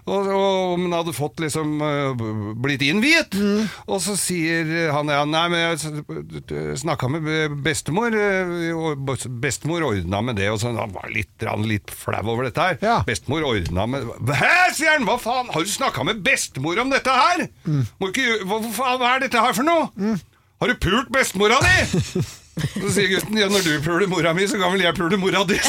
Og, 0.04 0.26
og 0.28 0.74
om 0.74 0.82
han 0.84 0.94
hadde 0.98 1.14
fått 1.16 1.40
liksom 1.40 1.78
eh, 1.80 2.24
blitt 2.60 2.82
innviet. 2.84 3.32
Mm. 3.40 3.64
Og 3.88 4.02
så 4.04 4.16
sier 4.20 4.68
han 4.92 5.08
ja, 5.08 5.22
nei, 5.24 5.44
men 5.52 5.62
jeg 5.62 6.76
snakka 6.82 7.08
med 7.14 7.56
bestemor, 7.64 8.12
eh, 8.12 8.68
og 8.76 9.00
bestemor 9.40 9.86
ordna 9.88 10.20
med 10.26 10.36
det. 10.40 10.50
Og 10.52 10.60
så 10.60 10.74
han 10.76 10.92
var 10.92 11.08
litt, 11.14 11.32
grann 11.40 11.64
litt 11.68 11.92
flau 11.94 12.20
over 12.34 12.50
dette 12.50 12.68
her. 12.68 12.78
Ja. 12.84 12.98
Bestemor 13.08 13.48
ordna 13.48 13.88
med 13.88 14.12
Hæ, 14.34 14.54
sier 14.76 14.98
han! 14.98 15.08
Hva 15.08 15.16
faen, 15.20 15.50
har 15.54 15.64
du 15.64 15.72
snakka 15.72 16.04
med 16.06 16.20
bestemor 16.24 16.80
om 16.84 16.92
dette 16.92 17.12
her? 17.12 17.46
Mm. 17.64 17.82
Må 18.00 18.12
ikke, 18.12 18.38
hva, 18.44 18.60
faen, 18.76 19.00
hva 19.00 19.16
er 19.16 19.24
dette 19.24 19.40
her 19.40 19.56
for 19.56 19.66
noe? 19.66 20.16
Har 20.60 20.70
du 20.70 20.80
pult 20.80 21.10
bestemora 21.12 21.58
di? 21.64 22.24
Så 22.54 22.92
sier 22.94 23.08
gutten 23.10 23.40
ja, 23.40 23.48
når 23.50 23.64
du 23.66 23.72
puler 23.82 24.06
mora 24.06 24.30
mi, 24.36 24.44
så 24.46 24.60
kan 24.60 24.70
vel 24.76 24.84
jeg 24.84 24.94
pule 24.94 25.18
mora 25.18 25.42
di. 25.48 25.58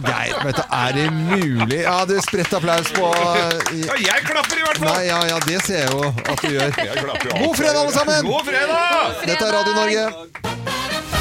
Geir, 0.00 0.36
vet 0.44 0.56
du, 0.56 0.62
er 0.72 0.92
det 0.96 1.06
mulig? 1.12 1.80
Ja, 1.82 2.04
du, 2.08 2.14
spredt 2.24 2.54
applaus 2.56 2.92
på 2.96 3.10
Ja, 3.12 3.98
jeg 4.00 4.24
klapper 4.24 4.56
i 4.56 4.64
hvert 4.64 4.80
fall! 4.80 4.88
Nei, 4.88 5.02
ja, 5.10 5.20
ja, 5.28 5.38
det 5.46 5.60
ser 5.66 5.84
jeg 5.84 5.92
jo 5.92 6.08
at 6.08 6.42
du 6.42 6.48
gjør. 6.48 6.72
Jeg 6.80 6.96
klapper 7.02 7.28
jo 7.28 7.44
God 7.44 7.56
fredag, 7.60 7.80
alle 7.82 7.94
sammen! 7.98 8.30
God 8.32 8.48
fredag! 8.48 9.20
Dette 9.26 9.44
er 9.50 9.52
Radio 9.58 9.74
Norge. 9.82 11.11